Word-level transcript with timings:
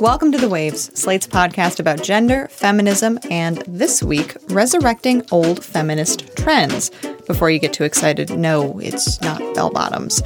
Welcome 0.00 0.32
to 0.32 0.38
The 0.38 0.48
Waves, 0.48 0.90
Slate's 0.98 1.26
podcast 1.26 1.78
about 1.78 2.02
gender, 2.02 2.48
feminism, 2.48 3.18
and 3.30 3.58
this 3.68 4.02
week, 4.02 4.34
resurrecting 4.48 5.22
old 5.30 5.62
feminist 5.62 6.34
trends. 6.38 6.88
Before 7.26 7.50
you 7.50 7.58
get 7.58 7.74
too 7.74 7.84
excited, 7.84 8.30
no, 8.30 8.78
it's 8.78 9.20
not 9.20 9.40
bell 9.54 9.68
bottoms. 9.68 10.22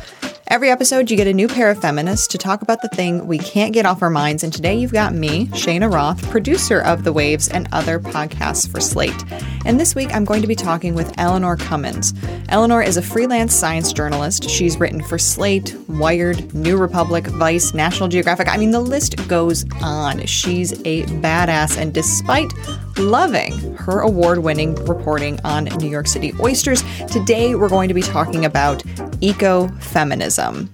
Every 0.54 0.70
episode, 0.70 1.10
you 1.10 1.16
get 1.16 1.26
a 1.26 1.34
new 1.34 1.48
pair 1.48 1.68
of 1.68 1.80
feminists 1.80 2.28
to 2.28 2.38
talk 2.38 2.62
about 2.62 2.80
the 2.80 2.86
thing 2.90 3.26
we 3.26 3.38
can't 3.38 3.72
get 3.72 3.86
off 3.86 4.02
our 4.02 4.08
minds. 4.08 4.44
And 4.44 4.52
today, 4.52 4.76
you've 4.76 4.92
got 4.92 5.12
me, 5.12 5.48
Cheyna 5.48 5.88
Roth, 5.88 6.30
producer 6.30 6.80
of 6.80 7.02
The 7.02 7.12
Waves 7.12 7.48
and 7.48 7.68
other 7.72 7.98
podcasts 7.98 8.70
for 8.70 8.78
Slate. 8.78 9.24
And 9.66 9.80
this 9.80 9.96
week, 9.96 10.14
I'm 10.14 10.24
going 10.24 10.42
to 10.42 10.46
be 10.46 10.54
talking 10.54 10.94
with 10.94 11.12
Eleanor 11.18 11.56
Cummins. 11.56 12.14
Eleanor 12.50 12.84
is 12.84 12.96
a 12.96 13.02
freelance 13.02 13.52
science 13.52 13.92
journalist. 13.92 14.48
She's 14.48 14.78
written 14.78 15.02
for 15.02 15.18
Slate, 15.18 15.74
Wired, 15.88 16.54
New 16.54 16.76
Republic, 16.76 17.26
Vice, 17.26 17.74
National 17.74 18.08
Geographic. 18.08 18.46
I 18.46 18.56
mean, 18.56 18.70
the 18.70 18.78
list 18.78 19.26
goes 19.26 19.64
on. 19.82 20.24
She's 20.26 20.70
a 20.84 21.02
badass. 21.02 21.76
And 21.76 21.92
despite 21.92 22.52
loving 22.98 23.74
her 23.74 24.00
award 24.00 24.38
winning 24.38 24.74
reporting 24.86 25.40
on 25.44 25.64
New 25.64 25.88
York 25.88 26.06
City 26.06 26.32
oysters, 26.40 26.82
today 27.10 27.54
we're 27.54 27.68
going 27.68 27.88
to 27.88 27.94
be 27.94 28.02
talking 28.02 28.44
about 28.44 28.78
ecofeminism. 29.20 30.68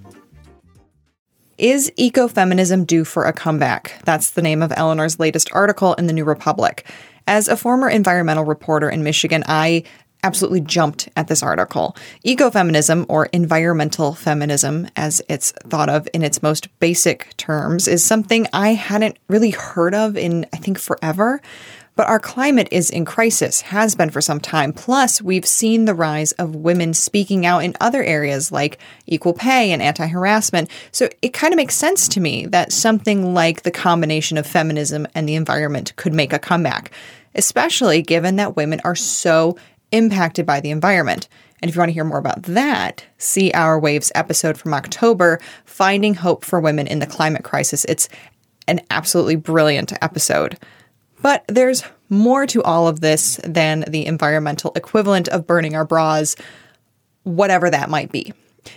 Is 1.58 1.92
ecofeminism 1.98 2.86
due 2.86 3.04
for 3.04 3.24
a 3.24 3.32
comeback? 3.32 4.00
That's 4.04 4.30
the 4.30 4.42
name 4.42 4.62
of 4.62 4.72
Eleanor's 4.76 5.18
latest 5.18 5.50
article 5.52 5.94
in 5.94 6.06
the 6.06 6.12
New 6.14 6.24
Republic. 6.24 6.86
As 7.26 7.48
a 7.48 7.56
former 7.56 7.88
environmental 7.88 8.44
reporter 8.44 8.88
in 8.88 9.02
Michigan, 9.02 9.44
I 9.46 9.84
absolutely 10.22 10.60
jumped 10.60 11.08
at 11.16 11.28
this 11.28 11.42
article. 11.42 11.96
Ecofeminism, 12.24 13.06
or 13.08 13.26
environmental 13.26 14.14
feminism, 14.14 14.88
as 14.96 15.22
it's 15.28 15.52
thought 15.68 15.88
of 15.88 16.08
in 16.12 16.22
its 16.22 16.42
most 16.42 16.68
basic 16.78 17.36
terms, 17.36 17.88
is 17.88 18.04
something 18.04 18.46
I 18.52 18.74
hadn't 18.74 19.18
really 19.28 19.50
heard 19.50 19.94
of 19.94 20.16
in, 20.16 20.46
I 20.52 20.56
think, 20.56 20.78
forever. 20.78 21.40
But 22.00 22.08
our 22.08 22.18
climate 22.18 22.68
is 22.70 22.88
in 22.88 23.04
crisis, 23.04 23.60
has 23.60 23.94
been 23.94 24.08
for 24.08 24.22
some 24.22 24.40
time. 24.40 24.72
Plus, 24.72 25.20
we've 25.20 25.44
seen 25.44 25.84
the 25.84 25.92
rise 25.92 26.32
of 26.32 26.56
women 26.56 26.94
speaking 26.94 27.44
out 27.44 27.62
in 27.62 27.76
other 27.78 28.02
areas 28.02 28.50
like 28.50 28.78
equal 29.06 29.34
pay 29.34 29.70
and 29.70 29.82
anti 29.82 30.06
harassment. 30.06 30.70
So 30.92 31.10
it 31.20 31.34
kind 31.34 31.52
of 31.52 31.58
makes 31.58 31.74
sense 31.74 32.08
to 32.08 32.20
me 32.20 32.46
that 32.46 32.72
something 32.72 33.34
like 33.34 33.64
the 33.64 33.70
combination 33.70 34.38
of 34.38 34.46
feminism 34.46 35.06
and 35.14 35.28
the 35.28 35.34
environment 35.34 35.94
could 35.96 36.14
make 36.14 36.32
a 36.32 36.38
comeback, 36.38 36.90
especially 37.34 38.00
given 38.00 38.36
that 38.36 38.56
women 38.56 38.80
are 38.82 38.96
so 38.96 39.58
impacted 39.92 40.46
by 40.46 40.60
the 40.60 40.70
environment. 40.70 41.28
And 41.60 41.68
if 41.68 41.74
you 41.74 41.80
want 41.80 41.90
to 41.90 41.94
hear 41.94 42.04
more 42.04 42.16
about 42.16 42.44
that, 42.44 43.04
see 43.18 43.52
our 43.52 43.78
Waves 43.78 44.10
episode 44.14 44.56
from 44.56 44.72
October, 44.72 45.38
Finding 45.66 46.14
Hope 46.14 46.46
for 46.46 46.60
Women 46.60 46.86
in 46.86 47.00
the 47.00 47.06
Climate 47.06 47.44
Crisis. 47.44 47.84
It's 47.84 48.08
an 48.66 48.80
absolutely 48.88 49.36
brilliant 49.36 49.92
episode. 50.00 50.58
But 51.22 51.44
there's 51.48 51.82
more 52.08 52.46
to 52.46 52.62
all 52.62 52.88
of 52.88 53.00
this 53.00 53.40
than 53.44 53.84
the 53.88 54.06
environmental 54.06 54.72
equivalent 54.74 55.28
of 55.28 55.46
burning 55.46 55.76
our 55.76 55.84
bras, 55.84 56.36
whatever 57.22 57.70
that 57.70 57.90
might 57.90 58.10
be. 58.10 58.32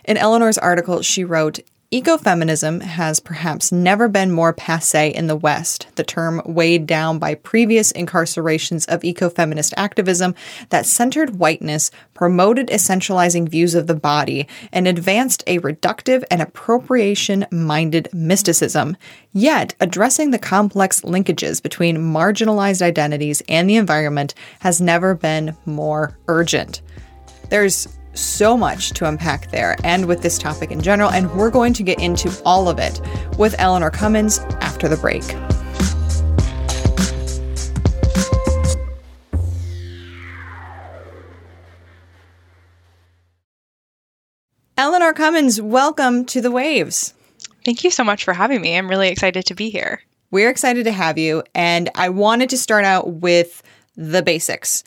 In 0.06 0.18
Eleanor's 0.18 0.58
article, 0.58 1.02
she 1.02 1.24
wrote 1.24 1.60
Ecofeminism 1.94 2.82
has 2.82 3.20
perhaps 3.20 3.72
never 3.72 4.08
been 4.08 4.32
more 4.32 4.52
passe 4.52 5.14
in 5.14 5.28
the 5.28 5.36
West, 5.36 5.86
the 5.94 6.04
term 6.04 6.42
weighed 6.44 6.88
down 6.88 7.20
by 7.20 7.36
previous 7.36 7.94
incarcerations 7.94 8.88
of 8.88 9.04
ecofeminist 9.04 9.76
activism 9.78 10.34
that 10.70 10.88
centered 10.88 11.38
whiteness, 11.38 11.92
promoted 12.16 12.70
essentializing 12.70 13.48
views 13.48 13.76
of 13.76 13.86
the 13.86 13.94
body, 13.94 14.48
and 14.72 14.88
advanced 14.88 15.44
a 15.46 15.60
reductive 15.60 16.24
and 16.32 16.42
appropriation 16.42 17.46
minded 17.52 18.10
mysticism. 18.12 18.98
Yet, 19.32 19.76
addressing 19.80 20.32
the 20.32 20.40
complex 20.40 21.02
linkages 21.02 21.62
between 21.62 21.98
marginalized 21.98 22.82
identities 22.82 23.44
and 23.48 23.70
the 23.70 23.76
environment 23.76 24.34
has 24.62 24.82
never 24.82 25.14
been 25.14 25.56
more 25.68 26.18
urgent. 26.28 26.82
There's 27.52 27.88
so 28.14 28.56
much 28.56 28.92
to 28.92 29.08
unpack 29.08 29.52
there 29.52 29.76
and 29.84 30.06
with 30.06 30.22
this 30.22 30.38
topic 30.38 30.72
in 30.72 30.82
general, 30.82 31.10
and 31.10 31.34
we're 31.36 31.50
going 31.50 31.74
to 31.74 31.84
get 31.84 32.00
into 32.00 32.32
all 32.46 32.70
of 32.70 32.80
it 32.80 33.02
with 33.38 33.56
Eleanor 33.60 33.90
Cummins 33.90 34.40
after 34.62 34.88
the 34.88 34.98
break. 34.98 35.24
Eleanor 44.76 45.14
Cummins, 45.14 45.62
welcome 45.62 46.26
to 46.26 46.42
the 46.42 46.52
Waves. 46.52 47.14
Thank 47.64 47.84
you 47.84 47.92
so 47.92 48.04
much 48.04 48.24
for 48.24 48.34
having 48.34 48.60
me. 48.60 48.76
I'm 48.76 48.90
really 48.90 49.08
excited 49.08 49.46
to 49.46 49.56
be 49.56 49.70
here. 49.70 50.02
We're 50.32 50.50
excited 50.50 50.84
to 50.86 50.92
have 50.92 51.18
you, 51.18 51.44
and 51.54 51.90
I 51.96 52.10
wanted 52.10 52.50
to 52.50 52.58
start 52.58 52.84
out 52.84 53.08
with 53.08 53.62
the 53.96 54.24
basics. 54.24 54.84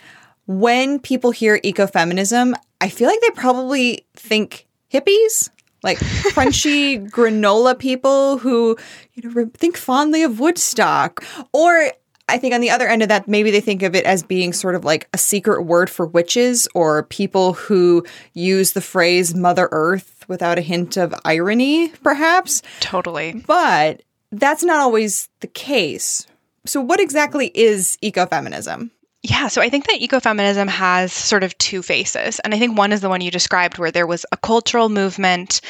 When 0.46 0.98
people 0.98 1.30
hear 1.30 1.60
ecofeminism, 1.60 2.54
I 2.80 2.88
feel 2.88 3.08
like 3.08 3.20
they 3.20 3.30
probably 3.30 4.06
think 4.14 4.66
hippies, 4.92 5.50
like 5.82 5.98
crunchy 5.98 7.08
granola 7.10 7.78
people 7.78 8.38
who 8.38 8.76
you 9.14 9.28
know 9.28 9.50
think 9.54 9.76
fondly 9.76 10.22
of 10.22 10.40
Woodstock, 10.40 11.24
or 11.52 11.90
I 12.28 12.38
think 12.38 12.54
on 12.54 12.60
the 12.60 12.70
other 12.70 12.88
end 12.88 13.02
of 13.02 13.08
that, 13.08 13.28
maybe 13.28 13.50
they 13.50 13.60
think 13.60 13.82
of 13.82 13.94
it 13.94 14.04
as 14.04 14.22
being 14.22 14.52
sort 14.52 14.74
of 14.74 14.84
like 14.84 15.08
a 15.14 15.18
secret 15.18 15.62
word 15.62 15.88
for 15.88 16.06
witches 16.06 16.66
or 16.74 17.04
people 17.04 17.52
who 17.52 18.04
use 18.34 18.72
the 18.72 18.80
phrase 18.80 19.34
Mother 19.34 19.68
Earth 19.70 20.24
without 20.28 20.58
a 20.58 20.62
hint 20.62 20.96
of 20.96 21.14
irony, 21.24 21.88
perhaps. 22.02 22.62
Totally. 22.80 23.44
But 23.46 24.02
that's 24.32 24.64
not 24.64 24.80
always 24.80 25.28
the 25.40 25.46
case. 25.46 26.26
So, 26.64 26.80
what 26.80 26.98
exactly 27.00 27.52
is 27.54 27.96
ecofeminism? 28.02 28.90
Yeah, 29.28 29.48
so 29.48 29.60
I 29.60 29.70
think 29.70 29.88
that 29.88 30.00
ecofeminism 30.00 30.68
has 30.68 31.12
sort 31.12 31.42
of 31.42 31.58
two 31.58 31.82
faces. 31.82 32.38
And 32.40 32.54
I 32.54 32.60
think 32.60 32.78
one 32.78 32.92
is 32.92 33.00
the 33.00 33.08
one 33.08 33.20
you 33.20 33.32
described, 33.32 33.76
where 33.76 33.90
there 33.90 34.06
was 34.06 34.24
a 34.30 34.36
cultural 34.36 34.88
movement 34.88 35.60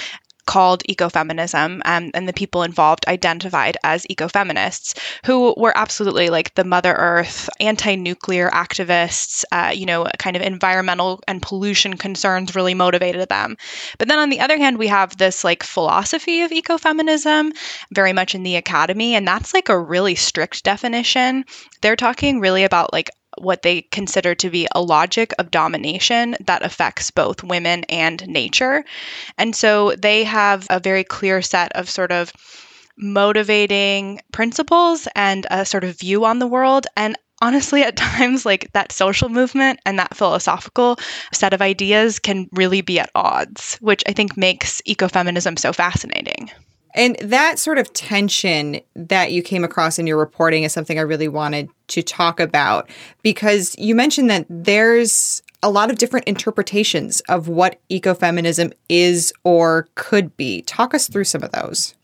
called 0.45 0.85
ecofeminism, 0.85 1.81
um, 1.87 2.11
and 2.13 2.29
the 2.29 2.35
people 2.35 2.63
involved 2.63 3.07
identified 3.09 3.79
as 3.83 4.05
ecofeminists, 4.11 4.97
who 5.25 5.55
were 5.57 5.77
absolutely 5.77 6.29
like 6.29 6.55
the 6.55 6.65
Mother 6.65 6.93
Earth, 6.93 7.49
anti-nuclear 7.59 8.51
activists. 8.51 9.43
Uh, 9.51 9.73
you 9.75 9.87
know, 9.87 10.07
kind 10.19 10.37
of 10.37 10.43
environmental 10.43 11.23
and 11.27 11.41
pollution 11.41 11.97
concerns 11.97 12.55
really 12.55 12.75
motivated 12.75 13.27
them. 13.31 13.57
But 13.97 14.09
then 14.09 14.19
on 14.19 14.29
the 14.29 14.41
other 14.41 14.59
hand, 14.59 14.77
we 14.77 14.89
have 14.89 15.17
this 15.17 15.45
like 15.45 15.63
philosophy 15.63 16.43
of 16.43 16.51
ecofeminism, 16.51 17.53
very 17.95 18.13
much 18.13 18.35
in 18.35 18.43
the 18.43 18.57
academy, 18.57 19.15
and 19.15 19.27
that's 19.27 19.55
like 19.55 19.71
a 19.71 19.81
really 19.81 20.15
strict 20.15 20.63
definition. 20.63 21.47
They're 21.81 21.97
talking 21.97 22.39
really 22.39 22.65
about 22.65 22.93
like 22.93 23.09
what 23.39 23.63
they 23.63 23.83
consider 23.83 24.35
to 24.37 24.51
be 24.51 24.69
a 24.75 24.81
logic 24.81 25.33
of 25.39 25.51
domination 25.51 26.37
that 26.41 26.65
affects 26.65 27.11
both 27.11 27.43
women 27.45 27.85
and 27.89 28.27
nature. 28.27 28.85
And 29.39 29.55
so 29.55 29.93
they 29.93 30.25
have 30.25 30.67
a 30.71 30.81
very 30.81 31.05
clear 31.05 31.43
set 31.43 31.73
of 31.73 31.91
sort 31.91 32.13
of 32.13 32.33
motivating 32.99 34.21
principles 34.33 35.07
and 35.15 35.47
a 35.51 35.67
sort 35.67 35.85
of 35.85 35.99
view 35.99 36.25
on 36.25 36.39
the 36.39 36.47
world. 36.47 36.87
And 36.97 37.17
honestly, 37.43 37.83
at 37.83 37.97
times, 37.97 38.47
like 38.47 38.73
that 38.73 38.93
social 38.93 39.29
movement 39.29 39.81
and 39.85 39.99
that 39.99 40.17
philosophical 40.17 40.99
set 41.33 41.53
of 41.53 41.63
ideas 41.63 42.19
can 42.19 42.49
really 42.53 42.81
be 42.81 42.99
at 42.99 43.11
odds, 43.15 43.77
which 43.81 44.03
I 44.07 44.13
think 44.13 44.37
makes 44.37 44.81
ecofeminism 44.89 45.59
so 45.59 45.73
fascinating. 45.73 46.51
And 46.97 47.17
that 47.21 47.59
sort 47.59 47.79
of 47.79 47.93
tension 47.93 48.81
that 48.95 49.31
you 49.31 49.43
came 49.43 49.63
across 49.63 49.99
in 49.99 50.07
your 50.07 50.17
reporting 50.17 50.63
is 50.63 50.73
something 50.73 50.99
I 50.99 51.03
really 51.03 51.29
wanted 51.29 51.69
to 51.89 52.03
talk 52.03 52.41
about 52.41 52.91
because 53.23 53.77
you 53.79 53.95
mentioned 53.95 54.31
that 54.31 54.47
there's 54.49 55.43
a 55.63 55.71
lot 55.71 55.91
of 55.91 55.99
different 55.99 56.27
interpretations 56.27 57.21
of 57.29 57.49
what 57.49 57.79
ecofeminism 57.91 58.73
is 58.89 59.33
or 59.45 59.89
could 59.95 60.37
be. 60.37 60.63
Talk 60.63 60.95
us 60.95 61.09
through 61.09 61.25
some 61.25 61.43
of 61.43 61.53
those. 61.53 61.96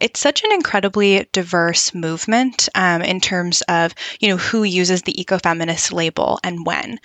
It's 0.00 0.20
such 0.20 0.44
an 0.44 0.52
incredibly 0.52 1.28
diverse 1.32 1.94
movement 1.94 2.68
um, 2.74 3.02
in 3.02 3.20
terms 3.20 3.62
of 3.62 3.94
you 4.20 4.28
know 4.28 4.36
who 4.36 4.62
uses 4.62 5.02
the 5.02 5.12
ecofeminist 5.14 5.92
label 5.92 6.38
and 6.42 6.64
when. 6.66 6.98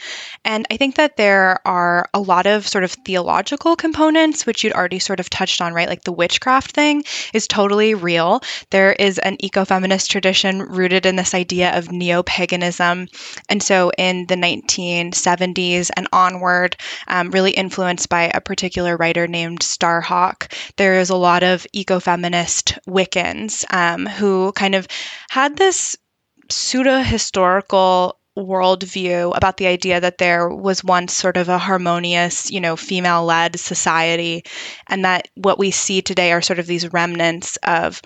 And 0.44 0.66
I 0.72 0.78
think 0.78 0.96
that 0.96 1.18
there 1.18 1.60
are 1.66 2.10
a 2.14 2.20
lot 2.20 2.46
of 2.46 2.68
sort 2.68 2.84
of 2.84 2.92
theological 2.92 3.76
components, 3.76 4.46
which 4.46 4.64
you'd 4.64 4.74
already 4.74 5.00
sort 5.00 5.20
of 5.20 5.30
touched 5.30 5.62
on, 5.62 5.74
right? 5.74 5.90
Like 5.90 6.04
the 6.04 6.12
witchcraft 6.12 6.72
thing 6.72 7.04
is 7.34 7.48
totally 7.48 7.94
real. 7.94 8.42
There 8.70 8.94
is 8.94 9.20
an 9.20 9.38
ecofeminist 9.38 10.10
tradition 10.10 10.62
rooted 10.62 11.06
in 11.06 11.16
this 11.16 11.34
idea 11.34 11.78
of 11.78 11.92
neo 11.92 12.24
paganism. 12.24 13.08
And 13.50 13.62
so 13.62 13.92
in 13.98 14.26
the 14.28 14.36
1970s 14.36 15.92
and 15.96 16.08
onward, 16.12 16.78
um, 17.08 17.32
really 17.32 17.52
influenced 17.52 18.10
by 18.10 18.32
a 18.34 18.42
particular 18.42 18.98
writer 18.98 19.28
named 19.28 19.60
Starhawk, 19.60 20.52
there 20.78 21.00
is 21.00 21.10
a 21.10 21.16
lot 21.16 21.44
of 21.44 21.66
ecofeminist 21.76 22.55
Wiccans 22.88 23.66
um, 23.74 24.06
who 24.06 24.52
kind 24.54 24.76
of 24.76 24.88
had 25.30 25.58
this 25.58 25.96
pseudo 26.50 27.00
historical 27.00 28.20
worldview 28.38 29.36
about 29.36 29.58
the 29.58 29.68
idea 29.68 30.00
that 30.02 30.18
there 30.18 30.50
was 30.50 30.84
once 30.84 31.16
sort 31.16 31.38
of 31.38 31.48
a 31.48 31.58
harmonious, 31.58 32.52
you 32.52 32.60
know, 32.60 32.76
female 32.76 33.24
led 33.24 33.58
society, 33.60 34.44
and 34.88 35.06
that 35.06 35.28
what 35.36 35.58
we 35.58 35.72
see 35.72 36.02
today 36.02 36.32
are 36.32 36.42
sort 36.42 36.60
of 36.60 36.68
these 36.68 36.92
remnants 36.92 37.58
of 37.64 38.02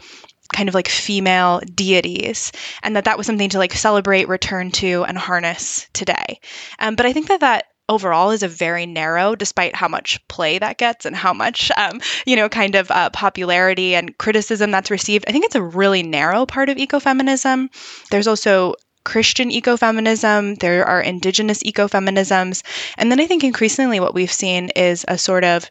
kind 0.54 0.68
of 0.70 0.76
like 0.76 0.88
female 0.88 1.62
deities 1.76 2.52
and 2.82 2.96
that 2.96 3.06
that 3.06 3.18
was 3.18 3.28
something 3.28 3.50
to 3.50 3.60
like 3.60 3.74
celebrate 3.74 4.28
return 4.28 4.72
to 4.72 5.04
and 5.04 5.18
harness 5.18 5.88
today. 5.94 6.40
Um, 6.80 6.96
but 6.96 7.06
i 7.06 7.14
think 7.14 7.28
that 7.28 7.42
that 7.42 7.66
overall 7.90 8.32
is 8.32 8.44
a 8.44 8.48
very 8.48 8.86
narrow 8.86 9.36
despite 9.36 9.76
how 9.76 9.88
much 9.88 10.26
play 10.28 10.60
that 10.60 10.78
gets 10.78 11.06
and 11.06 11.16
how 11.16 11.34
much 11.34 11.72
um, 11.78 12.00
you 12.26 12.36
know 12.36 12.48
kind 12.48 12.76
of 12.76 12.90
uh, 12.92 13.10
popularity 13.10 13.96
and 13.96 14.18
criticism 14.18 14.72
that's 14.72 14.92
received 14.92 15.26
i 15.28 15.32
think 15.32 15.44
it's 15.44 15.56
a 15.56 15.62
really 15.62 16.04
narrow 16.04 16.46
part 16.46 16.70
of 16.70 16.78
ecofeminism 16.78 17.68
there's 18.12 18.28
also 18.28 18.76
Christian 19.06 19.50
ecofeminism, 19.50 20.60
there 20.60 20.86
are 20.86 21.02
indigenous 21.02 21.64
ecofeminisms. 21.64 22.62
And 22.98 23.12
then 23.12 23.20
I 23.20 23.26
think 23.26 23.44
increasingly 23.44 24.00
what 24.00 24.14
we've 24.14 24.32
seen 24.32 24.70
is 24.76 25.06
a 25.08 25.18
sort 25.18 25.44
of 25.44 25.68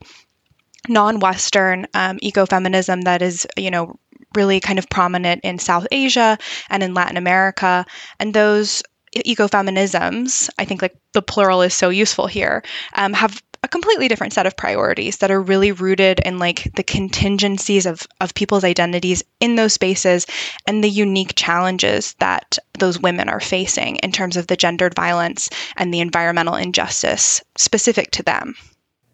non-Western 0.88 1.87
um, 1.94 2.19
ecofeminism 2.19 3.05
that 3.05 3.23
is, 3.23 3.47
you 3.56 3.71
know, 3.71 3.99
really 4.35 4.61
kind 4.61 4.79
of 4.79 4.88
prominent 4.88 5.43
in 5.44 5.59
South 5.59 5.87
Asia 5.93 6.38
and 6.69 6.82
in 6.82 6.94
Latin 6.94 7.17
America. 7.17 7.87
And 8.19 8.35
those 8.35 8.82
ecofeminisms, 9.17 10.49
I 10.59 10.65
think 10.65 10.83
like 10.83 10.97
the 11.13 11.23
plural 11.23 11.63
is 11.63 11.75
so 11.75 11.89
useful 11.89 12.27
here, 12.27 12.63
um, 12.95 13.13
have 13.13 13.43
a 13.63 13.69
completely 13.69 14.07
different 14.09 14.33
set 14.33 14.47
of 14.47 14.57
priorities 14.57 15.19
that 15.19 15.31
are 15.31 15.41
really 15.41 15.73
rooted 15.73 16.21
in 16.21 16.39
like 16.39 16.73
the 16.77 16.83
contingencies 16.83 17.87
of, 17.87 18.07
of 18.21 18.35
people's 18.35 18.65
identities 18.65 19.23
in 19.41 19.57
those 19.57 19.73
spaces 19.73 20.27
and 20.67 20.83
the 20.83 20.89
unique 20.89 21.33
challenges 21.35 22.15
that 22.21 22.59
those 22.79 23.01
women 23.01 23.29
are 23.29 23.41
facing 23.41 23.97
in 23.97 24.13
terms 24.13 24.37
of 24.37 24.47
the 24.47 24.57
gendered 24.57 24.95
violence 24.95 25.51
and 25.77 25.93
the 25.93 26.01
environmental 26.01 26.55
injustice 26.55 27.43
specific 27.57 28.11
to 28.13 28.23
them. 28.23 28.55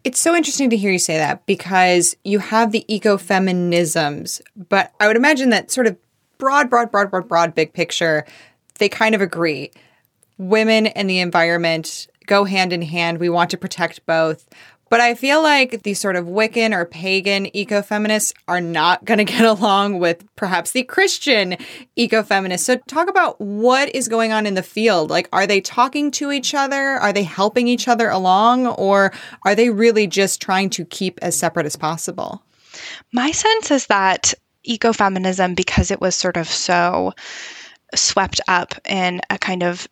It's 0.03 0.19
so 0.19 0.35
interesting 0.35 0.69
to 0.69 0.77
hear 0.77 0.91
you 0.91 0.99
say 0.99 1.17
that 1.17 1.47
because 1.47 2.15
you 2.23 2.37
have 2.37 2.71
the 2.71 2.85
ecofeminisms, 2.87 4.41
but 4.69 4.93
I 4.99 5.07
would 5.07 5.15
imagine 5.15 5.49
that 5.49 5.71
sort 5.71 5.87
of 5.87 5.97
broad, 6.37 6.69
broad, 6.69 6.91
broad, 6.91 7.09
broad, 7.09 7.27
broad, 7.27 7.55
big 7.55 7.73
picture, 7.73 8.25
they 8.77 8.89
kind 8.89 9.15
of 9.15 9.21
agree. 9.21 9.71
Women 10.37 10.87
and 10.87 11.09
the 11.09 11.19
environment 11.19 12.07
go 12.25 12.43
hand 12.43 12.73
in 12.73 12.81
hand. 12.81 13.19
We 13.19 13.29
want 13.29 13.49
to 13.51 13.57
protect 13.57 14.05
both. 14.05 14.47
But 14.89 15.01
I 15.01 15.15
feel 15.15 15.41
like 15.41 15.81
these 15.81 15.99
sort 15.99 16.15
of 16.15 16.25
Wiccan 16.25 16.71
or 16.71 16.85
pagan 16.85 17.47
ecofeminists 17.47 18.33
are 18.47 18.61
not 18.61 19.03
going 19.03 19.17
to 19.25 19.25
get 19.25 19.43
along 19.43 19.99
with 19.99 20.23
perhaps 20.35 20.71
the 20.71 20.83
Christian 20.83 21.57
ecofeminists. 21.97 22.59
So, 22.59 22.77
talk 22.87 23.09
about 23.09 23.39
what 23.41 23.93
is 23.95 24.07
going 24.07 24.31
on 24.31 24.45
in 24.45 24.53
the 24.53 24.63
field. 24.63 25.09
Like, 25.09 25.27
are 25.33 25.47
they 25.47 25.59
talking 25.59 26.11
to 26.11 26.31
each 26.31 26.53
other? 26.53 26.77
Are 26.77 27.13
they 27.13 27.23
helping 27.23 27.67
each 27.67 27.87
other 27.87 28.09
along? 28.09 28.67
Or 28.67 29.11
are 29.43 29.55
they 29.55 29.69
really 29.69 30.07
just 30.07 30.41
trying 30.41 30.69
to 30.71 30.85
keep 30.85 31.19
as 31.21 31.37
separate 31.37 31.65
as 31.65 31.75
possible? 31.75 32.43
My 33.11 33.31
sense 33.31 33.71
is 33.71 33.87
that 33.87 34.33
ecofeminism, 34.67 35.55
because 35.55 35.91
it 35.91 36.01
was 36.01 36.15
sort 36.15 36.37
of 36.37 36.47
so 36.47 37.13
swept 37.93 38.41
up 38.47 38.75
in 38.85 39.21
a 39.29 39.37
kind 39.37 39.63
of 39.63 39.87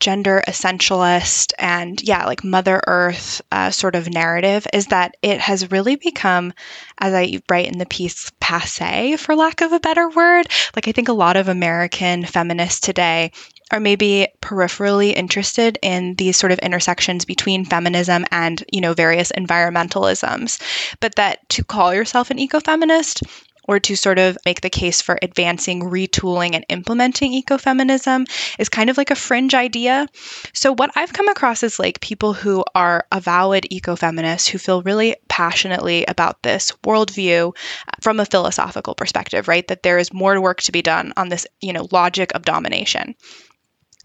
gender 0.00 0.42
essentialist 0.46 1.52
and 1.58 2.02
yeah 2.02 2.24
like 2.24 2.44
mother 2.44 2.80
earth 2.86 3.42
uh, 3.50 3.70
sort 3.70 3.94
of 3.94 4.08
narrative 4.08 4.66
is 4.72 4.86
that 4.86 5.16
it 5.22 5.40
has 5.40 5.70
really 5.70 5.96
become 5.96 6.52
as 6.98 7.12
i 7.12 7.40
write 7.50 7.66
in 7.66 7.78
the 7.78 7.86
piece 7.86 8.30
passe 8.40 9.16
for 9.16 9.34
lack 9.34 9.60
of 9.60 9.72
a 9.72 9.80
better 9.80 10.08
word. 10.10 10.46
Like 10.76 10.88
i 10.88 10.92
think 10.92 11.08
a 11.08 11.12
lot 11.12 11.36
of 11.36 11.48
american 11.48 12.24
feminists 12.24 12.80
today 12.80 13.32
are 13.70 13.80
maybe 13.80 14.28
peripherally 14.40 15.14
interested 15.14 15.78
in 15.82 16.14
these 16.14 16.36
sort 16.36 16.52
of 16.52 16.58
intersections 16.60 17.24
between 17.24 17.64
feminism 17.64 18.24
and 18.30 18.64
you 18.72 18.80
know 18.80 18.94
various 18.94 19.32
environmentalisms. 19.32 20.60
But 21.00 21.16
that 21.16 21.46
to 21.50 21.64
call 21.64 21.94
yourself 21.94 22.30
an 22.30 22.38
ecofeminist 22.38 23.22
or 23.68 23.78
to 23.78 23.94
sort 23.94 24.18
of 24.18 24.36
make 24.44 24.62
the 24.62 24.70
case 24.70 25.00
for 25.00 25.18
advancing, 25.22 25.82
retooling, 25.82 26.54
and 26.54 26.64
implementing 26.68 27.40
ecofeminism 27.40 28.26
is 28.58 28.68
kind 28.68 28.90
of 28.90 28.96
like 28.96 29.10
a 29.10 29.14
fringe 29.14 29.54
idea. 29.54 30.08
So, 30.54 30.72
what 30.72 30.90
I've 30.96 31.12
come 31.12 31.28
across 31.28 31.62
is 31.62 31.78
like 31.78 32.00
people 32.00 32.32
who 32.32 32.64
are 32.74 33.06
avowed 33.12 33.66
ecofeminists 33.70 34.48
who 34.48 34.58
feel 34.58 34.82
really 34.82 35.14
passionately 35.28 36.04
about 36.06 36.42
this 36.42 36.72
worldview 36.84 37.54
uh, 37.54 37.90
from 38.00 38.18
a 38.18 38.26
philosophical 38.26 38.94
perspective, 38.94 39.46
right? 39.46 39.68
That 39.68 39.82
there 39.82 39.98
is 39.98 40.12
more 40.12 40.40
work 40.40 40.62
to 40.62 40.72
be 40.72 40.82
done 40.82 41.12
on 41.16 41.28
this, 41.28 41.46
you 41.60 41.72
know, 41.72 41.86
logic 41.92 42.34
of 42.34 42.42
domination. 42.42 43.14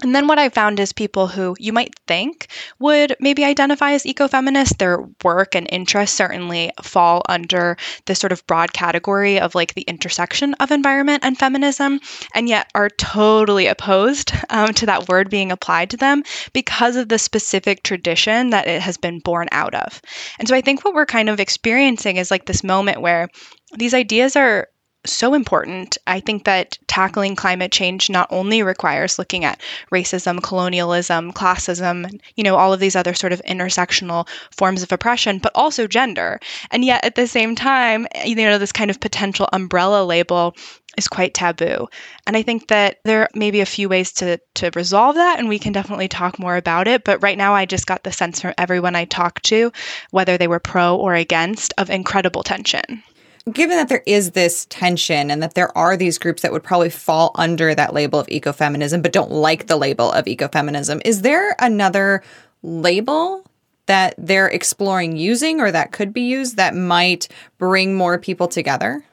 And 0.03 0.13
then 0.13 0.27
what 0.27 0.37
I 0.37 0.49
found 0.49 0.79
is 0.81 0.91
people 0.91 1.27
who 1.27 1.55
you 1.59 1.71
might 1.71 1.95
think 2.07 2.47
would 2.79 3.15
maybe 3.21 3.45
identify 3.45 3.93
as 3.93 4.03
ecofeminist, 4.03 4.77
their 4.77 4.99
work 5.23 5.55
and 5.55 5.65
interests 5.71 6.17
certainly 6.17 6.71
fall 6.81 7.23
under 7.29 7.77
this 8.05 8.19
sort 8.19 8.33
of 8.33 8.45
broad 8.45 8.73
category 8.73 9.39
of 9.39 9.55
like 9.55 9.73
the 9.73 9.83
intersection 9.83 10.55
of 10.55 10.71
environment 10.71 11.23
and 11.23 11.39
feminism, 11.39 12.01
and 12.35 12.49
yet 12.49 12.69
are 12.75 12.89
totally 12.89 13.67
opposed 13.67 14.33
um, 14.49 14.73
to 14.73 14.85
that 14.85 15.07
word 15.07 15.29
being 15.29 15.51
applied 15.53 15.89
to 15.91 15.97
them 15.97 16.21
because 16.51 16.97
of 16.97 17.07
the 17.07 17.17
specific 17.17 17.81
tradition 17.81 18.49
that 18.49 18.67
it 18.67 18.81
has 18.81 18.97
been 18.97 19.19
born 19.19 19.47
out 19.53 19.73
of. 19.73 20.01
And 20.37 20.47
so 20.47 20.55
I 20.55 20.61
think 20.61 20.83
what 20.83 20.93
we're 20.93 21.05
kind 21.05 21.29
of 21.29 21.39
experiencing 21.39 22.17
is 22.17 22.29
like 22.29 22.45
this 22.45 22.63
moment 22.63 22.99
where 22.99 23.29
these 23.77 23.93
ideas 23.93 24.35
are 24.35 24.67
so 25.05 25.33
important. 25.33 25.97
I 26.07 26.19
think 26.19 26.45
that 26.45 26.77
tackling 26.87 27.35
climate 27.35 27.71
change 27.71 28.09
not 28.09 28.27
only 28.31 28.63
requires 28.63 29.19
looking 29.19 29.43
at 29.43 29.61
racism, 29.91 30.41
colonialism, 30.41 31.33
classism, 31.33 32.19
you 32.35 32.43
know, 32.43 32.55
all 32.55 32.73
of 32.73 32.79
these 32.79 32.95
other 32.95 33.13
sort 33.13 33.33
of 33.33 33.41
intersectional 33.43 34.27
forms 34.51 34.83
of 34.83 34.91
oppression, 34.91 35.39
but 35.39 35.51
also 35.55 35.87
gender. 35.87 36.39
And 36.71 36.85
yet 36.85 37.03
at 37.03 37.15
the 37.15 37.27
same 37.27 37.55
time, 37.55 38.07
you 38.25 38.35
know, 38.35 38.57
this 38.57 38.71
kind 38.71 38.89
of 38.89 38.99
potential 38.99 39.49
umbrella 39.51 40.03
label 40.05 40.55
is 40.97 41.07
quite 41.07 41.33
taboo. 41.33 41.87
And 42.27 42.37
I 42.37 42.43
think 42.43 42.67
that 42.67 42.99
there 43.03 43.27
may 43.33 43.51
be 43.51 43.61
a 43.61 43.65
few 43.65 43.89
ways 43.89 44.11
to, 44.13 44.39
to 44.55 44.71
resolve 44.75 45.15
that, 45.15 45.39
and 45.39 45.49
we 45.49 45.57
can 45.57 45.73
definitely 45.73 46.07
talk 46.07 46.37
more 46.37 46.55
about 46.55 46.87
it. 46.87 47.03
But 47.03 47.23
right 47.23 47.37
now, 47.37 47.55
I 47.55 47.65
just 47.65 47.87
got 47.87 48.03
the 48.03 48.11
sense 48.11 48.41
from 48.41 48.53
everyone 48.57 48.95
I 48.95 49.05
talked 49.05 49.43
to, 49.45 49.71
whether 50.11 50.37
they 50.37 50.47
were 50.47 50.59
pro 50.59 50.95
or 50.95 51.15
against, 51.15 51.73
of 51.77 51.89
incredible 51.89 52.43
tension 52.43 53.03
given 53.51 53.75
that 53.75 53.89
there 53.89 54.03
is 54.05 54.31
this 54.31 54.65
tension 54.69 55.29
and 55.29 55.43
that 55.43 55.55
there 55.55 55.75
are 55.77 55.97
these 55.97 56.17
groups 56.17 56.41
that 56.41 56.51
would 56.51 56.63
probably 56.63 56.89
fall 56.89 57.31
under 57.35 57.75
that 57.75 57.93
label 57.93 58.19
of 58.19 58.27
ecofeminism 58.27 59.01
but 59.01 59.11
don't 59.11 59.31
like 59.31 59.67
the 59.67 59.75
label 59.75 60.11
of 60.11 60.25
ecofeminism, 60.25 61.01
is 61.03 61.21
there 61.21 61.55
another 61.59 62.23
label 62.61 63.43
that 63.85 64.15
they're 64.17 64.47
exploring 64.47 65.17
using 65.17 65.59
or 65.59 65.71
that 65.71 65.91
could 65.91 66.13
be 66.13 66.21
used 66.21 66.55
that 66.55 66.73
might 66.73 67.27
bring 67.57 67.95
more 67.95 68.17
people 68.17 68.47
together? 68.47 69.03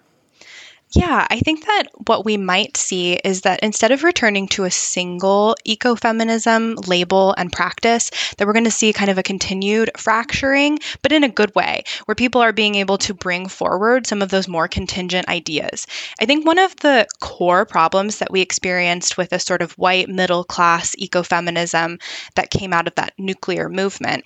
Yeah, 0.93 1.25
I 1.31 1.39
think 1.39 1.67
that 1.67 1.85
what 2.09 2.25
we 2.25 2.37
might 2.37 2.77
see 2.77 3.13
is 3.13 3.43
that 3.43 3.61
instead 3.61 3.93
of 3.93 4.03
returning 4.03 4.49
to 4.49 4.65
a 4.65 4.73
single 4.73 5.55
ecofeminism 5.65 6.89
label 6.89 7.33
and 7.39 7.53
practice, 7.53 8.11
that 8.37 8.47
we're 8.47 8.55
going 8.55 8.65
to 8.65 8.73
see 8.73 8.93
kind 8.93 9.09
of 9.09 9.17
a 9.17 9.23
continued 9.23 9.93
fracturing, 9.97 10.81
but 11.03 11.13
in 11.13 11.23
a 11.23 11.29
good 11.29 11.55
way, 11.55 11.85
where 12.07 12.17
people 12.17 12.41
are 12.41 12.53
being 12.53 12.75
able 12.75 12.99
to 12.99 13.15
bring 13.15 13.47
forward 13.47 14.05
some 14.05 14.21
of 14.21 14.31
those 14.31 14.49
more 14.49 14.67
contingent 14.67 15.29
ideas. 15.29 15.87
I 16.21 16.27
think 16.27 16.45
one 16.45 16.59
of 16.59 16.75
the 16.77 17.07
core 17.21 17.65
problems 17.65 18.19
that 18.19 18.33
we 18.33 18.41
experienced 18.41 19.17
with 19.17 19.33
a 19.33 19.39
sort 19.39 19.63
of 19.63 19.79
white 19.79 20.09
middle 20.09 20.43
class 20.43 20.97
ecofeminism 20.97 22.03
that 22.35 22.51
came 22.51 22.73
out 22.73 22.89
of 22.89 22.97
that 22.97 23.15
nuclear 23.17 23.69
movement 23.69 24.25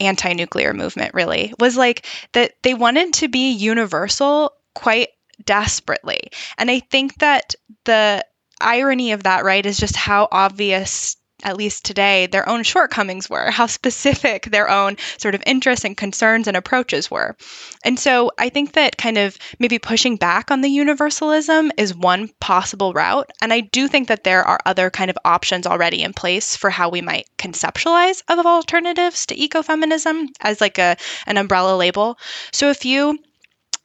anti 0.00 0.32
nuclear 0.32 0.72
movement, 0.72 1.12
really, 1.12 1.52
was 1.58 1.76
like 1.76 2.06
that 2.32 2.54
they 2.62 2.72
wanted 2.72 3.12
to 3.12 3.28
be 3.28 3.50
universal 3.52 4.54
quite 4.74 5.08
desperately. 5.44 6.20
And 6.58 6.70
I 6.70 6.80
think 6.80 7.18
that 7.18 7.54
the 7.84 8.24
irony 8.60 9.12
of 9.12 9.22
that, 9.22 9.44
right, 9.44 9.64
is 9.64 9.78
just 9.78 9.96
how 9.96 10.28
obvious 10.30 11.16
at 11.42 11.56
least 11.56 11.84
today, 11.84 12.26
their 12.26 12.48
own 12.48 12.62
shortcomings 12.62 13.30
were, 13.30 13.50
how 13.50 13.66
specific 13.66 14.46
their 14.46 14.68
own 14.68 14.96
sort 15.18 15.34
of 15.34 15.42
interests 15.46 15.84
and 15.84 15.96
concerns 15.96 16.46
and 16.46 16.56
approaches 16.56 17.10
were. 17.10 17.36
And 17.84 17.98
so 17.98 18.30
I 18.38 18.48
think 18.48 18.72
that 18.72 18.98
kind 18.98 19.18
of 19.18 19.38
maybe 19.58 19.78
pushing 19.78 20.16
back 20.16 20.50
on 20.50 20.60
the 20.60 20.68
universalism 20.68 21.72
is 21.76 21.94
one 21.94 22.28
possible 22.40 22.92
route. 22.92 23.30
And 23.40 23.52
I 23.52 23.60
do 23.60 23.88
think 23.88 24.08
that 24.08 24.24
there 24.24 24.44
are 24.44 24.60
other 24.66 24.90
kind 24.90 25.10
of 25.10 25.18
options 25.24 25.66
already 25.66 26.02
in 26.02 26.12
place 26.12 26.56
for 26.56 26.70
how 26.70 26.88
we 26.88 27.00
might 27.00 27.26
conceptualize 27.38 28.22
of 28.28 28.44
alternatives 28.44 29.26
to 29.26 29.36
ecofeminism 29.36 30.26
as 30.40 30.60
like 30.60 30.78
a 30.78 30.96
an 31.26 31.36
umbrella 31.36 31.76
label. 31.76 32.18
So 32.52 32.70
if 32.70 32.84
you 32.84 33.18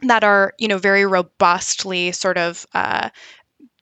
that 0.02 0.24
are 0.24 0.54
you 0.60 0.68
know 0.68 0.78
very 0.78 1.06
robustly 1.06 2.12
sort 2.12 2.38
of 2.38 2.66
uh, 2.74 3.10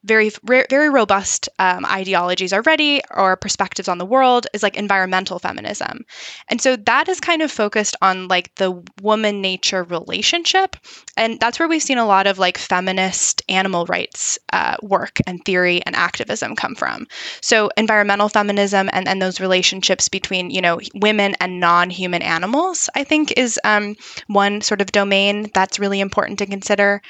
very 0.03 0.31
very 0.69 0.89
robust 0.89 1.49
um, 1.59 1.85
ideologies 1.85 2.53
already 2.53 3.01
or 3.11 3.35
perspectives 3.35 3.87
on 3.87 3.97
the 3.97 4.05
world 4.05 4.47
is 4.53 4.63
like 4.63 4.75
environmental 4.75 5.39
feminism. 5.39 6.05
And 6.49 6.61
so 6.61 6.75
that 6.75 7.07
is 7.07 7.19
kind 7.19 7.41
of 7.41 7.51
focused 7.51 7.95
on 8.01 8.27
like 8.27 8.53
the 8.55 8.83
woman 9.01 9.41
nature 9.41 9.83
relationship. 9.83 10.75
And 11.17 11.39
that's 11.39 11.59
where 11.59 11.67
we've 11.67 11.81
seen 11.81 11.97
a 11.97 12.05
lot 12.05 12.27
of 12.27 12.39
like 12.39 12.57
feminist 12.57 13.41
animal 13.49 13.85
rights 13.85 14.37
uh, 14.51 14.75
work 14.81 15.17
and 15.27 15.43
theory 15.45 15.81
and 15.85 15.95
activism 15.95 16.55
come 16.55 16.75
from. 16.75 17.07
So 17.41 17.69
environmental 17.77 18.29
feminism 18.29 18.89
and, 18.93 19.07
and 19.07 19.21
those 19.21 19.39
relationships 19.39 20.09
between 20.09 20.49
you 20.49 20.61
know 20.61 20.79
women 20.95 21.35
and 21.39 21.59
non-human 21.59 22.21
animals 22.21 22.89
i 22.95 23.03
think 23.03 23.31
is 23.37 23.59
um, 23.63 23.95
one 24.27 24.61
sort 24.61 24.81
of 24.81 24.91
domain 24.91 25.49
that's 25.53 25.79
really 25.79 25.99
important 25.99 26.39
to 26.39 26.45
consider. 26.45 27.01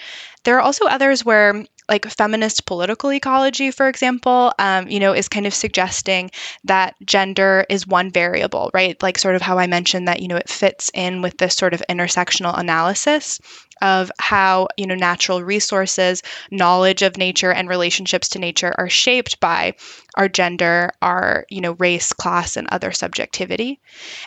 There 0.43 0.57
are 0.57 0.61
also 0.61 0.85
others 0.85 1.23
where 1.23 1.65
like 1.89 2.05
feminist 2.05 2.65
political 2.65 3.11
ecology, 3.11 3.71
for 3.71 3.87
example, 3.87 4.53
um, 4.59 4.87
you 4.87 4.99
know, 4.99 5.13
is 5.13 5.27
kind 5.27 5.45
of 5.45 5.53
suggesting 5.53 6.31
that 6.63 6.95
gender 7.05 7.65
is 7.69 7.87
one 7.87 8.11
variable, 8.11 8.71
right? 8.73 9.01
Like 9.01 9.17
sort 9.17 9.35
of 9.35 9.41
how 9.41 9.57
I 9.57 9.67
mentioned 9.67 10.07
that, 10.07 10.21
you 10.21 10.27
know, 10.27 10.37
it 10.37 10.49
fits 10.49 10.89
in 10.93 11.21
with 11.21 11.37
this 11.37 11.55
sort 11.55 11.73
of 11.73 11.83
intersectional 11.89 12.57
analysis 12.57 13.39
of 13.81 14.11
how 14.19 14.67
you 14.77 14.87
know 14.87 14.95
natural 14.95 15.43
resources 15.43 16.23
knowledge 16.51 17.01
of 17.01 17.17
nature 17.17 17.51
and 17.51 17.67
relationships 17.67 18.29
to 18.29 18.39
nature 18.39 18.73
are 18.77 18.89
shaped 18.89 19.39
by 19.39 19.73
our 20.15 20.29
gender 20.29 20.89
our 21.01 21.45
you 21.49 21.59
know 21.59 21.73
race 21.73 22.13
class 22.13 22.55
and 22.55 22.67
other 22.69 22.91
subjectivity 22.91 23.79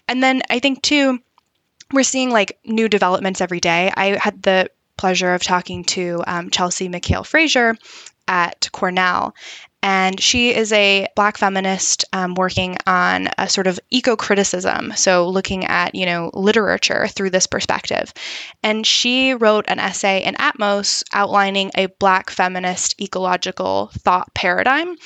and 0.08 0.22
then 0.22 0.42
i 0.50 0.58
think 0.58 0.82
too 0.82 1.18
we're 1.92 2.02
seeing 2.02 2.30
like 2.30 2.58
new 2.64 2.88
developments 2.88 3.40
every 3.40 3.60
day 3.60 3.90
i 3.96 4.18
had 4.18 4.42
the 4.42 4.68
pleasure 4.96 5.34
of 5.34 5.42
talking 5.42 5.84
to 5.84 6.22
um, 6.26 6.50
chelsea 6.50 6.88
mikael 6.88 7.24
frazier 7.24 7.76
at 8.28 8.68
cornell. 8.72 9.34
And 9.82 10.20
she 10.20 10.52
is 10.52 10.72
a 10.72 11.06
black 11.14 11.36
feminist 11.36 12.04
um, 12.12 12.34
working 12.34 12.76
on 12.88 13.28
a 13.38 13.48
sort 13.48 13.68
of 13.68 13.78
eco 13.90 14.16
criticism 14.16 14.92
so 14.96 15.28
looking 15.28 15.64
at 15.64 15.94
you 15.94 16.06
know 16.06 16.30
literature 16.34 17.06
through 17.08 17.30
this 17.30 17.46
perspective. 17.46 18.12
And 18.64 18.84
she 18.84 19.34
wrote 19.34 19.66
an 19.68 19.78
essay 19.78 20.24
in 20.24 20.34
atmos 20.34 21.04
outlining 21.12 21.70
a 21.76 21.86
black 21.86 22.30
feminist 22.30 23.00
ecological 23.00 23.90
thought 23.98 24.34
paradigm 24.34 24.96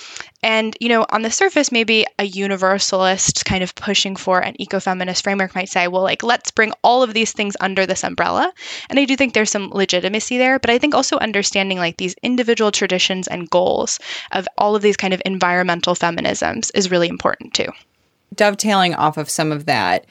and, 0.42 0.76
you 0.80 0.88
know, 0.88 1.04
on 1.10 1.22
the 1.22 1.30
surface, 1.30 1.70
maybe 1.70 2.06
a 2.18 2.24
universalist 2.24 3.44
kind 3.44 3.62
of 3.62 3.74
pushing 3.74 4.16
for 4.16 4.40
an 4.40 4.54
ecofeminist 4.58 5.22
framework 5.22 5.54
might 5.54 5.68
say, 5.68 5.86
well, 5.86 6.02
like, 6.02 6.22
let's 6.22 6.50
bring 6.50 6.72
all 6.82 7.02
of 7.02 7.12
these 7.12 7.32
things 7.32 7.56
under 7.60 7.84
this 7.84 8.02
umbrella. 8.04 8.50
And 8.88 8.98
I 8.98 9.04
do 9.04 9.16
think 9.16 9.34
there's 9.34 9.50
some 9.50 9.70
legitimacy 9.70 10.38
there, 10.38 10.58
but 10.58 10.70
I 10.70 10.78
think 10.78 10.94
also 10.94 11.18
understanding 11.18 11.76
like 11.76 11.98
these 11.98 12.14
individual 12.22 12.72
traditions 12.72 13.28
and 13.28 13.50
goals 13.50 13.98
of 14.32 14.48
all 14.56 14.74
of 14.74 14.82
these 14.82 14.96
kind 14.96 15.12
of 15.12 15.20
environmental 15.26 15.94
feminisms 15.94 16.70
is 16.74 16.90
really 16.90 17.08
important 17.08 17.52
too. 17.52 17.68
Dovetailing 18.34 18.94
off 18.94 19.18
of 19.18 19.28
some 19.28 19.52
of 19.52 19.66
that 19.66 20.06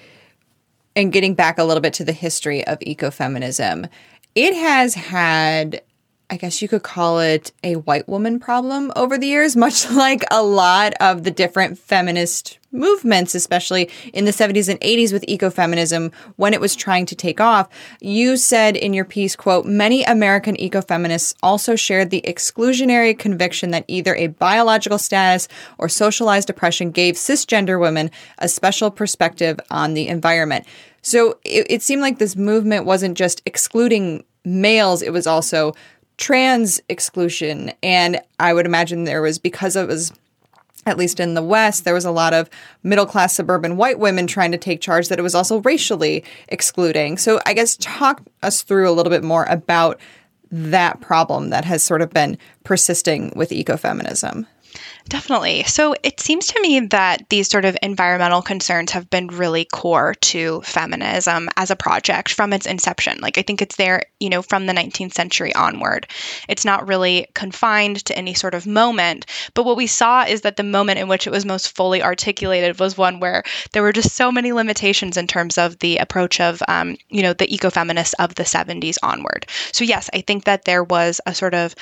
and 0.95 1.11
getting 1.11 1.33
back 1.33 1.57
a 1.57 1.63
little 1.63 1.81
bit 1.81 1.93
to 1.93 2.03
the 2.03 2.11
history 2.13 2.65
of 2.67 2.77
ecofeminism, 2.79 3.89
it 4.35 4.53
has 4.53 4.93
had 4.93 5.81
I 6.31 6.37
guess 6.37 6.61
you 6.61 6.67
could 6.67 6.83
call 6.83 7.19
it 7.19 7.51
a 7.63 7.75
white 7.77 8.07
woman 8.07 8.39
problem 8.39 8.91
over 8.95 9.17
the 9.17 9.27
years, 9.27 9.55
much 9.55 9.89
like 9.89 10.23
a 10.29 10.43
lot 10.43 10.93
of 10.99 11.23
the 11.23 11.31
different 11.31 11.79
feminist 11.79 12.59
movements, 12.71 13.33
especially 13.33 13.89
in 14.13 14.25
the 14.25 14.31
70s 14.31 14.69
and 14.69 14.79
80s 14.81 15.11
with 15.11 15.25
ecofeminism 15.25 16.13
when 16.35 16.53
it 16.53 16.61
was 16.61 16.75
trying 16.75 17.07
to 17.07 17.15
take 17.15 17.41
off. 17.41 17.67
You 17.99 18.37
said 18.37 18.77
in 18.77 18.93
your 18.93 19.05
piece, 19.05 19.35
quote, 19.35 19.65
many 19.65 20.03
American 20.03 20.55
ecofeminists 20.57 21.33
also 21.41 21.75
shared 21.75 22.11
the 22.11 22.21
exclusionary 22.21 23.17
conviction 23.17 23.71
that 23.71 23.85
either 23.87 24.13
a 24.15 24.27
biological 24.27 24.99
status 24.99 25.47
or 25.79 25.89
socialized 25.89 26.51
oppression 26.51 26.91
gave 26.91 27.15
cisgender 27.15 27.79
women 27.79 28.11
a 28.37 28.47
special 28.47 28.91
perspective 28.91 29.59
on 29.71 29.95
the 29.95 30.07
environment. 30.07 30.65
So 31.01 31.39
it, 31.43 31.65
it 31.69 31.81
seemed 31.81 32.03
like 32.03 32.19
this 32.19 32.35
movement 32.35 32.85
wasn't 32.85 33.17
just 33.17 33.41
excluding 33.47 34.23
males, 34.45 35.01
it 35.01 35.11
was 35.11 35.27
also 35.27 35.73
trans 36.19 36.79
exclusion. 36.89 37.71
And 37.81 38.21
I 38.39 38.53
would 38.53 38.65
imagine 38.67 39.05
there 39.05 39.21
was, 39.21 39.39
because 39.39 39.75
it 39.75 39.87
was 39.87 40.13
at 40.85 40.97
least 40.97 41.19
in 41.19 41.33
the 41.33 41.41
West, 41.41 41.85
there 41.85 41.93
was 41.93 42.05
a 42.05 42.11
lot 42.11 42.33
of 42.33 42.49
middle 42.83 43.05
class 43.05 43.35
suburban 43.35 43.77
white 43.77 43.99
women 43.99 44.27
trying 44.27 44.51
to 44.51 44.57
take 44.57 44.81
charge 44.81 45.09
that 45.09 45.19
it 45.19 45.23
was 45.23 45.35
also 45.35 45.61
racially 45.61 46.23
excluding. 46.47 47.17
So 47.17 47.39
I 47.45 47.53
guess 47.53 47.77
talk 47.79 48.21
us 48.43 48.61
through 48.61 48.89
a 48.89 48.93
little 48.93 49.09
bit 49.09 49.23
more 49.23 49.45
about 49.45 49.99
that 50.51 50.99
problem 50.99 51.49
that 51.49 51.65
has 51.65 51.83
sort 51.83 52.01
of 52.01 52.09
been 52.09 52.37
persisting 52.63 53.31
with 53.35 53.51
ecofeminism. 53.51 54.47
Definitely. 55.07 55.63
So 55.63 55.95
it 56.03 56.19
seems 56.19 56.45
to 56.47 56.61
me 56.61 56.79
that 56.81 57.27
these 57.29 57.49
sort 57.49 57.65
of 57.65 57.75
environmental 57.81 58.43
concerns 58.43 58.91
have 58.91 59.09
been 59.09 59.27
really 59.27 59.65
core 59.65 60.13
to 60.13 60.61
feminism 60.61 61.49
as 61.57 61.71
a 61.71 61.75
project 61.75 62.31
from 62.31 62.53
its 62.53 62.67
inception. 62.67 63.17
Like, 63.19 63.39
I 63.39 63.41
think 63.41 63.61
it's 63.61 63.77
there, 63.77 64.03
you 64.19 64.29
know, 64.29 64.43
from 64.43 64.67
the 64.67 64.73
19th 64.73 65.13
century 65.13 65.53
onward. 65.55 66.07
It's 66.47 66.63
not 66.63 66.87
really 66.87 67.25
confined 67.33 68.05
to 68.05 68.15
any 68.15 68.35
sort 68.35 68.53
of 68.53 68.67
moment. 68.67 69.25
But 69.55 69.65
what 69.65 69.77
we 69.77 69.87
saw 69.87 70.25
is 70.25 70.41
that 70.41 70.57
the 70.57 70.63
moment 70.63 70.99
in 70.99 71.07
which 71.07 71.25
it 71.25 71.31
was 71.31 71.45
most 71.45 71.75
fully 71.75 72.03
articulated 72.03 72.79
was 72.79 72.95
one 72.95 73.19
where 73.19 73.43
there 73.71 73.81
were 73.81 73.93
just 73.93 74.15
so 74.15 74.31
many 74.31 74.53
limitations 74.53 75.17
in 75.17 75.25
terms 75.25 75.57
of 75.57 75.79
the 75.79 75.97
approach 75.97 76.39
of, 76.39 76.61
um, 76.67 76.97
you 77.09 77.23
know, 77.23 77.33
the 77.33 77.47
ecofeminists 77.47 78.13
of 78.19 78.35
the 78.35 78.45
70s 78.45 78.97
onward. 79.01 79.47
So, 79.71 79.83
yes, 79.83 80.07
I 80.13 80.21
think 80.21 80.43
that 80.43 80.65
there 80.65 80.83
was 80.83 81.19
a 81.25 81.33
sort 81.33 81.55
of 81.55 81.73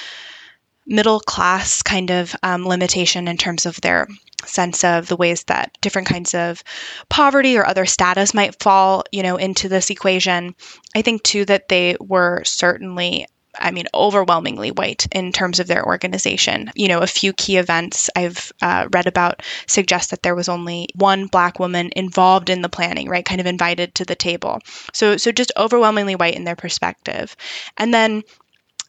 middle 0.88 1.20
class 1.20 1.84
kind 1.84 2.10
of 2.10 2.36
um, 2.44 2.65
limitation 2.65 3.27
in 3.27 3.38
terms 3.38 3.65
of 3.65 3.79
their 3.82 4.08
sense 4.46 4.84
of 4.84 5.08
the 5.08 5.15
ways 5.15 5.44
that 5.46 5.77
different 5.82 6.08
kinds 6.08 6.34
of 6.34 6.63
poverty 7.10 7.58
or 7.58 7.65
other 7.65 7.86
status 7.86 8.34
might 8.34 8.62
fall, 8.62 9.03
you 9.12 9.24
know, 9.24 9.36
into 9.36 9.67
this 9.67 9.89
equation. 9.89 10.56
I 10.96 11.01
think 11.01 11.24
too 11.24 11.46
that 11.46 11.67
they 11.67 11.98
were 12.00 12.44
certainly 12.46 13.27
I 13.60 13.72
mean, 13.72 13.86
overwhelmingly 13.94 14.72
white 14.72 15.08
in 15.12 15.32
terms 15.32 15.60
of 15.60 15.67
their 15.67 15.86
organization. 15.86 16.72
You 16.75 16.88
know, 16.88 17.00
a 17.00 17.08
few 17.08 17.34
key 17.34 17.58
events 17.58 18.10
I've 18.15 18.51
uh, 18.62 18.88
read 18.94 19.08
about 19.08 19.41
suggest 19.67 20.12
that 20.12 20.24
there 20.24 20.36
was 20.36 20.50
only 20.50 20.89
one 20.96 21.25
black 21.25 21.60
woman 21.60 21.89
involved 21.96 22.50
in 22.50 22.62
the 22.62 22.70
planning, 22.70 23.10
right? 23.10 23.25
Kind 23.25 23.41
of 23.41 23.48
invited 23.48 23.96
to 23.96 24.06
the 24.06 24.15
table. 24.15 24.60
So, 24.94 25.17
so 25.17 25.32
just 25.32 25.51
overwhelmingly 25.58 26.15
white 26.15 26.36
in 26.36 26.44
their 26.44 26.56
perspective. 26.56 27.36
And 27.77 27.94
then 27.94 28.24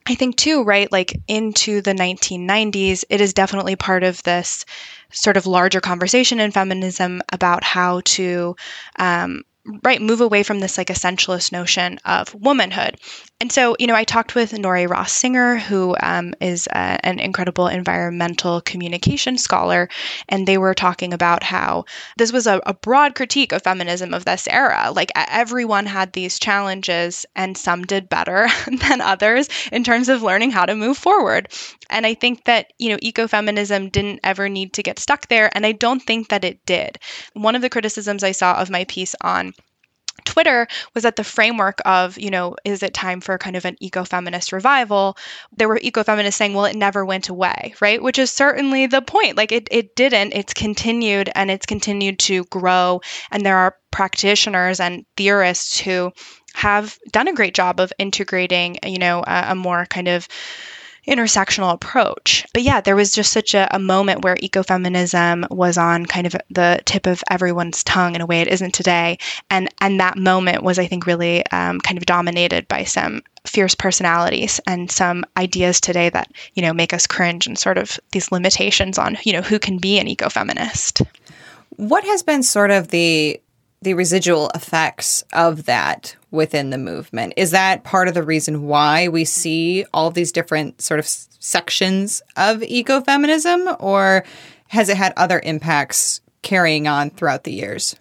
I 0.08 0.14
think 0.14 0.36
too, 0.36 0.62
right, 0.64 0.90
like 0.90 1.20
into 1.28 1.82
the 1.82 1.92
1990s, 1.92 3.04
it 3.10 3.20
is 3.20 3.34
definitely 3.34 3.76
part 3.76 4.02
of 4.02 4.22
this 4.22 4.64
sort 5.12 5.36
of 5.36 5.46
larger 5.46 5.80
conversation 5.80 6.40
in 6.40 6.50
feminism 6.50 7.20
about 7.30 7.62
how 7.62 8.00
to 8.04 8.56
um, 8.98 9.42
right 9.84 10.00
move 10.00 10.22
away 10.22 10.42
from 10.42 10.60
this 10.60 10.78
like 10.78 10.88
essentialist 10.88 11.52
notion 11.52 11.98
of 12.04 12.34
womanhood 12.34 12.96
and 13.40 13.52
so 13.52 13.76
you 13.78 13.86
know 13.86 13.94
i 13.94 14.04
talked 14.04 14.34
with 14.34 14.52
nori 14.52 14.88
ross 14.88 15.12
singer 15.12 15.56
who 15.58 15.96
um, 16.02 16.34
is 16.40 16.66
a, 16.68 16.98
an 17.06 17.18
incredible 17.20 17.68
environmental 17.68 18.60
communication 18.62 19.38
scholar 19.38 19.88
and 20.28 20.46
they 20.46 20.58
were 20.58 20.74
talking 20.74 21.12
about 21.12 21.42
how 21.42 21.84
this 22.16 22.32
was 22.32 22.46
a, 22.46 22.60
a 22.66 22.74
broad 22.74 23.14
critique 23.14 23.52
of 23.52 23.62
feminism 23.62 24.12
of 24.14 24.24
this 24.24 24.48
era. 24.48 24.92
Like 24.94 25.10
everyone 25.16 25.86
had 25.86 26.12
these 26.12 26.38
challenges 26.38 27.24
and 27.36 27.56
some 27.56 27.84
did 27.84 28.08
better 28.08 28.48
than 28.66 29.00
others 29.00 29.48
in 29.72 29.84
terms 29.84 30.08
of 30.08 30.22
learning 30.22 30.50
how 30.50 30.66
to 30.66 30.74
move 30.74 30.98
forward. 30.98 31.48
And 31.90 32.06
i 32.06 32.14
think 32.14 32.44
that 32.44 32.72
you 32.78 32.90
know 32.90 32.98
ecofeminism 32.98 33.92
didn't 33.92 34.20
ever 34.24 34.48
need 34.48 34.72
to 34.74 34.82
get 34.82 34.98
stuck 34.98 35.28
there 35.28 35.50
and 35.54 35.64
i 35.64 35.72
don't 35.72 36.02
think 36.02 36.28
that 36.28 36.44
it 36.44 36.64
did. 36.66 36.98
One 37.34 37.54
of 37.54 37.62
the 37.62 37.70
criticisms 37.70 38.24
i 38.24 38.32
saw 38.32 38.54
of 38.60 38.70
my 38.70 38.84
piece 38.84 39.14
on 39.22 39.52
Twitter 40.24 40.66
was 40.94 41.04
at 41.04 41.16
the 41.16 41.24
framework 41.24 41.80
of, 41.84 42.18
you 42.18 42.30
know, 42.30 42.56
is 42.64 42.82
it 42.82 42.94
time 42.94 43.20
for 43.20 43.38
kind 43.38 43.56
of 43.56 43.64
an 43.64 43.76
eco-feminist 43.80 44.52
revival? 44.52 45.16
There 45.56 45.68
were 45.68 45.80
eco-feminists 45.82 46.38
saying, 46.38 46.54
well, 46.54 46.64
it 46.64 46.76
never 46.76 47.04
went 47.04 47.28
away, 47.28 47.74
right? 47.80 48.02
Which 48.02 48.18
is 48.18 48.30
certainly 48.30 48.86
the 48.86 49.02
point. 49.02 49.36
Like 49.36 49.52
it, 49.52 49.68
it 49.70 49.96
didn't. 49.96 50.34
It's 50.34 50.54
continued 50.54 51.30
and 51.34 51.50
it's 51.50 51.66
continued 51.66 52.18
to 52.20 52.44
grow. 52.44 53.00
And 53.30 53.44
there 53.44 53.56
are 53.56 53.76
practitioners 53.90 54.80
and 54.80 55.04
theorists 55.16 55.80
who 55.80 56.12
have 56.54 56.98
done 57.12 57.28
a 57.28 57.34
great 57.34 57.54
job 57.54 57.80
of 57.80 57.92
integrating, 57.98 58.78
you 58.84 58.98
know, 58.98 59.22
a, 59.26 59.46
a 59.50 59.54
more 59.54 59.86
kind 59.86 60.08
of 60.08 60.28
intersectional 61.08 61.72
approach. 61.72 62.46
But 62.52 62.62
yeah, 62.62 62.80
there 62.80 62.94
was 62.94 63.12
just 63.12 63.32
such 63.32 63.54
a, 63.54 63.66
a, 63.74 63.78
moment 63.78 64.22
where 64.22 64.36
ecofeminism 64.36 65.48
was 65.50 65.78
on 65.78 66.04
kind 66.04 66.26
of 66.26 66.36
the 66.50 66.80
tip 66.84 67.06
of 67.06 67.24
everyone's 67.30 67.82
tongue 67.82 68.14
in 68.14 68.20
a 68.20 68.26
way 68.26 68.42
it 68.42 68.48
isn't 68.48 68.74
today. 68.74 69.18
And 69.50 69.68
and 69.80 69.98
that 69.98 70.18
moment 70.18 70.62
was, 70.62 70.78
I 70.78 70.86
think, 70.86 71.06
really 71.06 71.44
um, 71.46 71.80
kind 71.80 71.96
of 71.96 72.04
dominated 72.04 72.68
by 72.68 72.84
some 72.84 73.22
fierce 73.46 73.74
personalities 73.74 74.60
and 74.66 74.90
some 74.90 75.24
ideas 75.38 75.80
today 75.80 76.10
that 76.10 76.30
you 76.54 76.62
know 76.62 76.74
make 76.74 76.92
us 76.92 77.06
cringe 77.06 77.46
and 77.46 77.58
sort 77.58 77.78
of 77.78 77.98
these 78.12 78.30
limitations 78.30 78.98
on 78.98 79.16
you 79.24 79.32
know 79.32 79.42
who 79.42 79.58
can 79.58 79.78
be 79.78 79.98
an 79.98 80.06
ecofeminist. 80.06 81.04
What 81.76 82.04
has 82.04 82.22
been 82.22 82.42
sort 82.42 82.70
of 82.70 82.88
the 82.88 83.40
the 83.80 83.94
residual 83.94 84.50
effects 84.54 85.22
of 85.32 85.64
that 85.66 86.16
within 86.30 86.70
the 86.70 86.78
movement. 86.78 87.34
Is 87.36 87.52
that 87.52 87.84
part 87.84 88.08
of 88.08 88.14
the 88.14 88.22
reason 88.22 88.66
why 88.66 89.08
we 89.08 89.24
see 89.24 89.84
all 89.92 90.10
these 90.10 90.32
different 90.32 90.80
sort 90.82 91.00
of 91.00 91.06
sections 91.06 92.22
of 92.36 92.58
ecofeminism, 92.58 93.76
or 93.80 94.24
has 94.68 94.88
it 94.88 94.96
had 94.96 95.12
other 95.16 95.40
impacts 95.44 96.20
carrying 96.42 96.88
on 96.88 97.10
throughout 97.10 97.44
the 97.44 97.52
years? 97.52 97.96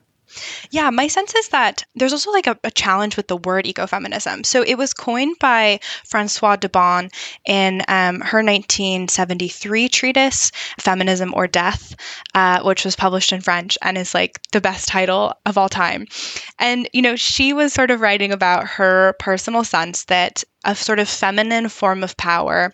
Yeah, 0.71 0.89
my 0.89 1.07
sense 1.07 1.33
is 1.35 1.49
that 1.49 1.83
there's 1.95 2.13
also 2.13 2.31
like 2.31 2.47
a, 2.47 2.57
a, 2.63 2.71
challenge 2.71 3.17
with 3.17 3.27
the 3.27 3.37
word 3.37 3.65
ecofeminism. 3.65 4.45
So 4.45 4.63
it 4.63 4.75
was 4.75 4.93
coined 4.93 5.37
by 5.39 5.79
Francoise 6.05 6.59
d'Eaubonne 6.59 7.09
in 7.45 7.81
um, 7.87 8.21
her 8.21 8.43
1973 8.43 9.89
treatise, 9.89 10.51
Feminism 10.79 11.33
or 11.35 11.47
Death, 11.47 11.95
uh, 12.35 12.61
which 12.61 12.85
was 12.85 12.95
published 12.95 13.31
in 13.31 13.41
French 13.41 13.77
and 13.81 13.97
is 13.97 14.13
like 14.13 14.39
the 14.51 14.61
best 14.61 14.87
title 14.87 15.33
of 15.45 15.57
all 15.57 15.69
time. 15.69 16.05
And, 16.59 16.89
you 16.93 17.01
know, 17.01 17.15
she 17.15 17.53
was 17.53 17.73
sort 17.73 17.91
of 17.91 18.01
writing 18.01 18.31
about 18.31 18.67
her 18.67 19.15
personal 19.19 19.63
sense 19.63 20.05
that 20.05 20.43
a 20.63 20.75
sort 20.75 20.99
of 20.99 21.09
feminine 21.09 21.69
form 21.69 22.03
of 22.03 22.17
power 22.17 22.73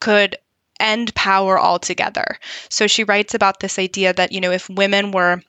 could 0.00 0.36
end 0.80 1.14
power 1.14 1.60
altogether. 1.60 2.38
So 2.68 2.86
she 2.86 3.04
writes 3.04 3.34
about 3.34 3.60
this 3.60 3.78
idea 3.78 4.12
that, 4.14 4.32
you 4.32 4.40
know, 4.40 4.50
if 4.50 4.68
women 4.68 5.12
were 5.12 5.42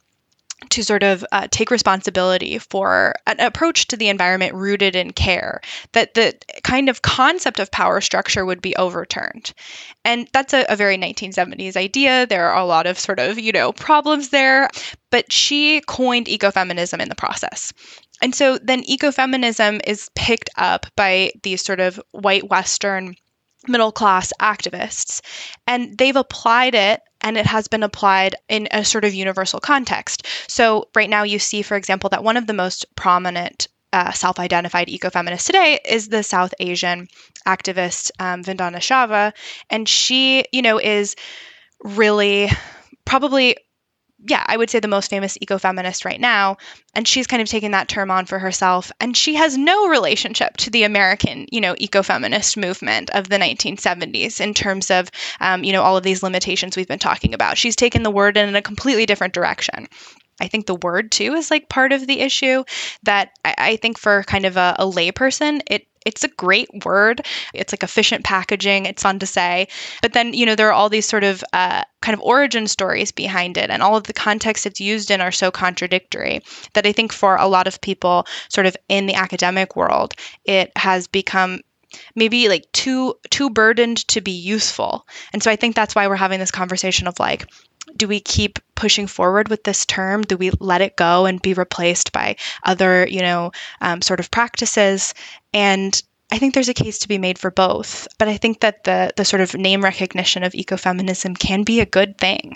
to 0.69 0.83
sort 0.83 1.03
of 1.03 1.25
uh, 1.31 1.47
take 1.51 1.71
responsibility 1.71 2.57
for 2.59 3.15
an 3.27 3.39
approach 3.39 3.87
to 3.87 3.97
the 3.97 4.09
environment 4.09 4.53
rooted 4.53 4.95
in 4.95 5.11
care, 5.11 5.61
that 5.93 6.13
the 6.13 6.33
kind 6.63 6.87
of 6.87 7.01
concept 7.01 7.59
of 7.59 7.71
power 7.71 7.99
structure 7.99 8.45
would 8.45 8.61
be 8.61 8.75
overturned. 8.75 9.53
And 10.05 10.27
that's 10.33 10.53
a, 10.53 10.65
a, 10.69 10.75
very 10.75 10.97
1970s 10.97 11.75
idea. 11.75 12.25
There 12.27 12.49
are 12.49 12.59
a 12.59 12.65
lot 12.65 12.87
of 12.87 12.99
sort 12.99 13.19
of, 13.19 13.39
you 13.39 13.51
know, 13.51 13.71
problems 13.73 14.29
there, 14.29 14.69
but 15.09 15.31
she 15.31 15.81
coined 15.81 16.27
ecofeminism 16.27 16.99
in 16.99 17.09
the 17.09 17.15
process. 17.15 17.73
And 18.21 18.35
so 18.35 18.57
then 18.59 18.83
ecofeminism 18.83 19.81
is 19.87 20.09
picked 20.15 20.51
up 20.57 20.85
by 20.95 21.31
these 21.41 21.63
sort 21.63 21.79
of 21.79 21.99
white 22.11 22.49
Western 22.49 23.15
middle 23.67 23.91
class 23.91 24.31
activists. 24.39 25.21
And 25.67 25.97
they've 25.97 26.15
applied 26.15 26.75
it 26.75 27.01
and 27.21 27.37
it 27.37 27.45
has 27.45 27.67
been 27.67 27.83
applied 27.83 28.35
in 28.49 28.67
a 28.71 28.83
sort 28.83 29.05
of 29.05 29.13
universal 29.13 29.59
context. 29.59 30.25
So, 30.47 30.87
right 30.95 31.09
now, 31.09 31.23
you 31.23 31.39
see, 31.39 31.61
for 31.61 31.77
example, 31.77 32.09
that 32.09 32.23
one 32.23 32.37
of 32.37 32.47
the 32.47 32.53
most 32.53 32.85
prominent 32.95 33.67
uh, 33.93 34.11
self 34.11 34.39
identified 34.39 34.87
ecofeminists 34.87 35.45
today 35.45 35.79
is 35.87 36.07
the 36.07 36.23
South 36.23 36.53
Asian 36.59 37.07
activist 37.45 38.11
um, 38.19 38.43
Vandana 38.43 38.81
Shiva. 38.81 39.33
And 39.69 39.87
she, 39.87 40.45
you 40.51 40.61
know, 40.61 40.79
is 40.79 41.15
really 41.83 42.49
probably 43.05 43.57
yeah, 44.27 44.43
I 44.45 44.55
would 44.57 44.69
say 44.69 44.79
the 44.79 44.87
most 44.87 45.09
famous 45.09 45.37
ecofeminist 45.39 46.05
right 46.05 46.19
now. 46.19 46.57
And 46.93 47.07
she's 47.07 47.27
kind 47.27 47.41
of 47.41 47.47
taken 47.47 47.71
that 47.71 47.87
term 47.87 48.11
on 48.11 48.25
for 48.25 48.37
herself. 48.37 48.91
And 48.99 49.15
she 49.15 49.35
has 49.35 49.57
no 49.57 49.87
relationship 49.87 50.57
to 50.57 50.69
the 50.69 50.83
American, 50.83 51.47
you 51.51 51.61
know, 51.61 51.73
ecofeminist 51.75 52.57
movement 52.57 53.09
of 53.11 53.29
the 53.29 53.37
1970s 53.37 54.39
in 54.39 54.53
terms 54.53 54.91
of, 54.91 55.09
um, 55.39 55.63
you 55.63 55.71
know, 55.71 55.81
all 55.81 55.97
of 55.97 56.03
these 56.03 56.23
limitations 56.23 56.75
we've 56.75 56.87
been 56.87 56.99
talking 56.99 57.33
about. 57.33 57.57
She's 57.57 57.75
taken 57.75 58.03
the 58.03 58.11
word 58.11 58.37
in 58.37 58.55
a 58.55 58.61
completely 58.61 59.05
different 59.05 59.33
direction. 59.33 59.87
I 60.39 60.47
think 60.47 60.65
the 60.65 60.75
word 60.75 61.11
too 61.11 61.33
is 61.33 61.51
like 61.51 61.69
part 61.69 61.93
of 61.93 62.07
the 62.07 62.19
issue 62.19 62.63
that 63.03 63.31
I, 63.45 63.55
I 63.57 63.75
think 63.77 63.97
for 63.97 64.23
kind 64.23 64.45
of 64.45 64.57
a, 64.57 64.75
a 64.79 64.85
layperson, 64.85 65.61
it 65.67 65.87
it's 66.05 66.23
a 66.23 66.29
great 66.29 66.69
word. 66.85 67.21
It's 67.53 67.73
like 67.73 67.83
efficient 67.83 68.23
packaging. 68.23 68.85
It's 68.85 69.03
fun 69.03 69.19
to 69.19 69.25
say. 69.25 69.67
But 70.01 70.13
then, 70.13 70.33
you 70.33 70.45
know, 70.45 70.55
there 70.55 70.67
are 70.69 70.73
all 70.73 70.89
these 70.89 71.07
sort 71.07 71.23
of 71.23 71.43
uh, 71.53 71.83
kind 72.01 72.13
of 72.13 72.21
origin 72.21 72.67
stories 72.67 73.11
behind 73.11 73.57
it, 73.57 73.69
and 73.69 73.81
all 73.83 73.95
of 73.95 74.03
the 74.03 74.13
context 74.13 74.65
it's 74.65 74.79
used 74.79 75.11
in 75.11 75.21
are 75.21 75.31
so 75.31 75.51
contradictory 75.51 76.41
that 76.73 76.85
I 76.85 76.91
think 76.91 77.13
for 77.13 77.35
a 77.35 77.47
lot 77.47 77.67
of 77.67 77.81
people, 77.81 78.25
sort 78.49 78.67
of 78.67 78.75
in 78.89 79.05
the 79.05 79.15
academic 79.15 79.75
world, 79.75 80.13
it 80.45 80.71
has 80.75 81.07
become 81.07 81.61
maybe 82.15 82.47
like 82.47 82.71
too 82.71 83.15
too 83.29 83.49
burdened 83.49 84.07
to 84.07 84.21
be 84.21 84.31
useful. 84.31 85.05
And 85.33 85.43
so 85.43 85.51
I 85.51 85.55
think 85.55 85.75
that's 85.75 85.95
why 85.95 86.07
we're 86.07 86.15
having 86.15 86.39
this 86.39 86.51
conversation 86.51 87.07
of 87.07 87.19
like 87.19 87.45
do 87.95 88.07
we 88.07 88.19
keep 88.19 88.59
pushing 88.75 89.07
forward 89.07 89.47
with 89.49 89.63
this 89.63 89.85
term? 89.85 90.23
Do 90.23 90.37
we 90.37 90.51
let 90.59 90.81
it 90.81 90.95
go 90.95 91.25
and 91.25 91.41
be 91.41 91.53
replaced 91.53 92.11
by 92.11 92.35
other, 92.63 93.07
you 93.07 93.21
know, 93.21 93.51
um, 93.81 94.01
sort 94.01 94.19
of 94.19 94.31
practices? 94.31 95.13
And 95.53 96.01
I 96.31 96.37
think 96.37 96.53
there's 96.53 96.69
a 96.69 96.73
case 96.73 96.99
to 96.99 97.07
be 97.07 97.17
made 97.17 97.37
for 97.37 97.51
both. 97.51 98.07
But 98.17 98.27
I 98.27 98.37
think 98.37 98.61
that 98.61 98.85
the 98.85 99.11
the 99.15 99.25
sort 99.25 99.41
of 99.41 99.53
name 99.55 99.83
recognition 99.83 100.43
of 100.43 100.53
ecofeminism 100.53 101.37
can 101.37 101.63
be 101.63 101.79
a 101.79 101.85
good 101.85 102.17
thing. 102.17 102.55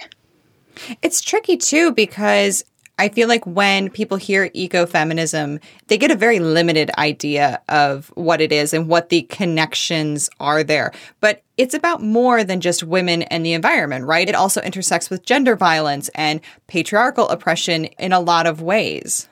It's 1.02 1.22
tricky 1.22 1.58
too 1.58 1.92
because 1.92 2.64
I 2.98 3.10
feel 3.10 3.28
like 3.28 3.46
when 3.46 3.90
people 3.90 4.18
hear 4.18 4.50
ecofeminism, 4.50 5.62
they 5.88 5.98
get 5.98 6.12
a 6.12 6.16
very 6.16 6.40
limited 6.40 6.92
idea 6.98 7.62
of 7.68 8.08
what 8.16 8.40
it 8.40 8.52
is 8.52 8.74
and 8.74 8.88
what 8.88 9.10
the 9.10 9.24
connections 9.24 10.30
are 10.40 10.64
there. 10.64 10.94
But 11.20 11.44
it's 11.58 11.74
about 11.74 12.02
more 12.02 12.44
than 12.44 12.62
just 12.62 12.84
women 12.84 13.24
and 13.24 13.46
the 13.46 13.54
environment, 13.54 14.06
right? 14.06 14.30
It 14.30 14.36
also 14.36 14.62
intersects 14.62 15.10
with 15.10 15.26
gender 15.26 15.56
violence 15.56 16.10
and 16.16 16.40
patriarchal 16.68 17.28
oppression 17.30 17.86
in 17.86 18.14
a 18.14 18.20
lot 18.20 18.48
of 18.48 18.62
ways. 18.62 19.28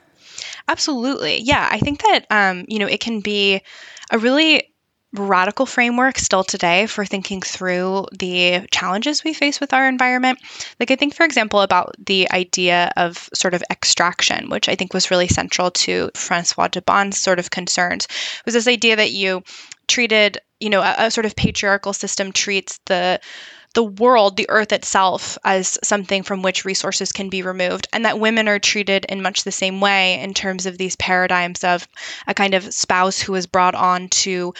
Absolutely. 0.68 1.40
Yeah. 1.40 1.68
I 1.70 1.78
think 1.78 2.02
that, 2.02 2.26
um, 2.30 2.64
you 2.68 2.78
know, 2.78 2.86
it 2.86 3.00
can 3.00 3.20
be 3.20 3.62
a 4.10 4.18
really 4.18 4.73
radical 5.14 5.66
framework 5.66 6.18
still 6.18 6.44
today 6.44 6.86
for 6.86 7.04
thinking 7.04 7.40
through 7.40 8.06
the 8.18 8.66
challenges 8.70 9.22
we 9.22 9.32
face 9.32 9.60
with 9.60 9.72
our 9.72 9.88
environment. 9.88 10.38
Like, 10.80 10.90
I 10.90 10.96
think, 10.96 11.14
for 11.14 11.24
example, 11.24 11.60
about 11.60 11.94
the 12.04 12.30
idea 12.30 12.92
of 12.96 13.28
sort 13.32 13.54
of 13.54 13.62
extraction, 13.70 14.50
which 14.50 14.68
I 14.68 14.74
think 14.74 14.92
was 14.92 15.10
really 15.10 15.28
central 15.28 15.70
to 15.70 16.10
Francois 16.14 16.68
d'Eaubonne's 16.68 17.20
sort 17.20 17.38
of 17.38 17.50
concerns, 17.50 18.08
was 18.44 18.54
this 18.54 18.68
idea 18.68 18.96
that 18.96 19.12
you 19.12 19.42
treated, 19.86 20.38
you 20.60 20.70
know, 20.70 20.82
a, 20.82 20.94
a 20.98 21.10
sort 21.10 21.26
of 21.26 21.36
patriarchal 21.36 21.92
system 21.92 22.32
treats 22.32 22.80
the 22.86 23.20
the 23.74 23.82
world, 23.82 24.36
the 24.36 24.48
earth 24.50 24.72
itself, 24.72 25.36
as 25.44 25.78
something 25.82 26.22
from 26.22 26.42
which 26.42 26.64
resources 26.64 27.10
can 27.10 27.28
be 27.28 27.42
removed, 27.42 27.88
and 27.92 28.04
that 28.04 28.20
women 28.20 28.48
are 28.48 28.60
treated 28.60 29.04
in 29.08 29.20
much 29.20 29.42
the 29.42 29.52
same 29.52 29.80
way 29.80 30.20
in 30.20 30.32
terms 30.32 30.64
of 30.64 30.78
these 30.78 30.96
paradigms 30.96 31.64
of 31.64 31.86
a 32.28 32.34
kind 32.34 32.54
of 32.54 32.72
spouse 32.72 33.20
who 33.20 33.34
is 33.34 33.46
brought 33.46 33.74
on 33.74 34.08
to 34.08 34.54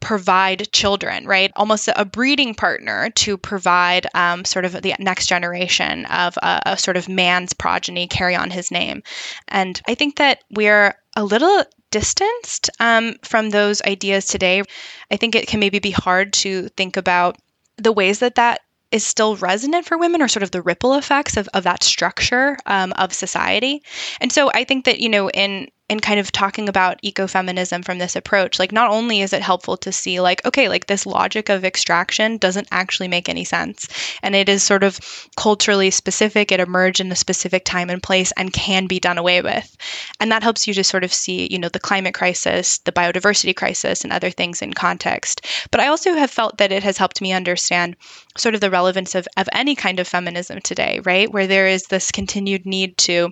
provide 0.00 0.70
children, 0.72 1.26
right? 1.26 1.50
Almost 1.56 1.88
a 1.94 2.04
breeding 2.04 2.54
partner 2.54 3.10
to 3.10 3.36
provide 3.36 4.06
um, 4.14 4.44
sort 4.44 4.64
of 4.64 4.80
the 4.82 4.94
next 4.98 5.26
generation 5.26 6.06
of 6.06 6.36
a, 6.42 6.60
a 6.66 6.78
sort 6.78 6.96
of 6.96 7.08
man's 7.08 7.52
progeny 7.52 8.06
carry 8.06 8.36
on 8.36 8.50
his 8.50 8.70
name. 8.70 9.02
And 9.48 9.80
I 9.88 9.94
think 9.94 10.16
that 10.16 10.44
we're 10.50 10.94
a 11.16 11.24
little 11.24 11.64
distanced 11.90 12.70
um, 12.80 13.16
from 13.22 13.50
those 13.50 13.82
ideas 13.82 14.26
today. 14.26 14.62
I 15.10 15.16
think 15.16 15.34
it 15.34 15.48
can 15.48 15.60
maybe 15.60 15.78
be 15.78 15.90
hard 15.90 16.32
to 16.34 16.68
think 16.76 16.96
about 16.96 17.36
the 17.76 17.92
ways 17.92 18.20
that 18.20 18.36
that 18.36 18.60
is 18.90 19.04
still 19.04 19.36
resonant 19.36 19.84
for 19.84 19.98
women 19.98 20.22
or 20.22 20.28
sort 20.28 20.42
of 20.42 20.50
the 20.50 20.62
ripple 20.62 20.94
effects 20.94 21.36
of, 21.36 21.48
of 21.52 21.64
that 21.64 21.82
structure 21.82 22.56
um, 22.66 22.92
of 22.94 23.12
society. 23.12 23.82
And 24.20 24.32
so 24.32 24.50
I 24.54 24.64
think 24.64 24.86
that, 24.86 25.00
you 25.00 25.08
know, 25.08 25.28
in 25.28 25.68
and 25.90 26.02
kind 26.02 26.20
of 26.20 26.30
talking 26.30 26.68
about 26.68 27.00
ecofeminism 27.02 27.84
from 27.84 27.98
this 27.98 28.16
approach 28.16 28.58
like 28.58 28.72
not 28.72 28.90
only 28.90 29.20
is 29.20 29.32
it 29.32 29.42
helpful 29.42 29.76
to 29.76 29.92
see 29.92 30.20
like 30.20 30.44
okay 30.44 30.68
like 30.68 30.86
this 30.86 31.06
logic 31.06 31.48
of 31.48 31.64
extraction 31.64 32.36
doesn't 32.38 32.68
actually 32.70 33.08
make 33.08 33.28
any 33.28 33.44
sense 33.44 33.88
and 34.22 34.34
it 34.34 34.48
is 34.48 34.62
sort 34.62 34.84
of 34.84 34.98
culturally 35.36 35.90
specific 35.90 36.52
it 36.52 36.60
emerged 36.60 37.00
in 37.00 37.10
a 37.12 37.16
specific 37.16 37.64
time 37.64 37.90
and 37.90 38.02
place 38.02 38.32
and 38.36 38.52
can 38.52 38.86
be 38.86 39.00
done 39.00 39.18
away 39.18 39.42
with. 39.42 39.76
And 40.20 40.30
that 40.32 40.42
helps 40.42 40.66
you 40.66 40.74
to 40.74 40.84
sort 40.84 41.04
of 41.04 41.12
see 41.12 41.48
you 41.50 41.58
know 41.58 41.68
the 41.68 41.80
climate 41.80 42.14
crisis 42.14 42.78
the 42.78 42.92
biodiversity 42.92 43.54
crisis 43.54 44.02
and 44.04 44.12
other 44.12 44.30
things 44.30 44.62
in 44.62 44.72
context. 44.72 45.46
But 45.70 45.80
i 45.80 45.88
also 45.88 46.14
have 46.14 46.30
felt 46.30 46.58
that 46.58 46.72
it 46.72 46.82
has 46.82 46.98
helped 46.98 47.20
me 47.20 47.32
understand 47.32 47.96
sort 48.36 48.54
of 48.54 48.60
the 48.60 48.70
relevance 48.70 49.14
of, 49.14 49.26
of 49.36 49.48
any 49.52 49.74
kind 49.74 50.00
of 50.00 50.08
feminism 50.08 50.60
today 50.60 51.00
right? 51.04 51.32
Where 51.32 51.46
there 51.46 51.66
is 51.66 51.84
this 51.84 52.10
continued 52.10 52.66
need 52.66 52.96
to 52.98 53.30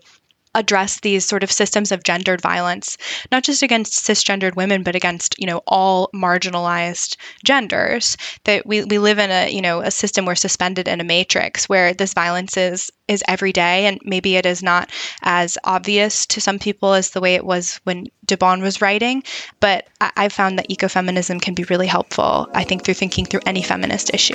address 0.57 1.01
these 1.01 1.25
sort 1.25 1.45
of 1.45 1.53
systems 1.53 1.93
of 1.93 2.03
gendered 2.03 2.41
violence, 2.41 2.97
not 3.31 3.45
just 3.45 3.63
against 3.63 4.05
cisgendered 4.05 4.57
women, 4.57 4.83
but 4.83 4.97
against, 4.97 5.39
you 5.39 5.47
know, 5.47 5.63
all 5.67 6.09
marginalized 6.15 7.17
genders. 7.45 8.17
That 8.45 8.67
we, 8.67 8.83
we 8.85 8.99
live 8.99 9.19
in 9.19 9.31
a, 9.31 9.53
you 9.53 9.61
know, 9.61 9.81
a 9.81 9.91
system 9.91 10.25
we're 10.25 10.35
suspended 10.35 10.89
in 10.89 11.01
a 11.01 11.05
matrix 11.05 11.69
where 11.69 11.95
this 11.95 12.15
violence 12.15 12.57
is 12.57 12.91
is 13.07 13.23
every 13.29 13.53
day 13.53 13.87
and 13.87 14.01
maybe 14.05 14.35
it 14.35 14.45
is 14.47 14.63
not 14.63 14.91
as 15.23 15.57
obvious 15.63 16.27
to 16.27 16.41
some 16.41 16.59
people 16.59 16.93
as 16.93 17.11
the 17.11 17.21
way 17.21 17.37
it 17.37 17.45
was 17.45 17.81
when 17.85 18.07
d'Eaubonne 18.25 18.63
was 18.63 18.81
writing. 18.81 19.23
But 19.61 19.87
I, 20.01 20.11
I've 20.17 20.33
found 20.33 20.59
that 20.59 20.69
ecofeminism 20.69 21.41
can 21.41 21.55
be 21.55 21.65
really 21.65 21.87
helpful, 21.87 22.49
I 22.55 22.65
think, 22.65 22.85
through 22.85 22.95
thinking 22.95 23.27
through 23.27 23.43
any 23.47 23.63
feminist 23.63 24.13
issue. 24.13 24.35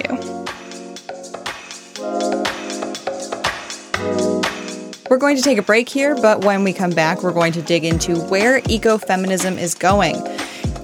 We're 5.11 5.17
going 5.17 5.35
to 5.35 5.41
take 5.41 5.57
a 5.57 5.61
break 5.61 5.89
here, 5.89 6.15
but 6.15 6.45
when 6.45 6.63
we 6.63 6.71
come 6.71 6.91
back, 6.91 7.21
we're 7.21 7.33
going 7.33 7.51
to 7.51 7.61
dig 7.61 7.83
into 7.83 8.17
where 8.17 8.61
ecofeminism 8.61 9.57
is 9.57 9.75
going. 9.75 10.15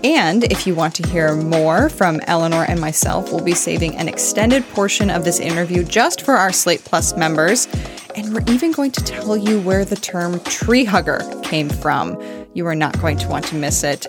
And 0.03 0.43
if 0.51 0.67
you 0.67 0.75
want 0.75 0.95
to 0.95 1.07
hear 1.07 1.33
more 1.33 1.87
from 1.87 2.19
Eleanor 2.27 2.65
and 2.67 2.81
myself, 2.81 3.31
we'll 3.31 3.41
be 3.41 3.53
saving 3.53 3.95
an 3.95 4.09
extended 4.09 4.67
portion 4.71 5.09
of 5.09 5.23
this 5.23 5.39
interview 5.39 5.85
just 5.85 6.23
for 6.23 6.33
our 6.33 6.51
Slate 6.51 6.83
Plus 6.83 7.15
members. 7.15 7.69
And 8.17 8.33
we're 8.33 8.43
even 8.53 8.73
going 8.73 8.91
to 8.91 9.03
tell 9.05 9.37
you 9.37 9.61
where 9.61 9.85
the 9.85 9.95
term 9.95 10.41
tree 10.41 10.83
hugger 10.83 11.21
came 11.41 11.69
from. 11.69 12.21
You 12.53 12.67
are 12.67 12.75
not 12.75 12.99
going 12.99 13.17
to 13.19 13.29
want 13.29 13.45
to 13.45 13.55
miss 13.55 13.85
it. 13.85 14.07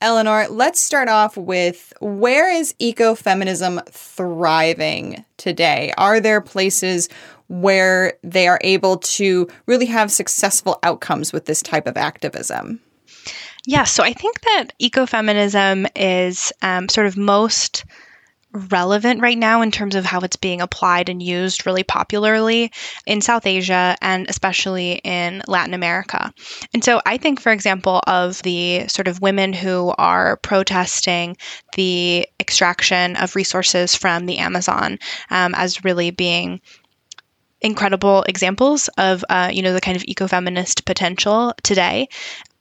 Eleanor, 0.00 0.46
let's 0.48 0.80
start 0.80 1.08
off 1.08 1.36
with 1.36 1.92
where 2.00 2.48
is 2.48 2.72
ecofeminism 2.80 3.84
thriving 3.88 5.24
today? 5.38 5.92
Are 5.98 6.20
there 6.20 6.40
places 6.40 7.08
where 7.48 8.14
they 8.22 8.46
are 8.46 8.60
able 8.62 8.98
to 8.98 9.48
really 9.66 9.86
have 9.86 10.12
successful 10.12 10.78
outcomes 10.84 11.32
with 11.32 11.46
this 11.46 11.62
type 11.62 11.88
of 11.88 11.96
activism? 11.96 12.80
Yeah, 13.66 13.84
so 13.84 14.04
I 14.04 14.12
think 14.12 14.40
that 14.42 14.66
ecofeminism 14.80 15.88
is 15.96 16.52
um, 16.62 16.88
sort 16.88 17.08
of 17.08 17.16
most 17.16 17.84
relevant 18.52 19.20
right 19.20 19.36
now 19.36 19.62
in 19.62 19.70
terms 19.70 19.94
of 19.94 20.04
how 20.04 20.20
it's 20.20 20.36
being 20.36 20.60
applied 20.60 21.08
and 21.08 21.22
used 21.22 21.66
really 21.66 21.82
popularly 21.82 22.72
in 23.06 23.20
South 23.20 23.46
Asia 23.46 23.96
and 24.00 24.28
especially 24.28 25.00
in 25.04 25.42
Latin 25.46 25.74
America. 25.74 26.32
And 26.72 26.82
so 26.82 27.00
I 27.04 27.18
think, 27.18 27.40
for 27.40 27.52
example, 27.52 28.00
of 28.06 28.42
the 28.42 28.88
sort 28.88 29.08
of 29.08 29.20
women 29.20 29.52
who 29.52 29.94
are 29.98 30.36
protesting 30.38 31.36
the 31.76 32.26
extraction 32.40 33.16
of 33.16 33.36
resources 33.36 33.94
from 33.94 34.26
the 34.26 34.38
Amazon 34.38 34.98
um, 35.30 35.54
as 35.54 35.84
really 35.84 36.10
being 36.10 36.60
incredible 37.60 38.22
examples 38.28 38.88
of 38.98 39.24
uh, 39.28 39.50
you 39.52 39.62
know 39.62 39.72
the 39.72 39.80
kind 39.80 39.96
of 39.96 40.04
ecofeminist 40.04 40.84
potential 40.84 41.52
today 41.62 42.08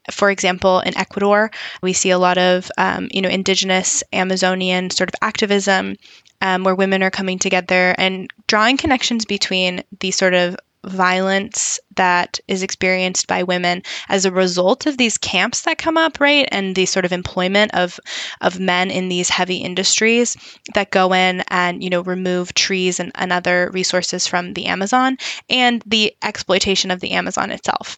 for 0.10 0.32
example, 0.32 0.80
in 0.82 0.98
Ecuador, 0.98 1.52
we 1.82 1.93
see 1.93 2.12
a 2.12 2.20
lot 2.20 2.38
of 2.38 2.72
um, 2.78 3.08
you 3.12 3.22
know 3.22 3.30
indigenous 3.30 4.04
Amazonian 4.13 4.89
sort 4.89 5.10
of 5.10 5.15
activism 5.22 5.96
um, 6.41 6.63
where 6.63 6.76
women 6.76 7.04
are 7.04 7.12
coming 7.12 7.39
together 7.39 7.96
and 7.98 8.30
drawing 8.48 8.78
connections 8.78 9.26
between 9.26 9.84
the 10.00 10.12
sort 10.12 10.34
of 10.34 10.56
violence 10.86 11.80
that 11.96 12.39
is 12.48 12.63
experienced 12.63 13.28
by 13.28 13.43
women 13.43 13.84
as 14.08 14.24
a 14.24 14.32
result 14.32 14.86
of 14.86 14.98
these 14.98 15.17
camps 15.17 15.62
that 15.62 15.78
come 15.78 15.98
up 15.98 16.20
right? 16.20 16.48
And 16.52 16.76
the 16.76 16.86
sort 16.86 17.06
of 17.06 17.12
employment 17.12 17.74
of 17.74 18.00
of 18.41 18.60
men 18.60 18.89
in 18.91 19.10
these 19.10 19.30
heavy 19.30 19.58
industries 19.58 20.38
that 20.74 20.91
go 20.91 21.13
in 21.13 21.43
and 21.50 21.84
you 21.84 21.89
know 21.89 22.02
remove 22.02 22.54
trees 22.54 23.00
and, 23.00 23.12
and 23.15 23.34
other 23.34 23.70
resources 23.74 24.28
from 24.28 24.54
the 24.54 24.67
amazon 24.67 25.17
and 25.50 25.84
the 25.86 26.15
exploitation 26.24 26.91
of 26.91 27.00
the 27.00 27.12
amazon 27.12 27.52
itself 27.52 27.98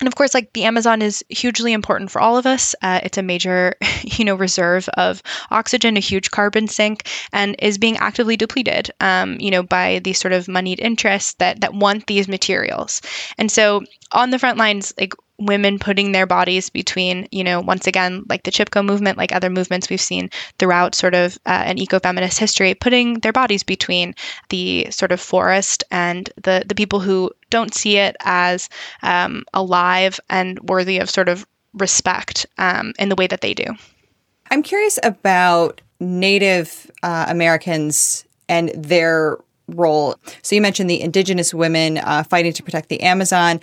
and 0.00 0.08
of 0.08 0.16
course, 0.16 0.34
like 0.34 0.52
the 0.52 0.64
Amazon 0.64 1.02
is 1.02 1.24
hugely 1.28 1.72
important 1.72 2.10
for 2.10 2.20
all 2.20 2.36
of 2.36 2.46
us. 2.46 2.74
Uh, 2.82 3.00
it's 3.02 3.18
a 3.18 3.22
major, 3.22 3.76
you 4.02 4.24
know, 4.24 4.34
reserve 4.34 4.88
of 4.90 5.22
oxygen, 5.50 5.96
a 5.96 6.00
huge 6.00 6.30
carbon 6.30 6.66
sink, 6.66 7.08
and 7.32 7.54
is 7.60 7.78
being 7.78 7.96
actively 7.98 8.36
depleted, 8.36 8.90
um, 9.00 9.38
you 9.40 9.50
know, 9.50 9.62
by 9.62 10.00
these 10.00 10.18
sort 10.18 10.32
of 10.32 10.48
moneyed 10.48 10.80
interests 10.80 11.34
that 11.34 11.60
that 11.60 11.74
want 11.74 12.06
these 12.06 12.28
materials. 12.28 13.00
And 13.38 13.50
so, 13.50 13.82
on 14.12 14.30
the 14.30 14.38
front 14.38 14.58
lines, 14.58 14.92
like 14.98 15.14
women 15.38 15.78
putting 15.78 16.12
their 16.12 16.26
bodies 16.26 16.70
between, 16.70 17.26
you 17.32 17.42
know, 17.42 17.60
once 17.60 17.86
again, 17.86 18.24
like 18.28 18.44
the 18.44 18.50
Chipko 18.50 18.84
movement, 18.84 19.18
like 19.18 19.32
other 19.32 19.50
movements 19.50 19.90
we've 19.90 20.00
seen 20.00 20.30
throughout 20.58 20.94
sort 20.94 21.14
of 21.14 21.36
uh, 21.46 21.62
an 21.66 21.76
ecofeminist 21.76 22.38
history, 22.38 22.74
putting 22.74 23.20
their 23.20 23.32
bodies 23.32 23.62
between 23.62 24.14
the 24.50 24.86
sort 24.90 25.12
of 25.12 25.20
forest 25.20 25.82
and 25.90 26.30
the 26.42 26.64
the 26.66 26.74
people 26.74 27.00
who 27.00 27.30
don't 27.50 27.74
see 27.74 27.96
it 27.96 28.16
as 28.20 28.68
um, 29.02 29.44
alive 29.54 30.20
and 30.30 30.60
worthy 30.68 30.98
of 30.98 31.10
sort 31.10 31.28
of 31.28 31.46
respect 31.74 32.46
um, 32.58 32.92
in 32.98 33.08
the 33.08 33.16
way 33.16 33.26
that 33.26 33.40
they 33.40 33.54
do. 33.54 33.66
I'm 34.50 34.62
curious 34.62 34.98
about 35.02 35.80
Native 36.00 36.90
uh, 37.02 37.26
Americans 37.28 38.24
and 38.48 38.70
their 38.76 39.38
role. 39.68 40.16
So 40.42 40.54
you 40.54 40.60
mentioned 40.60 40.90
the 40.90 41.00
indigenous 41.00 41.54
women 41.54 41.98
uh, 41.98 42.22
fighting 42.24 42.52
to 42.52 42.62
protect 42.62 42.88
the 42.88 43.00
Amazon. 43.02 43.60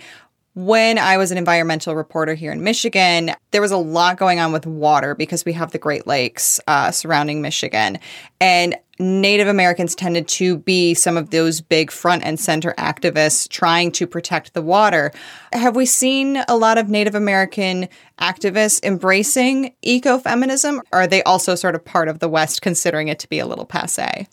When 0.54 0.98
I 0.98 1.16
was 1.16 1.30
an 1.30 1.38
environmental 1.38 1.94
reporter 1.94 2.34
here 2.34 2.52
in 2.52 2.62
Michigan, 2.62 3.30
there 3.52 3.62
was 3.62 3.70
a 3.70 3.78
lot 3.78 4.18
going 4.18 4.38
on 4.38 4.52
with 4.52 4.66
water 4.66 5.14
because 5.14 5.46
we 5.46 5.54
have 5.54 5.72
the 5.72 5.78
Great 5.78 6.06
Lakes 6.06 6.60
uh, 6.66 6.90
surrounding 6.90 7.40
Michigan. 7.40 7.98
And 8.38 8.76
Native 9.02 9.48
Americans 9.48 9.94
tended 9.94 10.28
to 10.28 10.58
be 10.58 10.94
some 10.94 11.16
of 11.16 11.30
those 11.30 11.60
big 11.60 11.90
front 11.90 12.22
and 12.24 12.38
center 12.38 12.74
activists 12.78 13.48
trying 13.48 13.92
to 13.92 14.06
protect 14.06 14.54
the 14.54 14.62
water. 14.62 15.12
Have 15.52 15.76
we 15.76 15.86
seen 15.86 16.42
a 16.48 16.56
lot 16.56 16.78
of 16.78 16.88
Native 16.88 17.14
American 17.14 17.88
activists 18.22 18.82
embracing 18.84 19.74
ecofeminism? 19.84 20.78
Or 20.92 21.00
are 21.00 21.06
they 21.06 21.22
also 21.24 21.54
sort 21.54 21.74
of 21.74 21.84
part 21.84 22.08
of 22.08 22.20
the 22.20 22.28
West, 22.28 22.62
considering 22.62 23.08
it 23.08 23.18
to 23.18 23.28
be 23.28 23.40
a 23.40 23.46
little 23.46 23.64
passe? 23.64 24.28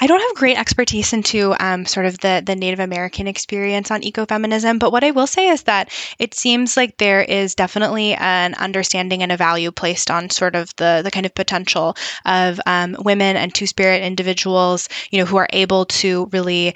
I 0.00 0.06
don't 0.06 0.20
have 0.20 0.34
great 0.34 0.58
expertise 0.58 1.12
into 1.12 1.54
um, 1.60 1.86
sort 1.86 2.06
of 2.06 2.18
the, 2.18 2.42
the 2.44 2.56
Native 2.56 2.80
American 2.80 3.28
experience 3.28 3.90
on 3.90 4.02
ecofeminism, 4.02 4.78
but 4.78 4.90
what 4.90 5.04
I 5.04 5.12
will 5.12 5.26
say 5.26 5.48
is 5.48 5.64
that 5.64 5.90
it 6.18 6.34
seems 6.34 6.76
like 6.76 6.96
there 6.96 7.22
is 7.22 7.54
definitely 7.54 8.14
an 8.14 8.54
understanding 8.54 9.22
and 9.22 9.30
a 9.30 9.36
value 9.36 9.70
placed 9.70 10.10
on 10.10 10.30
sort 10.30 10.56
of 10.56 10.74
the, 10.76 11.02
the 11.04 11.10
kind 11.10 11.26
of 11.26 11.34
potential 11.34 11.96
of 12.24 12.60
um, 12.66 12.96
women 12.98 13.36
and 13.36 13.54
two 13.54 13.66
spirit 13.66 13.83
individuals, 13.92 14.88
you 15.10 15.18
know, 15.18 15.24
who 15.24 15.36
are 15.36 15.48
able 15.52 15.86
to 15.86 16.28
really 16.32 16.74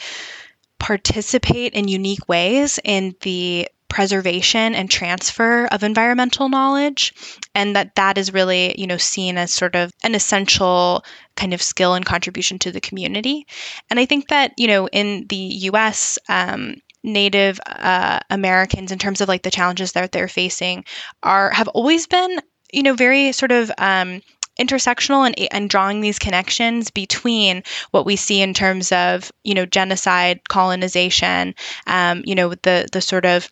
participate 0.79 1.73
in 1.75 1.89
unique 1.89 2.29
ways 2.29 2.79
in 2.85 3.15
the 3.23 3.69
preservation 3.89 4.75
and 4.75 4.91
transfer 4.91 5.67
of 5.67 5.83
environmental 5.83 6.49
knowledge 6.49 7.15
and 7.55 7.75
that 7.75 7.95
that 7.95 8.19
is 8.19 8.33
really 8.33 8.79
you 8.79 8.87
know 8.87 8.99
seen 8.99 9.39
as 9.39 9.51
sort 9.51 9.75
of 9.75 9.91
an 10.03 10.15
essential 10.15 11.03
kind 11.37 11.55
of 11.55 11.63
skill 11.63 11.95
and 11.95 12.05
contribution 12.05 12.59
to 12.59 12.71
the 12.71 12.81
community. 12.81 13.47
And 13.91 13.99
i 13.99 14.05
think 14.05 14.29
that 14.29 14.53
you 14.59 14.67
know 14.67 14.89
in 14.89 15.27
the 15.29 15.71
us 15.73 16.19
um, 16.29 16.77
native 17.03 17.59
uh, 17.67 18.21
americans 18.29 18.93
in 18.93 18.99
terms 18.99 19.21
of 19.21 19.29
like 19.29 19.43
the 19.43 19.51
challenges 19.51 19.93
that 19.93 20.13
they're 20.13 20.29
facing 20.29 20.85
are 21.23 21.51
have 21.51 21.69
always 21.69 22.07
been 22.07 22.39
you 22.73 22.83
know 22.83 22.95
very 22.95 23.33
sort 23.33 23.53
of 23.53 23.73
um, 23.79 24.21
intersectional 24.59 25.27
and, 25.27 25.37
and 25.53 25.71
drawing 25.71 26.01
these 26.01 26.19
connections 26.19 26.91
between 26.91 27.63
what 27.91 28.07
we 28.07 28.17
see 28.17 28.43
in 28.43 28.55
terms 28.55 28.93
of 28.93 29.31
you 29.45 29.55
know 29.55 29.67
genocide 29.67 30.41
colonization 30.49 31.55
um, 31.87 32.23
you 32.25 32.35
know 32.35 32.51
the 32.63 32.89
the 32.93 33.01
sort 33.01 33.25
of 33.25 33.51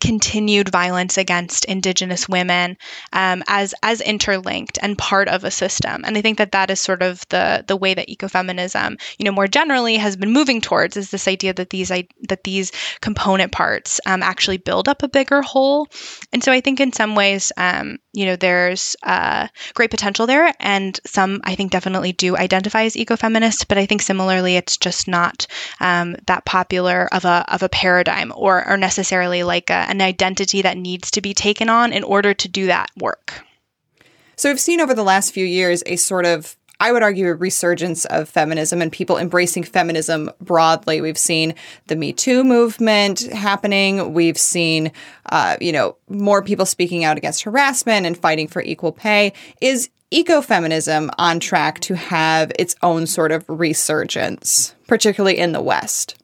continued 0.00 0.68
violence 0.68 1.16
against 1.16 1.64
indigenous 1.66 2.28
women 2.28 2.76
um, 3.12 3.42
as 3.48 3.74
as 3.82 4.00
interlinked 4.00 4.78
and 4.82 4.98
part 4.98 5.28
of 5.28 5.44
a 5.44 5.50
system. 5.50 6.02
And 6.04 6.16
i 6.16 6.22
think 6.22 6.38
that 6.38 6.52
that 6.52 6.70
is 6.70 6.80
sort 6.80 7.02
of 7.02 7.26
the 7.28 7.64
the 7.66 7.76
way 7.76 7.94
that 7.94 8.08
ecofeminism 8.08 9.00
you 9.18 9.24
know 9.24 9.32
more 9.32 9.48
generally 9.48 9.96
has 9.96 10.16
been 10.16 10.32
moving 10.32 10.60
towards 10.60 10.96
is 10.96 11.10
this 11.10 11.28
idea 11.28 11.54
that 11.54 11.70
these 11.70 11.88
that 11.88 12.44
these 12.44 12.72
component 13.00 13.52
parts 13.52 14.00
um, 14.06 14.22
actually 14.22 14.58
build 14.58 14.88
up 14.88 15.02
a 15.02 15.08
bigger 15.08 15.42
whole. 15.42 15.88
And 16.32 16.42
so 16.42 16.52
i 16.52 16.60
think 16.60 16.80
in 16.80 16.92
some 16.92 17.14
ways 17.14 17.52
um, 17.56 17.98
you 18.12 18.24
know 18.26 18.36
there's 18.36 18.96
uh, 19.02 19.48
great 19.74 19.90
potential 19.90 20.26
there 20.26 20.52
and 20.60 20.98
some 21.06 21.40
i 21.44 21.54
think 21.54 21.70
definitely 21.70 22.12
do 22.12 22.36
identify 22.36 22.82
as 22.84 22.94
ecofeminist 22.94 23.68
but 23.68 23.78
i 23.78 23.86
think 23.86 24.02
similarly 24.02 24.56
it's 24.56 24.76
just 24.76 25.06
not 25.06 25.46
um, 25.80 26.16
that 26.26 26.44
popular 26.44 27.08
of 27.12 27.24
a 27.24 27.44
of 27.48 27.62
a 27.62 27.68
paradigm 27.68 28.32
or 28.34 28.66
or 28.68 28.76
necessarily 28.76 29.42
like 29.42 29.70
a, 29.70 29.86
an 29.88 29.95
identity 30.00 30.62
that 30.62 30.76
needs 30.76 31.10
to 31.12 31.20
be 31.20 31.34
taken 31.34 31.68
on 31.68 31.92
in 31.92 32.04
order 32.04 32.34
to 32.34 32.48
do 32.48 32.66
that 32.66 32.90
work. 32.96 33.44
So 34.36 34.50
we've 34.50 34.60
seen 34.60 34.80
over 34.80 34.94
the 34.94 35.02
last 35.02 35.32
few 35.32 35.46
years 35.46 35.82
a 35.86 35.96
sort 35.96 36.26
of 36.26 36.56
I 36.78 36.92
would 36.92 37.02
argue 37.02 37.28
a 37.28 37.34
resurgence 37.34 38.04
of 38.04 38.28
feminism 38.28 38.82
and 38.82 38.92
people 38.92 39.16
embracing 39.16 39.64
feminism 39.64 40.30
broadly. 40.40 41.00
We've 41.00 41.16
seen 41.16 41.54
the 41.86 41.96
Me 41.96 42.12
Too 42.12 42.44
movement 42.44 43.20
happening. 43.32 44.12
We've 44.12 44.36
seen, 44.36 44.92
uh, 45.30 45.56
you 45.60 45.72
know, 45.72 45.96
more 46.08 46.42
people 46.42 46.66
speaking 46.66 47.02
out 47.02 47.16
against 47.16 47.44
harassment 47.44 48.04
and 48.04 48.16
fighting 48.16 48.46
for 48.46 48.60
equal 48.60 48.92
pay. 48.92 49.32
Is 49.62 49.88
ecofeminism 50.12 51.08
on 51.18 51.40
track 51.40 51.80
to 51.80 51.94
have 51.94 52.52
its 52.58 52.76
own 52.82 53.06
sort 53.06 53.32
of 53.32 53.44
resurgence, 53.48 54.74
particularly 54.86 55.38
in 55.38 55.52
the 55.52 55.62
West? 55.62 56.22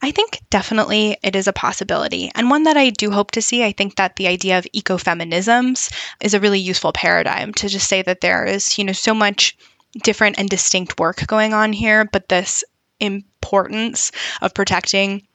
I 0.00 0.10
think 0.12 0.40
definitely 0.50 1.16
it 1.22 1.34
is 1.34 1.48
a 1.48 1.52
possibility, 1.52 2.30
and 2.34 2.50
one 2.50 2.62
that 2.64 2.76
I 2.76 2.90
do 2.90 3.10
hope 3.10 3.32
to 3.32 3.42
see. 3.42 3.64
I 3.64 3.72
think 3.72 3.96
that 3.96 4.16
the 4.16 4.28
idea 4.28 4.58
of 4.58 4.66
ecofeminisms 4.74 5.92
is 6.20 6.34
a 6.34 6.40
really 6.40 6.60
useful 6.60 6.92
paradigm 6.92 7.52
to 7.54 7.68
just 7.68 7.88
say 7.88 8.02
that 8.02 8.20
there 8.20 8.44
is, 8.44 8.78
you 8.78 8.84
know, 8.84 8.92
so 8.92 9.12
much 9.12 9.56
different 10.02 10.38
and 10.38 10.48
distinct 10.48 11.00
work 11.00 11.26
going 11.26 11.52
on 11.52 11.72
here, 11.72 12.04
but 12.04 12.28
this 12.28 12.62
importance 13.00 14.12
of 14.40 14.54
protecting 14.54 15.26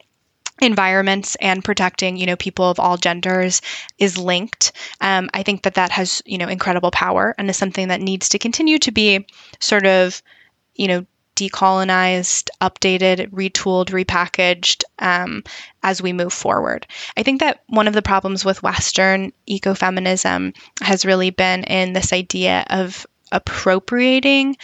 environments 0.62 1.36
and 1.42 1.64
protecting 1.64 2.16
you 2.16 2.26
know 2.26 2.36
people 2.36 2.70
of 2.70 2.80
all 2.80 2.96
genders 2.96 3.62
is 3.98 4.18
linked 4.18 4.72
um, 5.02 5.30
i 5.34 5.42
think 5.42 5.64
that 5.64 5.74
that 5.74 5.90
has 5.90 6.22
you 6.26 6.38
know 6.38 6.48
incredible 6.48 6.92
power 6.92 7.34
and 7.38 7.50
is 7.50 7.58
something 7.58 7.88
that 7.88 8.00
needs 8.00 8.30
to 8.30 8.38
continue 8.38 8.78
to 8.78 8.92
be 8.92 9.26
sort 9.60 9.86
of 9.86 10.22
you 10.76 10.88
know 10.88 11.06
decolonized, 11.36 12.50
updated, 12.62 13.30
retooled, 13.32 13.90
repackaged 13.90 14.84
um, 15.00 15.44
as 15.82 16.02
we 16.02 16.14
move 16.14 16.34
forward. 16.34 16.88
I 17.18 17.24
think 17.24 17.40
that 17.40 17.62
one 17.68 17.88
of 17.88 17.94
the 17.94 18.02
problems 18.02 18.46
with 18.46 18.64
Western 18.64 19.34
ecofeminism 19.50 20.56
has 20.82 21.06
really 21.06 21.30
been 21.30 21.64
in 21.64 21.94
this 21.94 22.14
idea 22.14 22.66
of 22.70 23.06
appropriating 23.32 24.56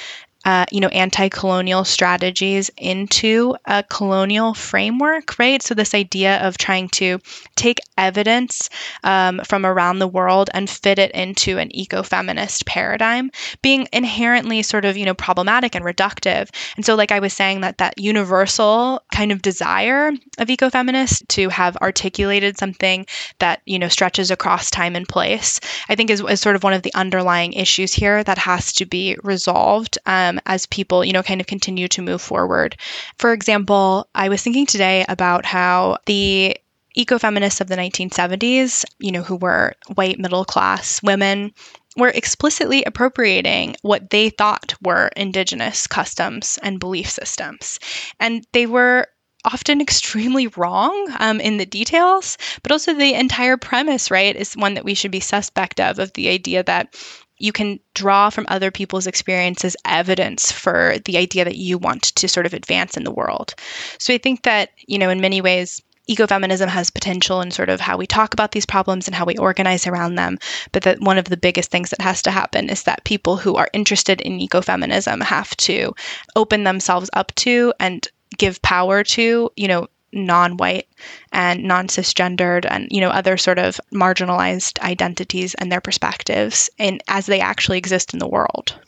uh, 0.46 0.66
you 0.72 0.80
know, 0.80 0.88
anti-colonial 0.88 1.84
strategies 1.84 2.72
into 2.78 3.56
a 3.66 3.84
colonial 3.84 4.54
framework, 4.54 5.38
right? 5.38 5.62
So 5.62 5.74
this 5.76 5.94
idea 5.94 6.38
of 6.48 6.58
trying 6.58 6.88
to 6.90 7.20
take 7.56 7.80
evidence 7.98 8.70
um, 9.04 9.42
from 9.44 9.66
around 9.66 10.00
the 10.00 10.08
world 10.08 10.50
and 10.54 10.70
fit 10.70 10.98
it 10.98 11.12
into 11.12 11.58
an 11.58 11.76
eco-feminist 11.76 12.66
paradigm, 12.66 13.32
being 13.62 13.88
inherently 13.92 14.64
sort 14.64 14.86
of 14.86 14.96
you 14.96 15.06
know 15.06 15.14
problematic 15.14 15.76
and 15.76 15.84
reductive. 15.84 16.50
And 16.78 16.86
so, 16.86 16.96
like 16.96 17.12
I 17.12 17.20
was 17.20 17.34
saying, 17.34 17.62
that 17.62 17.80
that 17.80 17.98
universal 17.98 19.04
kind 19.12 19.32
of 19.34 19.42
desire 19.42 20.08
of 20.38 20.48
ecofeminists 20.48 21.28
to 21.30 21.50
have 21.50 21.76
articulated 21.78 22.58
something 22.58 23.06
that 23.40 23.62
you 23.66 23.78
know 23.78 23.90
stretches 23.90 24.32
across 24.32 24.72
time 24.72 24.96
and 24.96 25.08
place, 25.08 25.60
I 25.90 25.96
think 25.96 26.10
is, 26.10 26.22
is 26.22 26.40
sort 26.40 26.56
of 26.56 26.64
one 26.64 26.74
of 26.74 26.84
the 26.84 26.94
underlying 26.94 27.54
issues 27.54 27.94
here 27.94 28.24
that 28.24 28.38
has 28.38 28.72
to 28.74 28.86
be 28.86 29.18
resolved. 29.22 29.98
Um, 30.06 30.29
um, 30.30 30.40
as 30.46 30.66
people, 30.66 31.04
you 31.04 31.14
know, 31.14 31.24
kind 31.24 31.42
of 31.42 31.48
continue 31.48 31.88
to 31.90 32.02
move 32.02 32.22
forward. 32.22 32.78
For 33.18 33.34
example, 33.34 34.08
I 34.16 34.30
was 34.30 34.42
thinking 34.42 34.66
today 34.66 35.06
about 35.10 35.46
how 35.46 35.98
the 36.06 36.58
ecofeminists 36.98 37.62
of 37.62 37.68
the 37.68 37.76
1970s, 37.76 38.86
you 39.00 39.12
know, 39.12 39.24
who 39.24 39.36
were 39.36 39.74
white 39.96 40.20
middle 40.20 40.46
class 40.46 41.02
women, 41.04 41.54
were 41.98 42.10
explicitly 42.10 42.84
appropriating 42.84 43.76
what 43.82 44.10
they 44.10 44.30
thought 44.30 44.74
were 44.82 45.10
indigenous 45.16 45.88
customs 45.88 46.60
and 46.64 46.80
belief 46.80 47.10
systems. 47.10 47.80
And 48.20 48.46
they 48.54 48.66
were 48.66 49.08
often 49.46 49.82
extremely 49.88 50.48
wrong 50.48 51.14
um, 51.20 51.40
in 51.40 51.58
the 51.58 51.66
details, 51.66 52.38
but 52.64 52.72
also 52.72 52.94
the 52.94 53.14
entire 53.14 53.58
premise, 53.58 54.12
right, 54.12 54.36
is 54.36 54.54
one 54.54 54.74
that 54.76 54.86
we 54.86 54.94
should 54.94 55.12
be 55.12 55.20
suspect 55.20 55.80
of, 55.80 56.00
of 56.00 56.14
the 56.14 56.30
idea 56.30 56.64
that 56.64 56.96
you 57.40 57.52
can 57.52 57.80
draw 57.94 58.30
from 58.30 58.46
other 58.50 58.70
people's 58.70 59.08
experiences 59.08 59.76
evidence 59.86 60.52
for 60.52 60.98
the 61.06 61.18
idea 61.18 61.46
that 61.46 61.56
you 61.56 61.78
want 61.78 62.04
to 62.04 62.28
sort 62.28 62.46
of 62.46 62.54
advance 62.54 62.98
in 62.98 63.04
the 63.04 63.12
world. 63.12 63.56
So 63.98 64.14
I 64.14 64.18
think 64.18 64.44
that, 64.44 64.70
you 64.86 64.98
know, 64.98 65.10
in 65.10 65.22
many 65.22 65.42
ways, 65.42 65.82
ecofeminism 66.10 66.68
has 66.68 66.90
potential 66.90 67.40
in 67.42 67.52
sort 67.52 67.70
of 67.70 67.80
how 67.80 67.96
we 67.96 68.08
talk 68.08 68.34
about 68.34 68.52
these 68.52 68.66
problems 68.66 69.08
and 69.08 69.16
how 69.16 69.26
we 69.26 69.38
organize 69.38 69.86
around 69.86 70.16
them. 70.16 70.40
But 70.72 70.84
that 70.84 71.00
one 71.00 71.18
of 71.18 71.26
the 71.26 71.38
biggest 71.38 71.70
things 71.70 71.92
that 71.92 72.02
has 72.02 72.22
to 72.24 72.32
happen 72.32 72.70
is 72.70 72.84
that 72.84 73.04
people 73.04 73.38
who 73.38 73.56
are 73.56 73.70
interested 73.74 74.20
in 74.22 74.40
ecofeminism 74.40 75.22
have 75.22 75.56
to 75.58 75.94
open 76.36 76.64
themselves 76.64 77.10
up 77.14 77.34
to 77.36 77.74
and 77.80 78.08
give 78.38 78.62
power 78.62 79.04
to, 79.04 79.52
you 79.56 79.68
know, 79.68 79.88
non-white 80.14 80.88
and 81.32 81.64
non-cisgendered 81.64 82.66
and 82.70 82.88
you 82.92 83.02
know 83.02 83.10
other 83.10 83.38
sort 83.38 83.60
of 83.60 83.80
marginalized 83.94 84.80
identities 84.80 85.56
and 85.56 85.72
their 85.72 85.82
perspectives 85.82 86.70
and 86.80 87.02
as 87.08 87.26
they 87.26 87.40
actually 87.40 87.78
exist 87.78 88.14
in 88.14 88.20
the 88.20 88.28
world. 88.28 88.80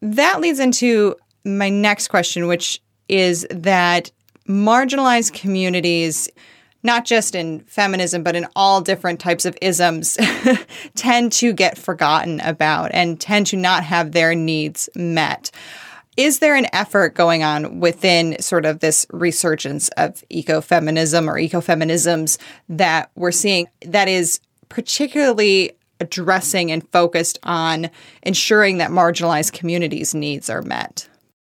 That 0.00 0.40
leads 0.40 0.60
into 0.60 1.16
my 1.44 1.68
next 1.68 2.08
question 2.08 2.46
which 2.46 2.80
is 3.08 3.46
that 3.50 4.10
marginalized 4.48 5.32
communities 5.32 6.28
not 6.82 7.04
just 7.04 7.34
in 7.34 7.60
feminism 7.60 8.22
but 8.22 8.36
in 8.36 8.46
all 8.54 8.80
different 8.80 9.20
types 9.20 9.44
of 9.44 9.56
isms 9.60 10.16
tend 10.94 11.32
to 11.32 11.52
get 11.52 11.78
forgotten 11.78 12.40
about 12.40 12.90
and 12.92 13.20
tend 13.20 13.46
to 13.46 13.56
not 13.56 13.82
have 13.84 14.12
their 14.12 14.34
needs 14.34 14.88
met 14.94 15.50
is 16.16 16.38
there 16.38 16.54
an 16.54 16.66
effort 16.72 17.14
going 17.14 17.42
on 17.42 17.80
within 17.80 18.40
sort 18.40 18.66
of 18.66 18.80
this 18.80 19.06
resurgence 19.10 19.88
of 19.90 20.22
ecofeminism 20.30 21.26
or 21.28 21.34
ecofeminisms 21.34 22.38
that 22.68 23.10
we're 23.14 23.32
seeing 23.32 23.66
that 23.82 24.08
is 24.08 24.40
particularly 24.68 25.72
addressing 26.00 26.70
and 26.70 26.88
focused 26.90 27.38
on 27.44 27.90
ensuring 28.22 28.78
that 28.78 28.90
marginalized 28.90 29.52
communities' 29.52 30.14
needs 30.14 30.50
are 30.50 30.62
met? 30.62 31.08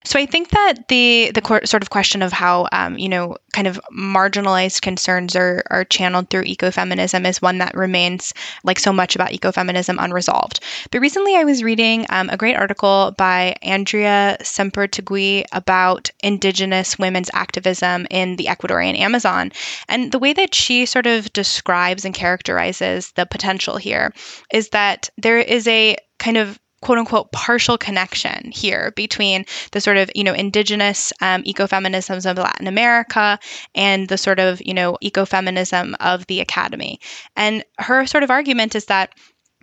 So 0.07 0.17
I 0.17 0.25
think 0.25 0.51
that 0.51 0.87
the 0.87 1.31
the 1.33 1.61
sort 1.65 1.83
of 1.83 1.89
question 1.89 2.21
of 2.21 2.31
how 2.31 2.69
um, 2.71 2.97
you 2.97 3.09
know 3.09 3.35
kind 3.51 3.67
of 3.67 3.77
marginalized 3.91 4.81
concerns 4.81 5.35
are 5.35 5.63
are 5.69 5.83
channeled 5.83 6.29
through 6.29 6.45
ecofeminism 6.45 7.27
is 7.27 7.41
one 7.41 7.57
that 7.57 7.75
remains 7.75 8.33
like 8.63 8.79
so 8.79 8.93
much 8.93 9.15
about 9.15 9.31
ecofeminism 9.31 9.97
unresolved. 9.99 10.61
But 10.91 11.01
recently 11.01 11.35
I 11.35 11.43
was 11.43 11.61
reading 11.61 12.05
um, 12.09 12.29
a 12.29 12.37
great 12.37 12.55
article 12.55 13.13
by 13.17 13.57
Andrea 13.61 14.37
Sempertegui 14.41 15.43
about 15.51 16.09
indigenous 16.23 16.97
women's 16.97 17.29
activism 17.33 18.07
in 18.09 18.37
the 18.37 18.45
Ecuadorian 18.45 18.97
Amazon, 18.97 19.51
and 19.89 20.13
the 20.13 20.19
way 20.19 20.31
that 20.31 20.55
she 20.55 20.85
sort 20.85 21.05
of 21.05 21.33
describes 21.33 22.05
and 22.05 22.15
characterizes 22.15 23.11
the 23.17 23.25
potential 23.25 23.75
here 23.75 24.13
is 24.53 24.69
that 24.69 25.09
there 25.17 25.39
is 25.39 25.67
a 25.67 25.97
kind 26.17 26.37
of 26.37 26.57
quote 26.87 26.99
unquote 26.99 27.29
partial 27.33 27.77
connection 27.77 28.49
here 28.49 28.93
between 28.95 29.43
the 29.73 29.81
sort 29.81 29.97
of 29.97 30.09
you 30.15 30.23
know 30.23 30.33
indigenous 30.33 31.11
um, 31.19 31.43
ecofeminisms 31.43 32.25
of 32.25 32.37
latin 32.37 32.65
america 32.65 33.37
and 33.75 34.07
the 34.07 34.17
sort 34.17 34.39
of 34.39 34.61
you 34.65 34.73
know 34.73 34.97
ecofeminism 35.03 35.95
of 35.99 36.25
the 36.27 36.39
academy 36.39 36.97
and 37.35 37.61
her 37.77 38.05
sort 38.05 38.23
of 38.23 38.31
argument 38.31 38.73
is 38.73 38.85
that 38.85 39.13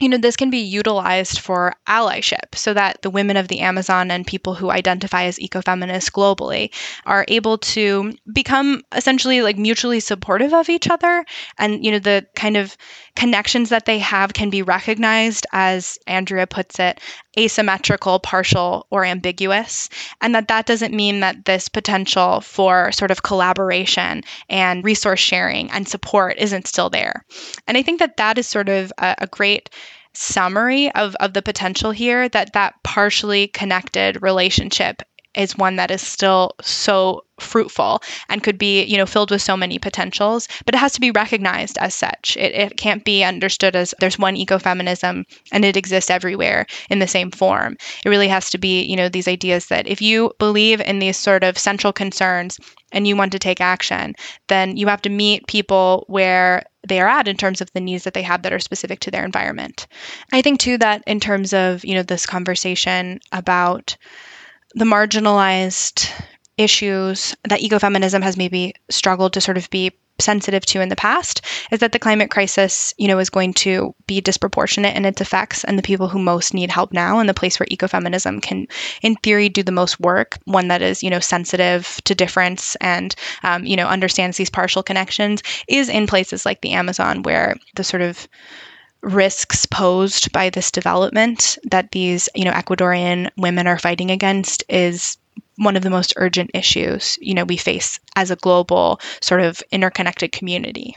you 0.00 0.08
know, 0.08 0.18
this 0.18 0.36
can 0.36 0.50
be 0.50 0.58
utilized 0.58 1.38
for 1.38 1.72
allyship 1.86 2.54
so 2.54 2.74
that 2.74 3.00
the 3.02 3.10
women 3.10 3.36
of 3.36 3.46
the 3.46 3.60
Amazon 3.60 4.10
and 4.10 4.26
people 4.26 4.54
who 4.54 4.70
identify 4.70 5.24
as 5.24 5.38
ecofeminists 5.38 6.10
globally 6.10 6.74
are 7.06 7.24
able 7.28 7.58
to 7.58 8.12
become 8.32 8.82
essentially 8.92 9.40
like 9.40 9.56
mutually 9.56 10.00
supportive 10.00 10.52
of 10.52 10.68
each 10.68 10.90
other. 10.90 11.24
And, 11.58 11.84
you 11.84 11.92
know, 11.92 12.00
the 12.00 12.26
kind 12.34 12.56
of 12.56 12.76
connections 13.16 13.68
that 13.70 13.84
they 13.84 13.98
have 13.98 14.32
can 14.32 14.50
be 14.50 14.62
recognized 14.62 15.46
as 15.52 15.98
Andrea 16.06 16.46
puts 16.46 16.78
it, 16.78 17.00
asymmetrical, 17.38 18.18
partial, 18.18 18.86
or 18.90 19.04
ambiguous. 19.04 19.88
And 20.20 20.34
that 20.34 20.48
that 20.48 20.66
doesn't 20.66 20.94
mean 20.94 21.20
that 21.20 21.44
this 21.44 21.68
potential 21.68 22.40
for 22.40 22.90
sort 22.92 23.10
of 23.10 23.22
collaboration 23.22 24.22
and 24.48 24.84
resource 24.84 25.20
sharing 25.20 25.70
and 25.70 25.88
support 25.88 26.38
isn't 26.38 26.66
still 26.66 26.90
there. 26.90 27.24
And 27.66 27.76
I 27.78 27.82
think 27.82 28.00
that 28.00 28.16
that 28.16 28.38
is 28.38 28.46
sort 28.46 28.68
of 28.68 28.92
a, 28.98 29.14
a 29.18 29.26
great 29.26 29.70
summary 30.12 30.92
of, 30.94 31.14
of 31.16 31.32
the 31.32 31.42
potential 31.42 31.90
here 31.90 32.28
that 32.28 32.52
that 32.52 32.74
partially 32.84 33.48
connected 33.48 34.22
relationship 34.22 35.02
is 35.36 35.56
one 35.56 35.76
that 35.76 35.90
is 35.90 36.02
still 36.02 36.52
so 36.60 37.24
fruitful 37.40 38.00
and 38.28 38.42
could 38.42 38.56
be 38.58 38.84
you 38.84 38.96
know 38.96 39.06
filled 39.06 39.30
with 39.30 39.42
so 39.42 39.56
many 39.56 39.78
potentials 39.78 40.46
but 40.64 40.74
it 40.74 40.78
has 40.78 40.92
to 40.92 41.00
be 41.00 41.10
recognized 41.10 41.76
as 41.78 41.94
such. 41.94 42.36
It, 42.36 42.54
it 42.54 42.76
can't 42.76 43.04
be 43.04 43.24
understood 43.24 43.74
as 43.74 43.94
there's 43.98 44.18
one 44.18 44.36
ecofeminism 44.36 45.24
and 45.52 45.64
it 45.64 45.76
exists 45.76 46.10
everywhere 46.10 46.66
in 46.90 47.00
the 47.00 47.08
same 47.08 47.30
form. 47.30 47.76
It 48.04 48.08
really 48.08 48.28
has 48.28 48.50
to 48.50 48.58
be 48.58 48.82
you 48.82 48.96
know 48.96 49.08
these 49.08 49.28
ideas 49.28 49.66
that 49.66 49.88
if 49.88 50.00
you 50.00 50.32
believe 50.38 50.80
in 50.80 50.98
these 51.00 51.16
sort 51.16 51.42
of 51.42 51.58
central 51.58 51.92
concerns 51.92 52.58
and 52.92 53.08
you 53.08 53.16
want 53.16 53.32
to 53.32 53.38
take 53.38 53.60
action 53.60 54.14
then 54.48 54.76
you 54.76 54.86
have 54.86 55.02
to 55.02 55.10
meet 55.10 55.46
people 55.48 56.04
where 56.06 56.62
they 56.86 57.00
are 57.00 57.08
at 57.08 57.28
in 57.28 57.36
terms 57.36 57.60
of 57.60 57.72
the 57.72 57.80
needs 57.80 58.04
that 58.04 58.14
they 58.14 58.22
have 58.22 58.42
that 58.42 58.52
are 58.52 58.58
specific 58.58 59.00
to 59.00 59.10
their 59.10 59.24
environment. 59.24 59.86
I 60.32 60.42
think 60.42 60.60
too 60.60 60.78
that 60.78 61.02
in 61.06 61.18
terms 61.18 61.52
of 61.52 61.84
you 61.84 61.94
know 61.94 62.02
this 62.02 62.26
conversation 62.26 63.20
about 63.32 63.96
the 64.74 64.84
marginalized 64.84 66.10
issues 66.56 67.34
that 67.44 67.60
ecofeminism 67.60 68.22
has 68.22 68.36
maybe 68.36 68.74
struggled 68.90 69.32
to 69.32 69.40
sort 69.40 69.56
of 69.56 69.68
be 69.70 69.92
sensitive 70.20 70.64
to 70.64 70.80
in 70.80 70.88
the 70.88 70.96
past 70.96 71.40
is 71.72 71.80
that 71.80 71.90
the 71.90 71.98
climate 71.98 72.30
crisis, 72.30 72.94
you 72.98 73.08
know, 73.08 73.18
is 73.18 73.30
going 73.30 73.52
to 73.52 73.92
be 74.06 74.20
disproportionate 74.20 74.96
in 74.96 75.04
its 75.04 75.20
effects 75.20 75.64
and 75.64 75.76
the 75.76 75.82
people 75.82 76.08
who 76.08 76.18
most 76.18 76.54
need 76.54 76.70
help 76.70 76.92
now 76.92 77.18
and 77.18 77.28
the 77.28 77.34
place 77.34 77.58
where 77.58 77.66
ecofeminism 77.66 78.40
can, 78.40 78.66
in 79.02 79.16
theory, 79.16 79.48
do 79.48 79.62
the 79.62 79.72
most 79.72 79.98
work, 79.98 80.38
one 80.44 80.68
that 80.68 80.82
is, 80.82 81.02
you 81.02 81.10
know, 81.10 81.18
sensitive 81.18 82.00
to 82.04 82.14
difference 82.14 82.76
and, 82.76 83.16
um, 83.42 83.64
you 83.64 83.76
know, 83.76 83.88
understands 83.88 84.36
these 84.36 84.50
partial 84.50 84.82
connections 84.82 85.42
is 85.68 85.88
in 85.88 86.06
places 86.06 86.46
like 86.46 86.60
the 86.60 86.72
Amazon 86.72 87.22
where 87.22 87.56
the 87.74 87.84
sort 87.84 88.02
of 88.02 88.28
risks 89.04 89.66
posed 89.66 90.32
by 90.32 90.50
this 90.50 90.70
development 90.70 91.58
that 91.64 91.92
these, 91.92 92.28
you 92.34 92.44
know, 92.44 92.52
Ecuadorian 92.52 93.30
women 93.36 93.66
are 93.66 93.78
fighting 93.78 94.10
against 94.10 94.64
is 94.68 95.18
one 95.56 95.76
of 95.76 95.82
the 95.82 95.90
most 95.90 96.14
urgent 96.16 96.50
issues, 96.54 97.18
you 97.20 97.34
know, 97.34 97.44
we 97.44 97.56
face 97.56 98.00
as 98.16 98.30
a 98.30 98.36
global 98.36 99.00
sort 99.20 99.40
of 99.40 99.62
interconnected 99.70 100.32
community. 100.32 100.96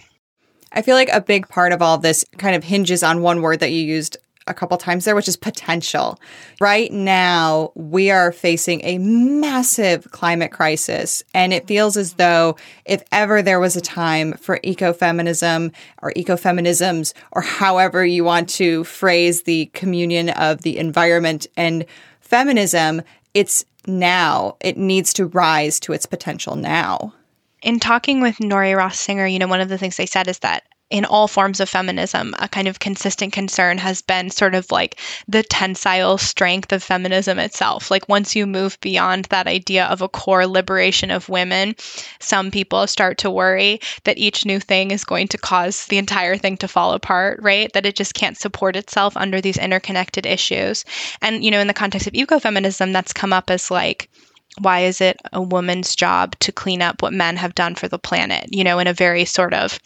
I 0.72 0.82
feel 0.82 0.96
like 0.96 1.10
a 1.10 1.22
big 1.22 1.48
part 1.48 1.72
of 1.72 1.82
all 1.82 1.98
this 1.98 2.26
kind 2.38 2.56
of 2.56 2.64
hinges 2.64 3.04
on 3.04 3.22
one 3.22 3.42
word 3.42 3.60
that 3.60 3.72
you 3.72 3.82
used 3.82 4.18
a 4.48 4.54
couple 4.54 4.78
times 4.78 5.06
there, 5.06 5.16
which 5.16 5.28
is 5.28 5.38
potential. 5.38 6.20
Right 6.60 6.92
now, 6.92 7.72
we 7.76 8.10
are 8.12 8.32
facing 8.32 8.82
a 8.84 8.98
massive 8.98 10.12
climate 10.12 10.52
crisis, 10.52 11.24
and 11.34 11.54
it 11.54 11.68
feels 11.68 11.98
as 11.98 12.14
though 12.14 12.58
if 12.86 13.04
ever 13.12 13.42
there 13.42 13.60
was 13.60 13.76
a 13.76 13.82
time 13.82 14.34
for 14.34 14.60
ecofeminism 14.60 15.74
or 16.02 16.12
ecofeminisms, 16.14 17.14
or 17.32 17.42
however 17.42 18.06
you 18.06 18.24
want 18.24 18.50
to 18.50 18.84
phrase 18.84 19.44
the 19.44 19.68
communion 19.68 20.30
of 20.30 20.62
the 20.62 20.78
environment 20.78 21.48
and 21.56 21.86
feminism, 22.20 23.02
it's 23.34 23.66
now. 23.86 24.58
It 24.60 24.78
needs 24.78 25.14
to 25.14 25.26
rise 25.28 25.80
to 25.82 25.94
its 25.94 26.06
potential 26.06 26.56
now. 26.56 27.14
In 27.62 27.80
talking 27.80 28.22
with 28.22 28.38
Nori 28.38 28.78
Ross 28.78 29.00
Singer, 29.00 29.26
you 29.26 29.40
know, 29.40 29.48
one 29.48 29.62
of 29.62 29.70
the 29.70 29.78
things 29.78 29.98
they 29.98 30.06
said 30.06 30.28
is 30.28 30.40
that 30.40 30.64
in 30.90 31.04
all 31.04 31.28
forms 31.28 31.60
of 31.60 31.68
feminism, 31.68 32.34
a 32.40 32.48
kind 32.48 32.68
of 32.68 32.80
consistent 32.80 33.34
concern 33.34 33.78
has 33.78 34.02
been 34.02 34.30
sort 34.30 34.56
of 34.56 34.72
like 34.72 35.00
the 35.28 35.44
tensile 35.44 36.18
strength 36.18 36.72
of 36.72 36.82
feminism 36.82 37.40
itself. 37.40 37.92
Like, 37.92 38.08
once 38.08 38.36
you 38.36 38.48
move 38.48 38.80
beyond 38.80 39.26
that 39.26 39.48
idea 39.48 39.86
of 39.86 40.02
a 40.02 40.08
core 40.08 40.48
liberation 40.48 41.12
of 41.12 41.28
women, 41.28 41.76
some 42.20 42.52
people 42.52 42.88
start 42.88 43.18
to 43.20 43.32
worry 43.32 43.82
that 44.06 44.18
each 44.18 44.46
new 44.46 44.60
thing 44.60 44.92
is 44.92 45.04
going 45.04 45.28
to 45.30 45.38
cause 45.38 45.86
the 45.88 45.98
entire 45.98 46.38
thing 46.38 46.56
to 46.58 46.68
fall 46.70 46.94
apart, 46.94 47.40
right? 47.42 47.72
That 47.74 47.86
it 47.86 47.96
just 47.96 48.14
can't 48.14 48.38
support 48.38 48.78
itself 48.78 49.18
under 49.18 49.42
these 49.42 49.58
interconnected 49.58 50.26
issues. 50.26 50.86
And, 51.22 51.44
you 51.44 51.52
know, 51.52 51.60
in 51.60 51.68
the 51.68 51.74
context 51.74 52.08
of 52.08 52.14
ecofeminism, 52.14 52.94
that's 52.94 53.14
come 53.14 53.34
up 53.34 53.50
as 53.50 53.70
like, 53.70 54.10
why 54.60 54.80
is 54.82 55.02
it 55.02 55.20
a 55.34 55.42
woman's 55.42 55.96
job 55.96 56.38
to 56.40 56.52
clean 56.52 56.82
up 56.82 57.02
what 57.02 57.14
men 57.14 57.36
have 57.38 57.56
done 57.56 57.76
for 57.76 57.88
the 57.88 58.00
planet? 58.00 58.48
You 58.50 58.64
know, 58.64 58.80
in 58.80 58.88
a 58.88 58.94
very 58.94 59.26
sort 59.26 59.54
of 59.54 59.80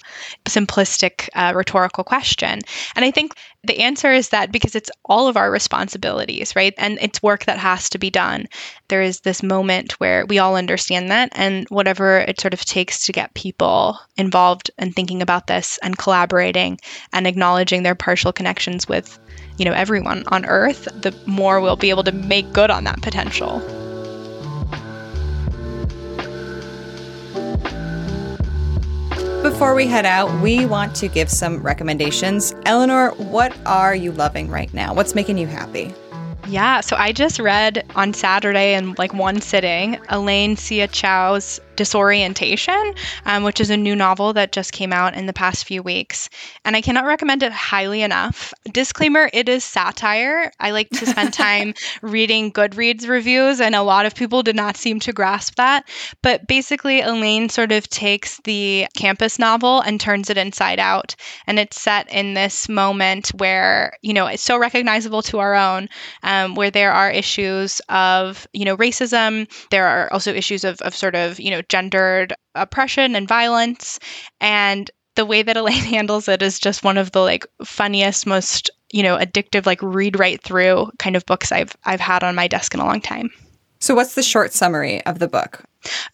simplistic 0.45 1.29
uh, 1.35 1.53
rhetorical 1.55 2.03
question. 2.03 2.59
And 2.95 3.05
I 3.05 3.11
think 3.11 3.35
the 3.63 3.79
answer 3.79 4.11
is 4.11 4.29
that 4.29 4.51
because 4.51 4.75
it's 4.75 4.89
all 5.05 5.27
of 5.27 5.37
our 5.37 5.51
responsibilities, 5.51 6.55
right? 6.55 6.73
And 6.77 6.97
it's 7.01 7.21
work 7.21 7.45
that 7.45 7.59
has 7.59 7.89
to 7.91 7.99
be 7.99 8.09
done. 8.09 8.47
There 8.87 9.01
is 9.01 9.19
this 9.19 9.43
moment 9.43 9.93
where 9.99 10.25
we 10.25 10.39
all 10.39 10.55
understand 10.55 11.11
that, 11.11 11.29
and 11.33 11.67
whatever 11.69 12.19
it 12.19 12.41
sort 12.41 12.53
of 12.53 12.65
takes 12.65 13.05
to 13.05 13.11
get 13.11 13.33
people 13.35 13.99
involved 14.17 14.71
and 14.77 14.95
thinking 14.95 15.21
about 15.21 15.47
this 15.47 15.77
and 15.83 15.97
collaborating 15.97 16.79
and 17.13 17.27
acknowledging 17.27 17.83
their 17.83 17.95
partial 17.95 18.33
connections 18.33 18.87
with, 18.87 19.19
you 19.57 19.65
know, 19.65 19.73
everyone 19.73 20.23
on 20.27 20.45
Earth, 20.45 20.87
the 21.01 21.15
more 21.25 21.61
we'll 21.61 21.75
be 21.75 21.89
able 21.91 22.03
to 22.03 22.11
make 22.11 22.51
good 22.53 22.71
on 22.71 22.83
that 22.85 23.01
potential. 23.01 23.61
Before 29.41 29.73
we 29.73 29.87
head 29.87 30.05
out, 30.05 30.31
we 30.43 30.67
want 30.67 30.95
to 30.97 31.07
give 31.07 31.27
some 31.27 31.63
recommendations. 31.63 32.53
Eleanor, 32.67 33.09
what 33.17 33.57
are 33.65 33.95
you 33.95 34.11
loving 34.11 34.49
right 34.49 34.71
now? 34.71 34.93
What's 34.93 35.15
making 35.15 35.39
you 35.39 35.47
happy? 35.47 35.95
Yeah, 36.47 36.81
so 36.81 36.95
I 36.95 37.11
just 37.11 37.39
read 37.39 37.83
on 37.95 38.13
Saturday 38.13 38.75
in 38.75 38.93
like 38.99 39.15
one 39.15 39.41
sitting 39.41 39.97
Elaine 40.09 40.55
Hsieh 40.55 40.91
Chou's 40.91 41.59
Disorientation, 41.75 42.93
um, 43.25 43.43
which 43.43 43.59
is 43.59 43.69
a 43.69 43.77
new 43.77 43.95
novel 43.95 44.33
that 44.33 44.51
just 44.51 44.71
came 44.71 44.93
out 44.93 45.15
in 45.15 45.25
the 45.25 45.33
past 45.33 45.65
few 45.65 45.81
weeks. 45.81 46.29
And 46.65 46.75
I 46.75 46.81
cannot 46.81 47.05
recommend 47.05 47.43
it 47.43 47.51
highly 47.51 48.01
enough. 48.01 48.53
Disclaimer 48.71 49.29
it 49.33 49.49
is 49.49 49.63
satire. 49.63 50.51
I 50.59 50.71
like 50.71 50.89
to 50.91 51.05
spend 51.05 51.33
time 51.33 51.73
reading 52.01 52.51
Goodreads 52.51 53.07
reviews, 53.07 53.59
and 53.61 53.75
a 53.75 53.83
lot 53.83 54.05
of 54.05 54.15
people 54.15 54.43
did 54.43 54.55
not 54.55 54.77
seem 54.77 54.99
to 55.01 55.13
grasp 55.13 55.55
that. 55.55 55.87
But 56.21 56.47
basically, 56.47 57.01
Elaine 57.01 57.49
sort 57.49 57.71
of 57.71 57.89
takes 57.89 58.39
the 58.43 58.87
campus 58.95 59.39
novel 59.39 59.81
and 59.81 59.99
turns 59.99 60.29
it 60.29 60.37
inside 60.37 60.79
out. 60.79 61.15
And 61.47 61.59
it's 61.59 61.81
set 61.81 62.11
in 62.11 62.33
this 62.33 62.67
moment 62.69 63.29
where, 63.37 63.93
you 64.01 64.13
know, 64.13 64.27
it's 64.27 64.43
so 64.43 64.57
recognizable 64.57 65.21
to 65.23 65.39
our 65.39 65.55
own, 65.55 65.89
um, 66.23 66.55
where 66.55 66.71
there 66.71 66.91
are 66.91 67.09
issues 67.09 67.79
of, 67.89 68.47
you 68.53 68.65
know, 68.65 68.77
racism. 68.77 69.49
There 69.69 69.87
are 69.87 70.11
also 70.11 70.33
issues 70.33 70.63
of, 70.63 70.81
of 70.81 70.95
sort 70.95 71.15
of, 71.15 71.39
you 71.39 71.51
know, 71.51 71.60
gendered 71.69 72.33
oppression 72.55 73.15
and 73.15 73.27
violence. 73.27 73.99
And 74.39 74.89
the 75.15 75.25
way 75.25 75.41
that 75.43 75.57
Elaine 75.57 75.83
handles 75.83 76.27
it 76.27 76.41
is 76.41 76.59
just 76.59 76.83
one 76.83 76.97
of 76.97 77.11
the 77.11 77.21
like 77.21 77.45
funniest, 77.63 78.25
most 78.25 78.69
you 78.91 79.03
know 79.03 79.17
addictive 79.17 79.65
like 79.65 79.81
read 79.81 80.19
right 80.19 80.41
through 80.41 80.91
kind 80.99 81.15
of 81.15 81.25
books 81.25 81.51
I've 81.51 81.75
I've 81.85 81.99
had 81.99 82.23
on 82.23 82.35
my 82.35 82.47
desk 82.47 82.73
in 82.73 82.79
a 82.79 82.85
long 82.85 83.01
time. 83.01 83.29
So, 83.81 83.95
what's 83.95 84.13
the 84.13 84.21
short 84.21 84.53
summary 84.53 85.03
of 85.07 85.17
the 85.17 85.27
book? 85.27 85.63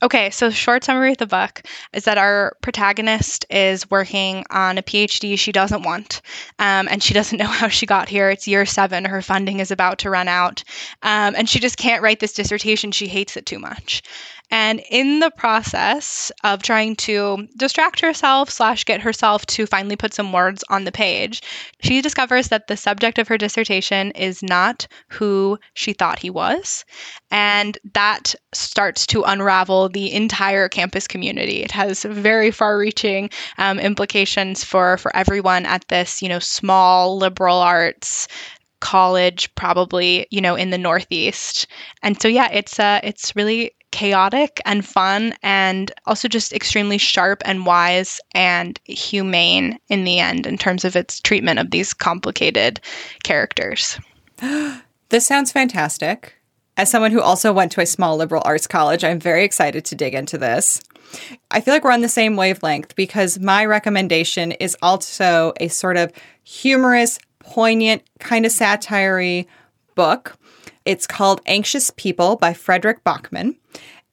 Okay, 0.02 0.30
so 0.30 0.50
short 0.50 0.86
summary 0.86 1.12
of 1.12 1.18
the 1.18 1.28
book 1.28 1.64
is 1.92 2.06
that 2.06 2.18
our 2.18 2.56
protagonist 2.62 3.46
is 3.50 3.90
working 3.92 4.46
on 4.50 4.78
a 4.78 4.82
PhD 4.82 5.38
she 5.38 5.52
doesn't 5.52 5.84
want, 5.84 6.22
um, 6.60 6.88
and 6.88 7.04
she 7.04 7.14
doesn't 7.14 7.38
know 7.40 7.46
how 7.46 7.68
she 7.68 7.86
got 7.86 8.08
here. 8.08 8.30
It's 8.30 8.48
year 8.48 8.66
seven; 8.66 9.04
her 9.04 9.22
funding 9.22 9.60
is 9.60 9.70
about 9.70 10.00
to 10.00 10.10
run 10.10 10.30
out, 10.30 10.64
um, 11.04 11.36
and 11.36 11.50
she 11.50 11.60
just 11.60 11.78
can't 11.78 12.02
write 12.02 12.22
this 12.22 12.32
dissertation. 12.32 12.94
She 12.94 13.08
hates 13.10 13.36
it 13.36 13.46
too 13.46 13.60
much. 13.60 14.02
And 14.50 14.82
in 14.90 15.20
the 15.20 15.32
process 15.32 16.32
of 16.44 16.64
trying 16.64 16.96
to 16.98 17.48
distract 17.58 18.00
herself 18.00 18.50
slash 18.50 18.86
get 18.86 19.02
herself 19.02 19.46
to 19.48 19.66
finally 19.66 19.98
put 19.98 20.14
some 20.14 20.32
words 20.32 20.64
on 20.70 20.86
the 20.86 20.92
page, 20.92 21.42
she 21.82 22.02
discovers 22.02 22.48
that 22.48 22.68
the 22.68 22.78
subject 22.78 23.20
of 23.20 23.28
her 23.28 23.38
dissertation 23.38 24.12
is 24.12 24.42
not 24.42 24.88
who 25.10 25.60
she 25.74 25.92
thought 25.92 26.20
he 26.20 26.30
was. 26.30 26.86
And 27.30 27.78
that 27.94 28.36
starts 28.54 29.06
to 29.08 29.24
unravel 29.24 29.90
the 29.90 30.14
entire 30.14 30.70
campus 30.70 31.08
community. 31.08 31.62
It 31.62 31.72
has 31.72 32.04
very 32.04 32.52
far-reaching 32.52 33.30
um, 33.58 33.80
implications 33.80 34.64
for 34.64 34.98
for 34.98 35.14
everyone 35.16 35.66
at 35.66 35.88
this, 35.90 36.22
you 36.22 36.30
know, 36.30 36.40
small 36.40 37.18
liberal 37.18 37.58
arts 37.58 38.28
college 38.80 39.54
probably 39.56 40.28
you 40.30 40.40
know 40.40 40.54
in 40.54 40.70
the 40.70 40.78
northeast 40.78 41.66
and 42.04 42.22
so 42.22 42.28
yeah 42.28 42.48
it's 42.52 42.80
uh 42.80 43.00
it's 43.04 43.36
really 43.36 43.72
chaotic 43.98 44.62
and 44.64 44.86
fun 44.86 45.34
and 45.42 45.92
also 46.06 46.28
just 46.28 46.54
extremely 46.54 47.00
sharp 47.00 47.42
and 47.46 47.66
wise 47.66 48.22
and 48.36 48.80
humane 48.84 49.80
in 49.88 50.04
the 50.04 50.20
end 50.20 50.46
in 50.46 50.56
terms 50.56 50.86
of 50.86 50.96
its 50.96 51.20
treatment 51.20 51.58
of 51.58 51.72
these 51.72 51.96
complicated 51.96 52.80
characters. 53.24 53.98
this 55.10 55.26
sounds 55.26 55.52
fantastic. 55.52 56.36
As 56.78 56.92
someone 56.92 57.10
who 57.10 57.22
also 57.22 57.52
went 57.52 57.72
to 57.72 57.82
a 57.82 57.88
small 57.88 58.18
liberal 58.18 58.44
arts 58.46 58.68
college, 58.68 59.04
I'm 59.04 59.20
very 59.20 59.44
excited 59.44 59.84
to 59.86 59.96
dig 59.96 60.14
into 60.14 60.38
this. 60.38 60.80
I 61.50 61.60
feel 61.60 61.74
like 61.74 61.84
we're 61.84 61.92
on 61.92 62.02
the 62.02 62.08
same 62.08 62.36
wavelength 62.36 62.96
because 62.96 63.40
my 63.40 63.66
recommendation 63.66 64.52
is 64.52 64.78
also 64.84 65.54
a 65.60 65.70
sort 65.70 65.98
of 65.98 66.14
humorous, 66.44 67.18
poignant, 67.40 68.04
kind 68.20 68.46
of 68.46 68.52
satire 68.52 69.44
book 69.96 70.38
it's 70.86 71.08
called 71.08 71.42
Anxious 71.46 71.92
People 71.92 72.36
by 72.36 72.54
Fredrik 72.54 73.04
Backman. 73.04 73.56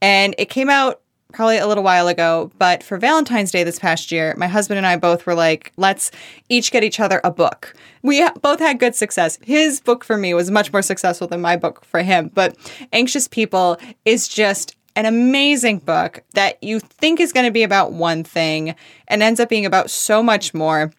And 0.00 0.34
it 0.38 0.46
came 0.50 0.68
out 0.68 1.00
probably 1.32 1.58
a 1.58 1.66
little 1.66 1.84
while 1.84 2.08
ago, 2.08 2.50
but 2.58 2.82
for 2.82 2.96
Valentine's 2.96 3.50
Day 3.50 3.64
this 3.64 3.78
past 3.78 4.12
year, 4.12 4.34
my 4.36 4.46
husband 4.46 4.78
and 4.78 4.86
I 4.86 4.96
both 4.96 5.26
were 5.26 5.34
like, 5.34 5.72
let's 5.76 6.10
each 6.48 6.70
get 6.70 6.84
each 6.84 7.00
other 7.00 7.20
a 7.24 7.30
book. 7.30 7.74
We 8.02 8.26
both 8.40 8.60
had 8.60 8.78
good 8.78 8.94
success. 8.94 9.38
His 9.42 9.80
book 9.80 10.04
for 10.04 10.16
me 10.16 10.32
was 10.32 10.50
much 10.50 10.72
more 10.72 10.82
successful 10.82 11.26
than 11.26 11.40
my 11.40 11.56
book 11.56 11.84
for 11.84 12.02
him, 12.02 12.30
but 12.34 12.56
Anxious 12.92 13.28
People 13.28 13.78
is 14.04 14.28
just 14.28 14.76
an 14.96 15.06
amazing 15.06 15.78
book 15.78 16.22
that 16.34 16.62
you 16.62 16.78
think 16.78 17.18
is 17.18 17.32
going 17.32 17.46
to 17.46 17.52
be 17.52 17.64
about 17.64 17.92
one 17.92 18.22
thing 18.22 18.76
and 19.08 19.22
ends 19.22 19.40
up 19.40 19.48
being 19.48 19.66
about 19.66 19.90
so 19.90 20.22
much 20.22 20.54
more. 20.54 20.92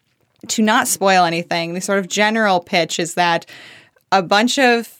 To 0.48 0.62
not 0.62 0.86
spoil 0.86 1.24
anything, 1.24 1.72
the 1.72 1.80
sort 1.80 1.98
of 1.98 2.08
general 2.08 2.60
pitch 2.60 3.00
is 3.00 3.14
that 3.14 3.46
a 4.12 4.22
bunch 4.22 4.58
of 4.58 4.95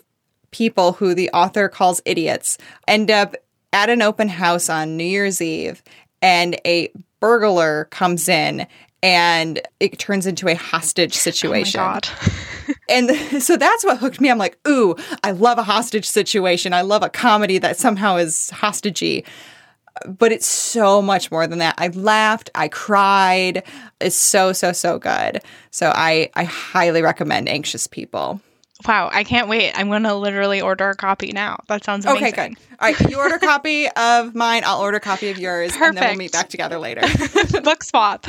people 0.56 0.92
who 0.92 1.14
the 1.14 1.28
author 1.34 1.68
calls 1.68 2.00
idiots 2.06 2.56
end 2.88 3.10
up 3.10 3.36
at 3.74 3.90
an 3.90 4.00
open 4.00 4.26
house 4.26 4.70
on 4.70 4.96
New 4.96 5.04
Year's 5.04 5.42
Eve 5.42 5.82
and 6.22 6.58
a 6.66 6.90
burglar 7.20 7.84
comes 7.90 8.26
in 8.26 8.66
and 9.02 9.60
it 9.80 9.98
turns 9.98 10.26
into 10.26 10.48
a 10.48 10.54
hostage 10.54 11.14
oh 11.14 11.18
situation. 11.18 11.80
Oh 11.80 12.00
and 12.88 13.10
so 13.42 13.58
that's 13.58 13.84
what 13.84 13.98
hooked 13.98 14.18
me. 14.18 14.30
I'm 14.30 14.38
like, 14.38 14.58
ooh, 14.66 14.96
I 15.22 15.32
love 15.32 15.58
a 15.58 15.62
hostage 15.62 16.06
situation. 16.06 16.72
I 16.72 16.80
love 16.80 17.02
a 17.02 17.10
comedy 17.10 17.58
that 17.58 17.76
somehow 17.76 18.16
is 18.16 18.50
hostagey. 18.54 19.26
But 20.06 20.32
it's 20.32 20.46
so 20.46 21.02
much 21.02 21.30
more 21.30 21.46
than 21.46 21.58
that. 21.58 21.74
I 21.76 21.88
laughed, 21.88 22.48
I 22.54 22.68
cried. 22.68 23.62
It's 24.00 24.16
so, 24.16 24.54
so, 24.54 24.72
so 24.72 24.98
good. 24.98 25.42
So 25.70 25.92
I, 25.94 26.30
I 26.34 26.44
highly 26.44 27.02
recommend 27.02 27.46
Anxious 27.50 27.86
People. 27.86 28.40
Wow, 28.86 29.10
I 29.12 29.24
can't 29.24 29.48
wait. 29.48 29.72
I'm 29.74 29.88
going 29.88 30.02
to 30.02 30.14
literally 30.14 30.60
order 30.60 30.90
a 30.90 30.94
copy 30.96 31.32
now. 31.32 31.58
That 31.68 31.82
sounds 31.84 32.04
amazing. 32.04 32.26
Okay, 32.28 32.48
good. 32.48 32.58
All 32.78 32.92
right, 32.92 33.10
you 33.10 33.16
order 33.18 33.36
a 33.36 33.38
copy 33.40 33.88
of 33.88 34.34
mine, 34.34 34.62
I'll 34.66 34.80
order 34.80 34.98
a 34.98 35.00
copy 35.00 35.30
of 35.30 35.38
yours, 35.38 35.72
Perfect. 35.72 35.88
and 35.88 35.96
then 35.96 36.08
we'll 36.10 36.18
meet 36.18 36.32
back 36.32 36.50
together 36.50 36.78
later. 36.78 37.00
Book 37.62 37.82
swap. 37.82 38.26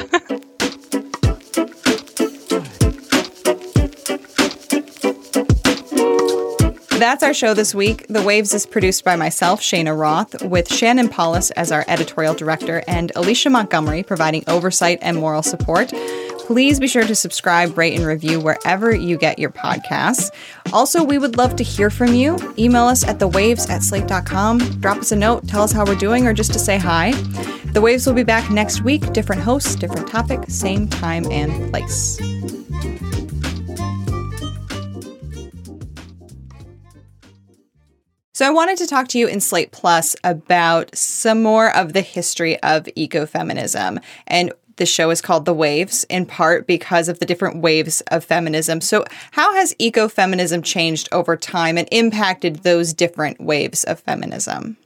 That's 6.98 7.22
our 7.22 7.34
show 7.34 7.54
this 7.54 7.76
week. 7.76 8.08
The 8.08 8.24
Waves 8.24 8.56
is 8.56 8.66
produced 8.66 9.06
by 9.06 9.16
myself, 9.16 9.62
Cheyna 9.62 9.94
Roth, 9.94 10.42
with 10.44 10.74
Shannon 10.74 11.10
Palus 11.10 11.52
as 11.52 11.72
our 11.72 11.86
editorial 11.88 12.34
director 12.34 12.84
and 12.88 13.12
Alicia 13.16 13.52
Montgomery 13.52 14.02
providing 14.02 14.44
oversight 14.48 14.98
and 15.04 15.18
moral 15.18 15.44
support. 15.44 15.94
Please 16.48 16.80
be 16.80 16.88
sure 16.88 17.04
to 17.04 17.14
subscribe, 17.14 17.78
rate, 17.78 17.98
and 17.98 18.06
review 18.06 18.40
wherever 18.40 18.96
you 18.96 19.18
get 19.18 19.38
your 19.38 19.50
podcasts. 19.50 20.32
Also, 20.72 21.04
we 21.04 21.18
would 21.18 21.36
love 21.36 21.58
to 21.58 21.64
hear 21.64 21.90
from 21.90 22.14
you. 22.14 22.38
Email 22.58 22.86
us 22.86 23.06
at 23.06 23.20
thewaves 23.20 23.70
at 23.70 23.84
slate.com. 23.84 24.60
Drop 24.80 25.00
us 25.00 25.12
a 25.12 25.16
note, 25.18 25.46
tell 25.46 25.62
us 25.62 25.74
how 25.74 25.86
we're 25.86 25.96
doing, 25.96 26.26
or 26.26 26.32
just 26.32 26.54
to 26.54 26.58
say 26.58 26.78
hi. 26.78 27.12
The 27.74 27.82
Waves 27.82 28.08
will 28.08 28.14
be 28.14 28.24
back 28.24 28.50
next 28.50 28.82
week. 28.82 29.12
Different 29.12 29.42
hosts, 29.42 29.76
different 29.76 30.08
topic, 30.08 30.40
same 30.48 30.88
time 30.88 31.30
and 31.30 31.70
place. 31.70 32.16
So, 38.32 38.48
I 38.48 38.52
wanted 38.52 38.78
to 38.78 38.88
talk 38.88 39.10
to 39.10 39.20
you 39.20 39.28
in 39.28 39.42
Slate 39.42 39.74
Plus 39.74 40.16
about 40.24 40.96
some 40.96 41.44
more 41.44 41.76
of 41.76 41.92
the 41.92 42.00
history 42.02 42.58
of 42.64 42.86
ecofeminism 42.96 44.02
and 44.28 44.54
the 44.78 44.86
show 44.86 45.10
is 45.10 45.22
called 45.22 45.46
The 45.46 45.54
Waves, 45.54 46.06
in 46.06 46.26
part 46.26 46.66
because 46.66 47.10
of 47.10 47.20
the 47.20 47.26
different 47.26 47.62
waves 47.62 48.02
of 48.08 48.24
feminism. 48.24 48.82
So, 48.82 49.06
how 49.32 49.54
has 49.54 49.76
ecofeminism 49.80 50.64
changed 50.64 51.10
over 51.12 51.36
time 51.36 51.78
and 51.78 51.88
impacted 51.92 52.58
those 52.58 52.94
different 52.94 53.42
waves 53.42 53.84
of 53.84 54.00
feminism? 54.00 54.78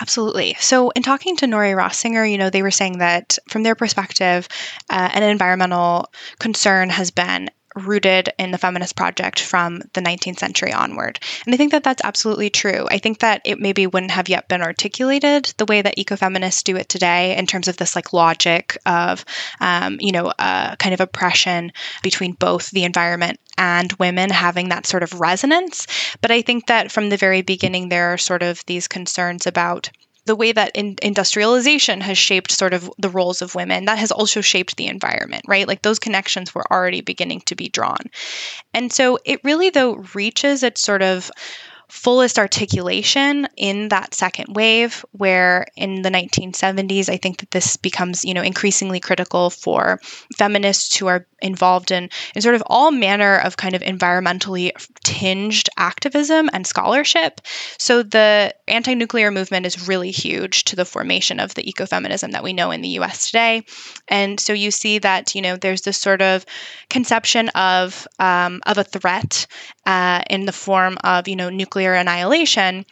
Absolutely. 0.00 0.56
So, 0.60 0.90
in 0.90 1.02
talking 1.02 1.36
to 1.36 1.46
Nori 1.46 1.74
Rossinger, 1.74 2.30
you 2.30 2.38
know, 2.38 2.50
they 2.50 2.62
were 2.62 2.70
saying 2.70 2.98
that 2.98 3.38
from 3.48 3.62
their 3.62 3.74
perspective, 3.74 4.48
uh, 4.90 5.10
an 5.12 5.22
environmental 5.22 6.12
concern 6.38 6.90
has 6.90 7.10
been 7.10 7.50
rooted 7.74 8.32
in 8.38 8.50
the 8.50 8.58
feminist 8.58 8.96
project 8.96 9.40
from 9.40 9.82
the 9.92 10.00
19th 10.00 10.38
century 10.38 10.72
onward. 10.72 11.18
And 11.44 11.54
I 11.54 11.56
think 11.56 11.72
that 11.72 11.84
that's 11.84 12.04
absolutely 12.04 12.50
true. 12.50 12.86
I 12.90 12.98
think 12.98 13.20
that 13.20 13.42
it 13.44 13.60
maybe 13.60 13.86
wouldn't 13.86 14.12
have 14.12 14.28
yet 14.28 14.48
been 14.48 14.62
articulated 14.62 15.52
the 15.56 15.66
way 15.66 15.82
that 15.82 15.96
ecofeminists 15.96 16.64
do 16.64 16.76
it 16.76 16.88
today 16.88 17.36
in 17.36 17.46
terms 17.46 17.68
of 17.68 17.76
this 17.76 17.96
like 17.96 18.12
logic 18.12 18.78
of, 18.86 19.24
um, 19.60 19.98
you 20.00 20.12
know, 20.12 20.32
uh, 20.38 20.76
kind 20.76 20.94
of 20.94 21.00
oppression 21.00 21.72
between 22.02 22.32
both 22.32 22.70
the 22.70 22.84
environment 22.84 23.40
and 23.58 23.92
women 23.94 24.30
having 24.30 24.68
that 24.68 24.86
sort 24.86 25.02
of 25.02 25.20
resonance. 25.20 25.86
But 26.20 26.30
I 26.30 26.42
think 26.42 26.66
that 26.66 26.90
from 26.90 27.08
the 27.08 27.16
very 27.16 27.42
beginning, 27.42 27.88
there 27.88 28.12
are 28.12 28.18
sort 28.18 28.42
of 28.42 28.64
these 28.66 28.88
concerns 28.88 29.46
about 29.46 29.90
the 30.26 30.36
way 30.36 30.52
that 30.52 30.72
in, 30.74 30.96
industrialization 31.02 32.00
has 32.00 32.16
shaped 32.16 32.50
sort 32.50 32.74
of 32.74 32.90
the 32.98 33.08
roles 33.08 33.42
of 33.42 33.54
women, 33.54 33.84
that 33.84 33.98
has 33.98 34.10
also 34.10 34.40
shaped 34.40 34.76
the 34.76 34.86
environment, 34.86 35.44
right? 35.46 35.68
Like 35.68 35.82
those 35.82 35.98
connections 35.98 36.54
were 36.54 36.70
already 36.72 37.00
beginning 37.00 37.42
to 37.42 37.54
be 37.54 37.68
drawn. 37.68 38.10
And 38.72 38.92
so 38.92 39.18
it 39.24 39.40
really, 39.44 39.70
though, 39.70 40.04
reaches 40.14 40.62
its 40.62 40.80
sort 40.80 41.02
of 41.02 41.30
fullest 41.94 42.40
articulation 42.40 43.46
in 43.56 43.88
that 43.88 44.14
second 44.14 44.56
wave 44.56 45.04
where 45.12 45.64
in 45.76 46.02
the 46.02 46.10
1970s 46.10 47.08
i 47.08 47.16
think 47.16 47.38
that 47.38 47.52
this 47.52 47.76
becomes 47.76 48.24
you 48.24 48.34
know 48.34 48.42
increasingly 48.42 48.98
critical 48.98 49.48
for 49.48 50.00
feminists 50.36 50.96
who 50.96 51.06
are 51.06 51.24
involved 51.44 51.90
in, 51.90 52.08
in 52.34 52.42
sort 52.42 52.54
of 52.54 52.62
all 52.66 52.90
manner 52.90 53.38
of 53.38 53.56
kind 53.56 53.74
of 53.74 53.82
environmentally 53.82 54.72
tinged 55.04 55.68
activism 55.76 56.48
and 56.52 56.66
scholarship. 56.66 57.40
So 57.78 58.02
the 58.02 58.54
anti-nuclear 58.66 59.30
movement 59.30 59.66
is 59.66 59.86
really 59.86 60.10
huge 60.10 60.64
to 60.64 60.76
the 60.76 60.86
formation 60.86 61.38
of 61.38 61.54
the 61.54 61.62
ecofeminism 61.62 62.32
that 62.32 62.42
we 62.42 62.54
know 62.54 62.70
in 62.70 62.80
the 62.80 62.88
us 62.88 63.26
today. 63.26 63.64
And 64.08 64.40
so 64.40 64.54
you 64.54 64.70
see 64.70 64.98
that 65.00 65.34
you 65.34 65.42
know 65.42 65.56
there's 65.56 65.82
this 65.82 65.98
sort 65.98 66.22
of 66.22 66.46
conception 66.88 67.50
of 67.50 68.08
um, 68.18 68.62
of 68.66 68.78
a 68.78 68.84
threat 68.84 69.46
uh, 69.86 70.22
in 70.30 70.46
the 70.46 70.52
form 70.52 70.98
of 71.04 71.28
you 71.28 71.36
know 71.36 71.50
nuclear 71.50 71.94
annihilation 71.94 72.84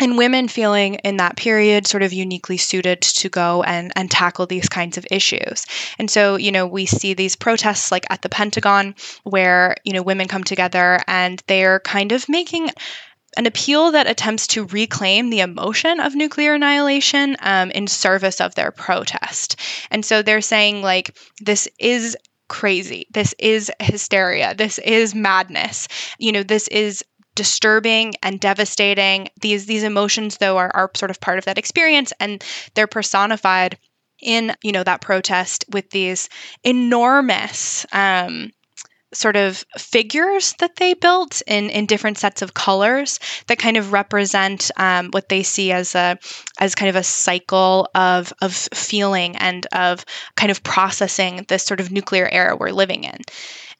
and 0.00 0.16
women 0.16 0.48
feeling 0.48 0.94
in 0.96 1.16
that 1.16 1.36
period 1.36 1.86
sort 1.86 2.02
of 2.02 2.12
uniquely 2.12 2.56
suited 2.56 3.00
to 3.02 3.28
go 3.28 3.62
and, 3.62 3.92
and 3.96 4.10
tackle 4.10 4.46
these 4.46 4.68
kinds 4.68 4.96
of 4.96 5.06
issues. 5.10 5.66
And 5.98 6.10
so, 6.10 6.36
you 6.36 6.52
know, 6.52 6.66
we 6.66 6.86
see 6.86 7.14
these 7.14 7.36
protests 7.36 7.90
like 7.90 8.06
at 8.10 8.22
the 8.22 8.28
Pentagon 8.28 8.94
where, 9.24 9.76
you 9.84 9.92
know, 9.92 10.02
women 10.02 10.28
come 10.28 10.44
together 10.44 11.00
and 11.06 11.42
they're 11.46 11.80
kind 11.80 12.12
of 12.12 12.28
making 12.28 12.70
an 13.36 13.46
appeal 13.46 13.92
that 13.92 14.08
attempts 14.08 14.46
to 14.48 14.66
reclaim 14.66 15.30
the 15.30 15.40
emotion 15.40 16.00
of 16.00 16.14
nuclear 16.14 16.54
annihilation 16.54 17.36
um, 17.40 17.70
in 17.72 17.86
service 17.86 18.40
of 18.40 18.54
their 18.54 18.72
protest. 18.72 19.56
And 19.90 20.04
so 20.04 20.22
they're 20.22 20.40
saying, 20.40 20.82
like, 20.82 21.16
this 21.40 21.68
is 21.78 22.16
crazy. 22.48 23.06
This 23.12 23.34
is 23.38 23.70
hysteria. 23.80 24.54
This 24.54 24.78
is 24.78 25.14
madness. 25.14 25.88
You 26.18 26.32
know, 26.32 26.42
this 26.42 26.68
is 26.68 27.04
disturbing 27.34 28.14
and 28.22 28.40
devastating. 28.40 29.28
These 29.40 29.66
these 29.66 29.84
emotions 29.84 30.38
though 30.38 30.56
are, 30.56 30.70
are 30.74 30.90
sort 30.96 31.10
of 31.10 31.20
part 31.20 31.38
of 31.38 31.44
that 31.44 31.58
experience 31.58 32.12
and 32.18 32.42
they're 32.74 32.88
personified 32.88 33.78
in 34.20 34.52
you 34.62 34.72
know 34.72 34.82
that 34.82 35.00
protest 35.00 35.64
with 35.70 35.88
these 35.90 36.28
enormous 36.64 37.86
um, 37.92 38.50
sort 39.12 39.36
of 39.36 39.64
figures 39.76 40.54
that 40.58 40.76
they 40.76 40.94
built 40.94 41.42
in, 41.46 41.70
in 41.70 41.86
different 41.86 42.18
sets 42.18 42.42
of 42.42 42.54
colors 42.54 43.18
that 43.46 43.58
kind 43.58 43.76
of 43.76 43.92
represent 43.92 44.70
um, 44.76 45.08
what 45.12 45.28
they 45.28 45.42
see 45.42 45.72
as 45.72 45.94
a 45.94 46.18
as 46.60 46.74
kind 46.74 46.90
of 46.90 46.96
a 46.96 47.02
cycle 47.02 47.88
of 47.94 48.32
of 48.42 48.54
feeling 48.54 49.36
and 49.36 49.66
of 49.72 50.04
kind 50.36 50.50
of 50.50 50.62
processing 50.62 51.44
this 51.48 51.64
sort 51.64 51.80
of 51.80 51.90
nuclear 51.90 52.28
era 52.30 52.56
we're 52.56 52.70
living 52.70 53.04
in. 53.04 53.18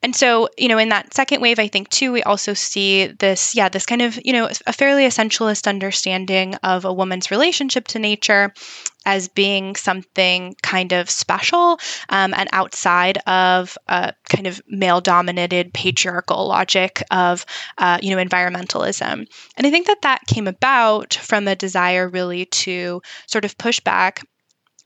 And 0.01 0.15
so, 0.15 0.49
you 0.57 0.69
know, 0.69 0.79
in 0.79 0.91
that 0.91 1.13
second 1.13 1.41
wave, 1.41 1.59
I 1.59 1.67
think 1.67 1.89
too, 1.89 2.13
we 2.13 2.23
also 2.23 2.55
see 2.55 3.09
this, 3.09 3.57
yeah, 3.57 3.69
this 3.69 3.85
kind 3.85 4.01
of, 4.01 4.19
you 4.25 4.33
know, 4.33 4.49
a 4.67 4.73
fairly 4.73 5.03
essentialist 5.05 5.67
understanding 5.67 6.55
of 6.57 6.85
a 6.85 6.93
woman's 6.93 7.33
relationship 7.33 7.89
to 7.89 7.99
nature 7.99 8.53
as 9.05 9.27
being 9.27 9.75
something 9.75 10.55
kind 10.63 10.93
of 10.93 11.11
special 11.11 11.81
um, 12.11 12.33
and 12.35 12.49
outside 12.53 13.19
of 13.27 13.77
a 13.89 14.13
kind 14.29 14.47
of 14.47 14.61
male 14.69 15.01
dominated 15.01 15.75
patriarchal 15.75 16.47
logic 16.47 17.03
of, 17.11 17.45
uh, 17.79 17.99
you 18.01 18.15
know, 18.15 18.23
environmentalism. 18.23 19.27
And 19.57 19.67
I 19.67 19.71
think 19.71 19.89
that 19.89 20.03
that 20.03 20.27
came 20.29 20.47
about 20.47 21.15
from 21.15 21.49
a 21.49 21.57
desire 21.57 22.09
really 22.09 22.45
to 22.47 23.03
sort 23.27 23.45
of 23.45 23.59
push 23.59 23.81
back 23.81 24.23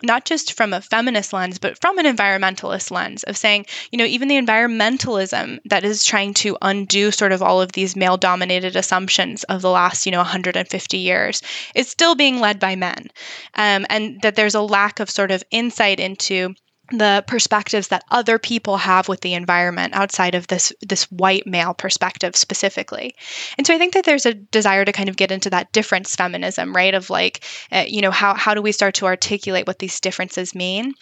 not 0.02 0.24
just 0.24 0.52
from 0.54 0.72
a 0.72 0.80
feminist 0.80 1.32
lens, 1.32 1.58
but 1.58 1.80
from 1.80 1.98
an 1.98 2.06
environmentalist 2.06 2.90
lens 2.90 3.22
of 3.24 3.36
saying, 3.36 3.66
you 3.90 3.98
know, 3.98 4.04
even 4.04 4.28
the 4.28 4.40
environmentalism 4.40 5.58
that 5.64 5.84
is 5.84 6.04
trying 6.04 6.34
to 6.34 6.56
undo 6.62 7.10
sort 7.10 7.32
of 7.32 7.42
all 7.42 7.60
of 7.60 7.72
these 7.72 7.96
male 7.96 8.16
dominated 8.16 8.76
assumptions 8.76 9.44
of 9.44 9.62
the 9.62 9.70
last, 9.70 10.06
you 10.06 10.12
know, 10.12 10.18
150 10.18 10.96
years 10.98 11.42
is 11.74 11.88
still 11.88 12.14
being 12.14 12.40
led 12.40 12.58
by 12.58 12.76
men. 12.76 13.08
Um, 13.54 13.86
and 13.90 14.20
that 14.22 14.34
there's 14.34 14.54
a 14.54 14.60
lack 14.60 15.00
of 15.00 15.10
sort 15.10 15.30
of 15.30 15.42
insight 15.50 16.00
into 16.00 16.54
the 16.98 17.24
perspectives 17.26 17.88
that 17.88 18.04
other 18.10 18.38
people 18.38 18.76
have 18.76 19.08
with 19.08 19.20
the 19.20 19.34
environment 19.34 19.94
outside 19.94 20.34
of 20.34 20.46
this 20.48 20.72
this 20.80 21.10
white 21.10 21.46
male 21.46 21.74
perspective 21.74 22.36
specifically. 22.36 23.14
And 23.58 23.66
so 23.66 23.74
i 23.74 23.78
think 23.78 23.94
that 23.94 24.04
there's 24.04 24.26
a 24.26 24.34
desire 24.34 24.84
to 24.84 24.92
kind 24.92 25.08
of 25.08 25.16
get 25.16 25.32
into 25.32 25.50
that 25.50 25.72
difference 25.72 26.14
feminism 26.14 26.74
right? 26.74 26.94
Of 26.94 27.10
like 27.10 27.44
uh, 27.70 27.84
you 27.86 28.00
know 28.00 28.10
how 28.10 28.34
how 28.34 28.54
do 28.54 28.62
we 28.62 28.72
start 28.72 28.94
to 28.96 29.06
articulate 29.06 29.66
what 29.66 29.78
these 29.78 30.00
differences 30.00 30.54
mean? 30.54 30.94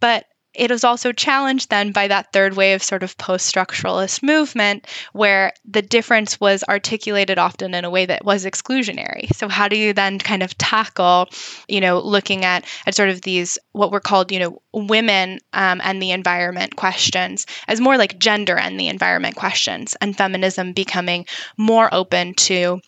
But 0.00 0.26
it 0.58 0.70
was 0.70 0.84
also 0.84 1.12
challenged 1.12 1.70
then 1.70 1.92
by 1.92 2.08
that 2.08 2.32
third 2.32 2.56
wave 2.56 2.76
of 2.76 2.82
sort 2.82 3.02
of 3.02 3.16
post 3.16 3.52
structuralist 3.52 4.22
movement 4.22 4.86
where 5.12 5.52
the 5.64 5.82
difference 5.82 6.40
was 6.40 6.64
articulated 6.68 7.38
often 7.38 7.74
in 7.74 7.84
a 7.84 7.90
way 7.90 8.04
that 8.06 8.24
was 8.24 8.44
exclusionary. 8.44 9.32
So, 9.34 9.48
how 9.48 9.68
do 9.68 9.76
you 9.76 9.92
then 9.92 10.18
kind 10.18 10.42
of 10.42 10.58
tackle, 10.58 11.28
you 11.68 11.80
know, 11.80 12.00
looking 12.00 12.44
at, 12.44 12.64
at 12.86 12.94
sort 12.94 13.08
of 13.08 13.22
these, 13.22 13.56
what 13.72 13.92
were 13.92 14.00
called, 14.00 14.32
you 14.32 14.40
know, 14.40 14.62
women 14.72 15.38
um, 15.52 15.80
and 15.82 16.02
the 16.02 16.10
environment 16.10 16.76
questions 16.76 17.46
as 17.68 17.80
more 17.80 17.96
like 17.96 18.18
gender 18.18 18.56
and 18.56 18.78
the 18.78 18.88
environment 18.88 19.36
questions, 19.36 19.96
and 20.00 20.16
feminism 20.16 20.72
becoming 20.72 21.24
more 21.56 21.88
open 21.92 22.34
to 22.34 22.80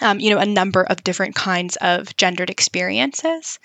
um, 0.00 0.20
you 0.20 0.30
know, 0.30 0.38
a 0.38 0.46
number 0.46 0.82
of 0.82 1.04
different 1.04 1.34
kinds 1.34 1.76
of 1.76 2.16
gendered 2.16 2.50
experiences. 2.50 3.58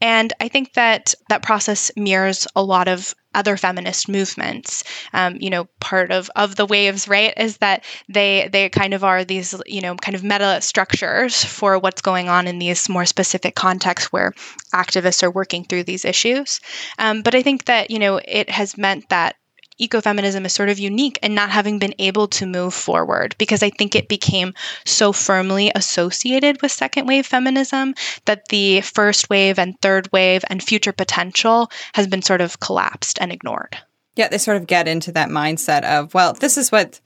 And 0.00 0.32
I 0.40 0.48
think 0.48 0.74
that 0.74 1.14
that 1.28 1.42
process 1.42 1.90
mirrors 1.96 2.46
a 2.54 2.62
lot 2.62 2.88
of 2.88 3.14
other 3.34 3.56
feminist 3.56 4.08
movements. 4.08 4.82
Um, 5.12 5.36
you 5.40 5.50
know, 5.50 5.66
part 5.78 6.10
of, 6.10 6.30
of 6.34 6.56
the 6.56 6.66
waves, 6.66 7.08
right, 7.08 7.32
is 7.36 7.58
that 7.58 7.84
they 8.08 8.48
they 8.52 8.68
kind 8.68 8.92
of 8.92 9.04
are 9.04 9.24
these, 9.24 9.54
you 9.66 9.80
know, 9.80 9.94
kind 9.94 10.14
of 10.14 10.24
meta 10.24 10.60
structures 10.60 11.44
for 11.44 11.78
what's 11.78 12.02
going 12.02 12.28
on 12.28 12.46
in 12.48 12.58
these 12.58 12.88
more 12.88 13.06
specific 13.06 13.54
contexts 13.54 14.12
where 14.12 14.32
activists 14.74 15.22
are 15.22 15.30
working 15.30 15.64
through 15.64 15.84
these 15.84 16.04
issues. 16.04 16.60
Um, 16.98 17.22
but 17.22 17.34
I 17.34 17.42
think 17.42 17.66
that, 17.66 17.90
you 17.90 17.98
know, 18.00 18.20
it 18.24 18.50
has 18.50 18.76
meant 18.76 19.08
that 19.10 19.36
ecofeminism 19.80 20.44
is 20.44 20.52
sort 20.52 20.68
of 20.68 20.78
unique 20.78 21.18
in 21.22 21.34
not 21.34 21.50
having 21.50 21.78
been 21.78 21.94
able 21.98 22.28
to 22.28 22.46
move 22.46 22.74
forward 22.74 23.34
because 23.38 23.62
I 23.62 23.70
think 23.70 23.94
it 23.94 24.08
became 24.08 24.54
so 24.84 25.12
firmly 25.12 25.72
associated 25.74 26.60
with 26.62 26.72
second 26.72 27.06
wave 27.06 27.26
feminism 27.26 27.94
that 28.26 28.48
the 28.48 28.80
first 28.82 29.30
wave 29.30 29.58
and 29.58 29.80
third 29.80 30.10
wave 30.12 30.44
and 30.48 30.62
future 30.62 30.92
potential 30.92 31.70
has 31.94 32.06
been 32.06 32.22
sort 32.22 32.40
of 32.40 32.60
collapsed 32.60 33.18
and 33.20 33.32
ignored. 33.32 33.76
Yeah, 34.16 34.28
they 34.28 34.38
sort 34.38 34.56
of 34.56 34.66
get 34.66 34.86
into 34.86 35.12
that 35.12 35.28
mindset 35.28 35.84
of, 35.84 36.12
well, 36.14 36.34
this 36.34 36.58
is 36.58 36.70
what 36.70 37.00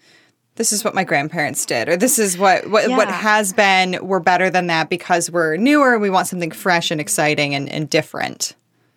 this 0.56 0.72
is 0.72 0.84
what 0.84 0.94
my 0.94 1.04
grandparents 1.04 1.66
did 1.66 1.88
or 1.88 1.96
this 1.96 2.18
is 2.18 2.38
what 2.38 2.70
what, 2.70 2.88
yeah. 2.88 2.96
what 2.96 3.08
has 3.08 3.52
been 3.52 3.98
we're 4.02 4.20
better 4.20 4.50
than 4.50 4.68
that 4.68 4.88
because 4.88 5.30
we're 5.30 5.56
newer 5.56 5.98
we 5.98 6.10
want 6.10 6.28
something 6.28 6.50
fresh 6.50 6.90
and 6.90 7.00
exciting 7.00 7.54
and, 7.54 7.68
and 7.68 7.90
different 7.90 8.54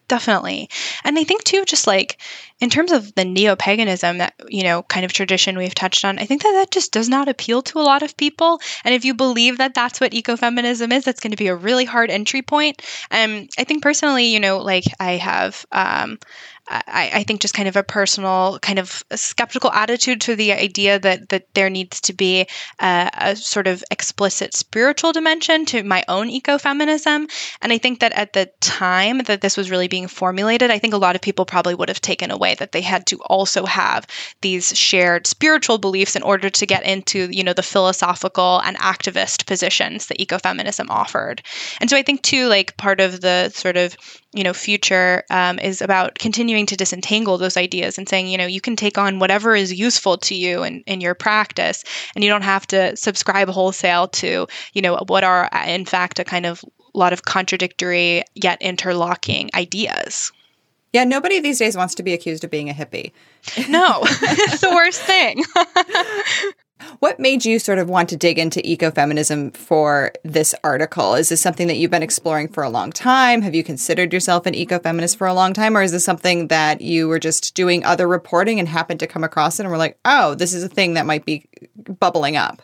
definitely. 0.07 0.69
And 1.03 1.17
i 1.17 1.23
think 1.23 1.43
too 1.43 1.63
just 1.65 1.87
like 1.87 2.17
in 2.59 2.69
terms 2.69 2.91
of 2.91 3.13
the 3.15 3.25
neo-paganism 3.25 4.17
that 4.17 4.33
you 4.47 4.63
know 4.63 4.83
kind 4.83 5.05
of 5.05 5.13
tradition 5.13 5.57
we've 5.57 5.75
touched 5.75 6.03
on 6.05 6.17
i 6.17 6.25
think 6.25 6.41
that 6.43 6.53
that 6.53 6.71
just 6.71 6.91
does 6.91 7.07
not 7.09 7.27
appeal 7.27 7.61
to 7.63 7.79
a 7.79 7.81
lot 7.81 8.03
of 8.03 8.17
people. 8.17 8.59
And 8.83 8.93
if 8.95 9.05
you 9.05 9.13
believe 9.13 9.57
that 9.57 9.73
that's 9.73 9.99
what 10.01 10.11
ecofeminism 10.11 10.91
is 10.91 11.03
that's 11.03 11.19
going 11.19 11.31
to 11.31 11.37
be 11.37 11.47
a 11.47 11.55
really 11.55 11.85
hard 11.85 12.09
entry 12.09 12.41
point. 12.41 12.81
Um, 13.11 13.47
i 13.57 13.63
think 13.63 13.83
personally 13.83 14.27
you 14.27 14.39
know 14.39 14.59
like 14.59 14.85
i 14.99 15.13
have 15.13 15.65
um, 15.71 16.19
I, 16.69 17.11
I 17.13 17.23
think 17.23 17.41
just 17.41 17.53
kind 17.53 17.67
of 17.67 17.75
a 17.75 17.83
personal 17.83 18.59
kind 18.61 18.79
of 18.79 19.03
skeptical 19.15 19.71
attitude 19.71 20.21
to 20.21 20.35
the 20.35 20.51
idea 20.51 20.99
that 20.99 21.29
that 21.29 21.53
there 21.53 21.69
needs 21.69 22.01
to 22.01 22.13
be 22.13 22.47
a, 22.79 23.09
a 23.13 23.35
sort 23.35 23.67
of 23.67 23.83
explicit 23.91 24.53
spiritual 24.53 25.13
dimension 25.13 25.65
to 25.67 25.83
my 25.83 26.03
own 26.07 26.29
ecofeminism. 26.29 27.29
And 27.61 27.73
I 27.73 27.77
think 27.77 27.99
that 27.99 28.11
at 28.13 28.33
the 28.33 28.49
time 28.59 29.19
that 29.19 29.41
this 29.41 29.55
was 29.55 29.71
really 29.71 29.87
being 29.87 30.07
formulated, 30.07 30.71
I 30.71 30.79
think 30.79 30.93
a 30.93 30.97
lot 30.97 31.15
of 31.15 31.21
people 31.21 31.45
probably 31.45 31.75
would 31.75 31.89
have 31.89 32.01
taken 32.01 32.31
away 32.31 32.55
that 32.55 32.71
they 32.71 32.81
had 32.81 33.05
to 33.07 33.17
also 33.23 33.65
have 33.65 34.05
these 34.41 34.77
shared 34.77 35.27
spiritual 35.27 35.77
beliefs 35.77 36.15
in 36.15 36.23
order 36.23 36.49
to 36.49 36.65
get 36.65 36.83
into, 36.83 37.29
you 37.31 37.43
know, 37.43 37.53
the 37.53 37.63
philosophical 37.63 38.61
and 38.65 38.77
activist 38.77 39.45
positions 39.45 40.07
that 40.07 40.19
ecofeminism 40.19 40.89
offered. 40.89 41.41
And 41.79 41.89
so 41.89 41.95
I 41.95 42.03
think 42.03 42.23
too, 42.23 42.47
like 42.47 42.77
part 42.77 42.99
of 42.99 43.21
the 43.21 43.49
sort 43.49 43.77
of 43.77 43.95
you 44.33 44.43
know 44.43 44.53
future 44.53 45.23
um, 45.29 45.57
is 45.59 45.81
about 45.81 46.15
continuing 46.15 46.56
to 46.65 46.75
disentangle 46.75 47.37
those 47.37 47.57
ideas 47.57 47.97
and 47.97 48.07
saying 48.09 48.27
you 48.27 48.37
know 48.37 48.45
you 48.45 48.61
can 48.61 48.75
take 48.75 48.97
on 48.97 49.19
whatever 49.19 49.55
is 49.55 49.73
useful 49.73 50.17
to 50.17 50.35
you 50.35 50.63
in, 50.63 50.81
in 50.87 51.01
your 51.01 51.15
practice 51.15 51.83
and 52.15 52.23
you 52.23 52.29
don't 52.29 52.43
have 52.43 52.65
to 52.67 52.95
subscribe 52.97 53.49
wholesale 53.49 54.07
to 54.07 54.47
you 54.73 54.81
know 54.81 54.97
what 55.07 55.23
are 55.23 55.49
in 55.67 55.85
fact 55.85 56.19
a 56.19 56.23
kind 56.23 56.45
of 56.45 56.63
lot 56.93 57.13
of 57.13 57.23
contradictory 57.23 58.23
yet 58.33 58.59
interlocking 58.61 59.49
ideas. 59.53 60.31
Yeah 60.93 61.03
nobody 61.03 61.39
these 61.39 61.59
days 61.59 61.77
wants 61.77 61.95
to 61.95 62.03
be 62.03 62.13
accused 62.13 62.43
of 62.43 62.51
being 62.51 62.69
a 62.69 62.73
hippie. 62.73 63.11
No. 63.69 63.99
It's 64.21 64.61
the 64.61 64.69
worst 64.69 65.01
thing 65.01 65.43
what 66.99 67.19
made 67.19 67.45
you 67.45 67.59
sort 67.59 67.79
of 67.79 67.89
want 67.89 68.09
to 68.09 68.17
dig 68.17 68.39
into 68.39 68.59
ecofeminism 68.61 69.55
for 69.55 70.11
this 70.23 70.53
article? 70.63 71.15
Is 71.15 71.29
this 71.29 71.41
something 71.41 71.67
that 71.67 71.77
you've 71.77 71.91
been 71.91 72.03
exploring 72.03 72.47
for 72.47 72.63
a 72.63 72.69
long 72.69 72.91
time? 72.91 73.41
Have 73.41 73.55
you 73.55 73.63
considered 73.63 74.13
yourself 74.13 74.45
an 74.45 74.53
ecofeminist 74.53 75.17
for 75.17 75.27
a 75.27 75.33
long 75.33 75.53
time? 75.53 75.77
Or 75.77 75.81
is 75.81 75.91
this 75.91 76.03
something 76.03 76.47
that 76.47 76.81
you 76.81 77.07
were 77.07 77.19
just 77.19 77.55
doing 77.55 77.83
other 77.83 78.07
reporting 78.07 78.59
and 78.59 78.67
happened 78.67 78.99
to 79.01 79.07
come 79.07 79.23
across 79.23 79.59
it 79.59 79.63
and 79.63 79.71
were 79.71 79.77
like, 79.77 79.97
oh, 80.05 80.35
this 80.35 80.53
is 80.53 80.63
a 80.63 80.69
thing 80.69 80.93
that 80.93 81.05
might 81.05 81.25
be 81.25 81.47
bubbling 81.99 82.37
up? 82.37 82.61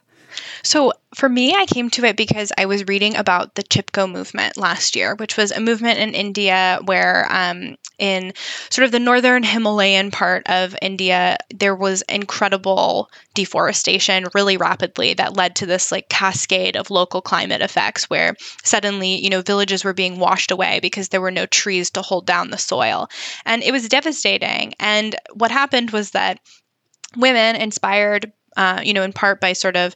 So 0.63 0.93
for 1.15 1.29
me, 1.29 1.53
I 1.53 1.65
came 1.65 1.89
to 1.91 2.05
it 2.05 2.17
because 2.17 2.51
I 2.57 2.65
was 2.65 2.87
reading 2.87 3.15
about 3.15 3.55
the 3.55 3.63
Chipko 3.63 4.11
movement 4.11 4.57
last 4.57 4.95
year, 4.95 5.15
which 5.15 5.37
was 5.37 5.51
a 5.51 5.59
movement 5.59 5.99
in 5.99 6.13
India 6.13 6.79
where, 6.85 7.27
um, 7.31 7.75
in 7.99 8.33
sort 8.69 8.85
of 8.85 8.91
the 8.91 8.99
northern 8.99 9.43
Himalayan 9.43 10.11
part 10.11 10.47
of 10.49 10.75
India, 10.81 11.37
there 11.53 11.75
was 11.75 12.01
incredible 12.03 13.09
deforestation 13.33 14.25
really 14.33 14.57
rapidly 14.57 15.13
that 15.13 15.37
led 15.37 15.55
to 15.57 15.65
this 15.65 15.91
like 15.91 16.09
cascade 16.09 16.75
of 16.75 16.89
local 16.89 17.21
climate 17.21 17.61
effects 17.61 18.09
where 18.09 18.35
suddenly, 18.63 19.23
you 19.23 19.29
know, 19.29 19.41
villages 19.41 19.83
were 19.83 19.93
being 19.93 20.19
washed 20.19 20.51
away 20.51 20.79
because 20.81 21.09
there 21.09 21.21
were 21.21 21.31
no 21.31 21.45
trees 21.45 21.91
to 21.91 22.01
hold 22.01 22.25
down 22.25 22.49
the 22.49 22.57
soil. 22.57 23.07
And 23.45 23.61
it 23.63 23.71
was 23.71 23.87
devastating. 23.87 24.73
And 24.79 25.15
what 25.33 25.51
happened 25.51 25.91
was 25.91 26.11
that 26.11 26.39
women 27.15 27.55
inspired 27.55 28.31
uh, 28.57 28.81
you 28.83 28.93
know, 28.93 29.03
in 29.03 29.13
part 29.13 29.39
by 29.39 29.53
sort 29.53 29.75
of 29.75 29.95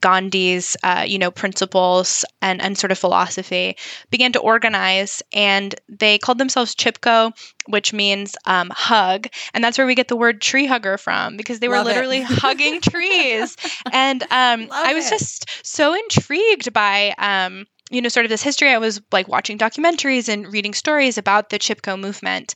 Gandhi's, 0.00 0.76
uh, 0.82 1.04
you 1.06 1.18
know, 1.18 1.30
principles 1.30 2.24
and, 2.42 2.60
and 2.60 2.76
sort 2.76 2.92
of 2.92 2.98
philosophy, 2.98 3.76
began 4.10 4.32
to 4.32 4.40
organize 4.40 5.22
and 5.32 5.74
they 5.88 6.18
called 6.18 6.38
themselves 6.38 6.74
Chipko, 6.74 7.32
which 7.66 7.92
means 7.92 8.36
um, 8.44 8.70
hug. 8.74 9.28
And 9.54 9.62
that's 9.62 9.78
where 9.78 9.86
we 9.86 9.94
get 9.94 10.08
the 10.08 10.16
word 10.16 10.40
tree 10.40 10.66
hugger 10.66 10.98
from 10.98 11.36
because 11.36 11.60
they 11.60 11.68
were 11.68 11.82
literally 11.82 12.22
hugging 12.26 12.80
trees. 12.80 13.56
And 13.92 14.22
um, 14.24 14.68
I 14.70 14.94
was 14.94 15.06
it. 15.06 15.10
just 15.10 15.66
so 15.66 15.94
intrigued 15.94 16.72
by. 16.72 17.14
Um, 17.18 17.66
you 17.90 18.02
know, 18.02 18.08
sort 18.08 18.26
of 18.26 18.30
this 18.30 18.42
history. 18.42 18.70
I 18.70 18.78
was 18.78 19.00
like 19.12 19.28
watching 19.28 19.58
documentaries 19.58 20.28
and 20.28 20.50
reading 20.52 20.74
stories 20.74 21.18
about 21.18 21.50
the 21.50 21.58
Chipko 21.58 21.98
movement. 21.98 22.54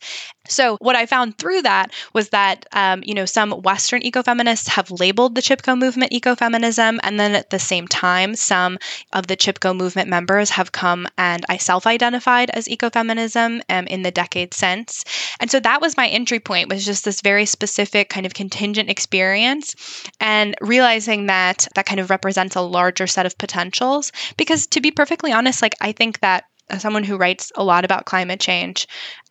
So, 0.48 0.76
what 0.80 0.96
I 0.96 1.06
found 1.06 1.38
through 1.38 1.62
that 1.62 1.92
was 2.12 2.30
that, 2.30 2.66
um, 2.72 3.02
you 3.06 3.14
know, 3.14 3.26
some 3.26 3.52
Western 3.52 4.02
ecofeminists 4.02 4.68
have 4.68 4.90
labeled 4.90 5.34
the 5.34 5.40
Chipko 5.40 5.78
movement 5.78 6.12
ecofeminism. 6.12 6.98
And 7.02 7.18
then 7.18 7.34
at 7.34 7.50
the 7.50 7.60
same 7.60 7.86
time, 7.86 8.34
some 8.34 8.78
of 9.12 9.28
the 9.28 9.36
Chipko 9.36 9.76
movement 9.76 10.08
members 10.08 10.50
have 10.50 10.72
come 10.72 11.06
and 11.16 11.44
I 11.48 11.58
self 11.58 11.86
identified 11.86 12.50
as 12.50 12.66
ecofeminism 12.66 13.62
um, 13.68 13.86
in 13.86 14.02
the 14.02 14.10
decades 14.10 14.56
since. 14.56 15.04
And 15.38 15.50
so 15.50 15.60
that 15.60 15.80
was 15.80 15.96
my 15.96 16.08
entry 16.08 16.40
point, 16.40 16.68
was 16.68 16.84
just 16.84 17.04
this 17.04 17.20
very 17.20 17.46
specific 17.46 18.08
kind 18.08 18.26
of 18.26 18.34
contingent 18.34 18.90
experience 18.90 19.76
and 20.20 20.56
realizing 20.60 21.26
that 21.26 21.68
that 21.76 21.86
kind 21.86 22.00
of 22.00 22.10
represents 22.10 22.56
a 22.56 22.60
larger 22.60 23.06
set 23.06 23.26
of 23.26 23.38
potentials. 23.38 24.10
Because 24.36 24.66
to 24.68 24.80
be 24.80 24.90
perfectly 25.22 25.38
honest, 25.38 25.62
like, 25.62 25.76
I 25.80 25.92
think 25.92 26.18
that 26.20 26.44
as 26.68 26.82
someone 26.82 27.04
who 27.04 27.16
writes 27.16 27.52
a 27.54 27.62
lot 27.62 27.84
about 27.84 28.06
climate 28.06 28.40
change, 28.40 28.88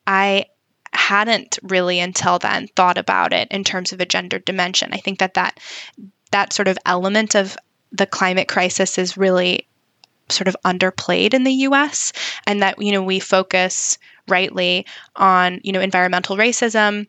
I 0.08 0.46
hadn't 0.94 1.60
really 1.64 2.00
until 2.00 2.40
then 2.40 2.68
thought 2.76 2.98
about 2.98 3.34
it 3.34 3.50
in 3.52 3.66
terms 3.66 3.92
of 3.92 4.00
a 4.00 4.06
gender 4.06 4.40
dimension. 4.40 4.94
I 4.94 4.98
think 4.98 5.20
that 5.20 5.34
that 5.34 5.60
that 6.32 6.54
sort 6.54 6.70
of 6.70 6.78
element 6.86 7.36
of 7.36 7.58
the 7.92 8.06
climate 8.06 8.48
crisis 8.48 8.98
is 8.98 9.18
really 9.18 9.68
sort 10.30 10.48
of 10.48 10.56
underplayed 10.64 11.34
in 11.34 11.44
the 11.44 11.68
US 11.68 12.14
and 12.48 12.62
that 12.62 12.82
you 12.82 12.94
know 12.94 13.04
we 13.04 13.20
focus 13.20 13.98
rightly 14.30 14.86
on 15.18 15.60
you 15.64 15.74
know 15.74 15.82
environmental 15.82 16.38
racism 16.38 17.08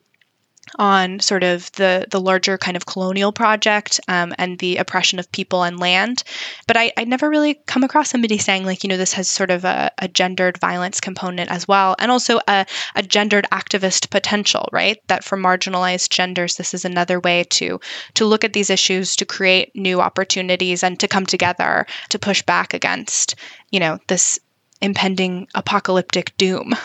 on 0.79 1.19
sort 1.19 1.43
of 1.43 1.71
the 1.73 2.07
the 2.09 2.19
larger 2.19 2.57
kind 2.57 2.75
of 2.75 2.85
colonial 2.85 3.31
project 3.31 3.99
um, 4.07 4.33
and 4.37 4.59
the 4.59 4.77
oppression 4.77 5.19
of 5.19 5.31
people 5.31 5.63
and 5.63 5.79
land. 5.79 6.23
But 6.67 6.77
I, 6.77 6.91
I 6.97 7.03
never 7.03 7.29
really 7.29 7.55
come 7.65 7.83
across 7.83 8.09
somebody 8.09 8.37
saying 8.37 8.65
like, 8.65 8.83
you 8.83 8.87
know, 8.87 8.97
this 8.97 9.13
has 9.13 9.29
sort 9.29 9.51
of 9.51 9.65
a, 9.65 9.91
a 9.99 10.07
gendered 10.07 10.57
violence 10.57 10.99
component 10.99 11.51
as 11.51 11.67
well, 11.67 11.95
and 11.99 12.11
also 12.11 12.39
a, 12.47 12.65
a 12.95 13.03
gendered 13.03 13.45
activist 13.51 14.09
potential, 14.09 14.67
right? 14.71 14.97
That 15.07 15.23
for 15.23 15.37
marginalized 15.37 16.09
genders, 16.09 16.55
this 16.55 16.73
is 16.73 16.85
another 16.85 17.19
way 17.19 17.43
to 17.51 17.79
to 18.15 18.25
look 18.25 18.43
at 18.43 18.53
these 18.53 18.69
issues, 18.69 19.15
to 19.17 19.25
create 19.25 19.75
new 19.75 20.01
opportunities, 20.01 20.83
and 20.83 20.99
to 20.99 21.07
come 21.07 21.25
together 21.25 21.85
to 22.09 22.19
push 22.19 22.41
back 22.41 22.73
against, 22.73 23.35
you 23.71 23.79
know, 23.79 23.99
this 24.07 24.39
impending 24.81 25.47
apocalyptic 25.55 26.35
doom. 26.37 26.75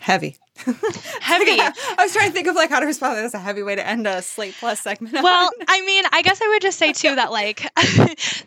Heavy. 0.00 0.36
heavy. 1.20 1.50
I 1.60 1.94
was 1.98 2.12
trying 2.12 2.28
to 2.28 2.32
think 2.32 2.46
of 2.46 2.54
like 2.54 2.70
how 2.70 2.78
to 2.78 2.86
respond. 2.86 3.18
That's 3.18 3.34
a 3.34 3.40
heavy 3.40 3.62
way 3.62 3.74
to 3.74 3.86
end 3.86 4.06
a 4.06 4.22
Slate 4.22 4.54
Plus 4.58 4.80
segment. 4.80 5.14
Well, 5.14 5.50
I 5.66 5.80
mean, 5.84 6.04
I 6.12 6.22
guess 6.22 6.40
I 6.40 6.48
would 6.48 6.62
just 6.62 6.78
say 6.78 6.92
too 6.92 7.14
that 7.16 7.32
like, 7.32 7.68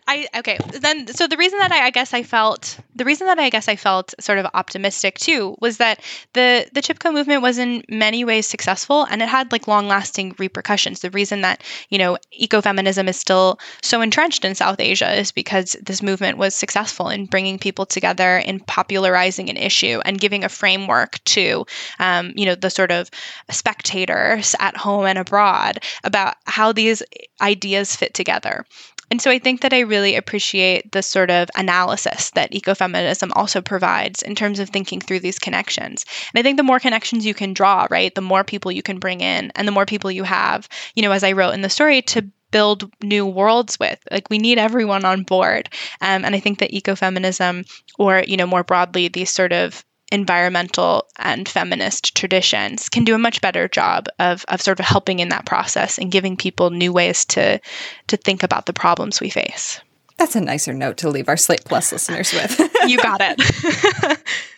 I 0.08 0.28
okay. 0.38 0.58
Then 0.72 1.08
so 1.08 1.28
the 1.28 1.36
reason 1.36 1.60
that 1.60 1.72
I, 1.72 1.88
I 1.88 1.90
guess 1.90 2.14
I 2.14 2.24
felt 2.24 2.80
the 2.96 3.04
reason 3.04 3.28
that 3.28 3.40
I 3.40 3.50
guess 3.50 3.68
I 3.68 3.76
felt 3.76 4.14
sort 4.22 4.38
of 4.38 4.48
optimistic 4.54 5.20
too 5.20 5.58
was 5.60 5.78
that 5.78 6.00
the 6.34 6.68
the 6.72 6.82
Chipko 6.82 7.14
movement 7.14 7.42
was 7.42 7.58
in 7.58 7.84
many 7.90 8.24
ways 8.24 8.48
successful 8.48 9.06
and 9.10 9.22
it 9.22 9.28
had 9.28 9.52
like 9.52 9.68
long 9.68 9.88
lasting 9.88 10.34
repercussions. 10.40 11.02
The 11.02 11.12
reason 11.12 11.42
that 11.42 11.62
you 11.90 11.98
know 11.98 12.18
ecofeminism 12.40 13.08
is 13.10 13.20
still 13.20 13.60
so 13.84 14.00
entrenched 14.02 14.46
in 14.46 14.56
South 14.56 14.80
Asia 14.80 15.14
is 15.14 15.34
because 15.34 15.76
this 15.84 16.02
movement 16.02 16.38
was 16.38 16.56
successful 16.56 17.10
in 17.10 17.26
bringing 17.26 17.60
people 17.60 17.86
together, 17.86 18.38
in 18.38 18.62
popularizing 18.62 19.50
an 19.50 19.58
issue, 19.58 20.00
and 20.06 20.22
giving 20.22 20.46
a 20.46 20.50
framework 20.50 21.22
to 21.26 21.66
um, 22.00 22.34
you 22.36 22.46
know, 22.46 22.56
the 22.56 22.70
sort 22.70 22.92
of 22.92 23.10
spectators 23.50 24.56
at 24.60 24.78
home 24.78 25.06
and 25.06 25.18
abroad 25.18 25.80
about 26.04 26.36
how 26.46 26.72
these 26.72 27.04
ideas 27.42 27.96
fit 27.96 28.14
together. 28.14 28.66
And 29.10 29.22
so 29.22 29.32
I 29.32 29.40
think 29.40 29.62
that 29.62 29.74
I 29.74 29.80
really 29.80 30.16
appreciate 30.16 30.92
the 30.92 31.02
sort 31.02 31.32
of 31.32 31.50
analysis 31.56 32.32
that 32.32 32.52
ecofeminism 32.52 33.32
also 33.36 33.62
provides 33.62 34.22
in 34.22 34.36
terms 34.36 34.60
of 34.60 34.70
thinking 34.70 35.00
through 35.00 35.22
these 35.22 35.40
connections. 35.40 36.06
And 36.34 36.40
I 36.40 36.44
think 36.44 36.58
the 36.58 36.64
more 36.64 36.80
connections 36.80 37.26
you 37.26 37.34
can 37.34 37.54
draw, 37.54 37.88
right, 37.90 38.14
the 38.14 38.22
more 38.22 38.44
people 38.44 38.72
you 38.72 38.84
can 38.84 39.00
bring 39.00 39.22
in 39.22 39.52
and 39.56 39.68
the 39.68 39.72
more 39.72 39.86
people 39.86 40.12
you 40.12 40.24
have, 40.24 40.68
you 40.96 41.04
know, 41.04 41.12
as 41.12 41.24
I 41.24 41.32
wrote 41.32 41.54
in 41.54 41.62
the 41.62 41.70
story, 41.70 42.02
to 42.02 42.30
build 42.52 42.92
new 43.02 43.26
worlds 43.26 43.80
with. 43.80 44.00
Like 44.12 44.30
we 44.30 44.38
need 44.38 44.58
everyone 44.58 45.06
on 45.06 45.24
board. 45.24 45.70
Um, 46.02 46.26
and 46.26 46.36
I 46.36 46.40
think 46.40 46.60
that 46.60 46.72
ecofeminism, 46.72 47.70
or, 47.98 48.24
you 48.28 48.38
know, 48.38 48.48
more 48.48 48.64
broadly, 48.64 49.08
these 49.08 49.30
sort 49.30 49.54
of 49.54 49.86
environmental 50.12 51.08
and 51.18 51.48
feminist 51.48 52.16
traditions 52.16 52.90
can 52.90 53.04
do 53.04 53.16
a 53.16 53.20
much 53.20 53.42
better 53.42 53.68
job 53.68 54.08
of, 54.20 54.46
of 54.48 54.62
sort 54.62 54.80
of 54.80 54.86
helping 54.86 55.20
in 55.20 55.30
that 55.30 55.46
process 55.46 55.98
and 55.98 56.12
giving 56.12 56.38
people 56.38 56.70
new 56.70 56.94
ways 56.94 57.26
to 57.26 57.60
to 58.08 58.18
think 58.18 58.44
about 58.44 58.66
the 58.66 58.74
problems 58.74 59.20
we 59.20 59.30
face. 59.30 59.82
That's 60.18 60.36
a 60.36 60.42
nicer 60.42 60.74
note 60.74 60.98
to 60.98 61.10
leave 61.10 61.30
our 61.30 61.38
Slate 61.38 61.66
Plus 61.66 61.92
listeners 61.92 62.34
with. 62.34 62.60
you 62.88 62.98
got 62.98 63.22
it. 63.22 64.20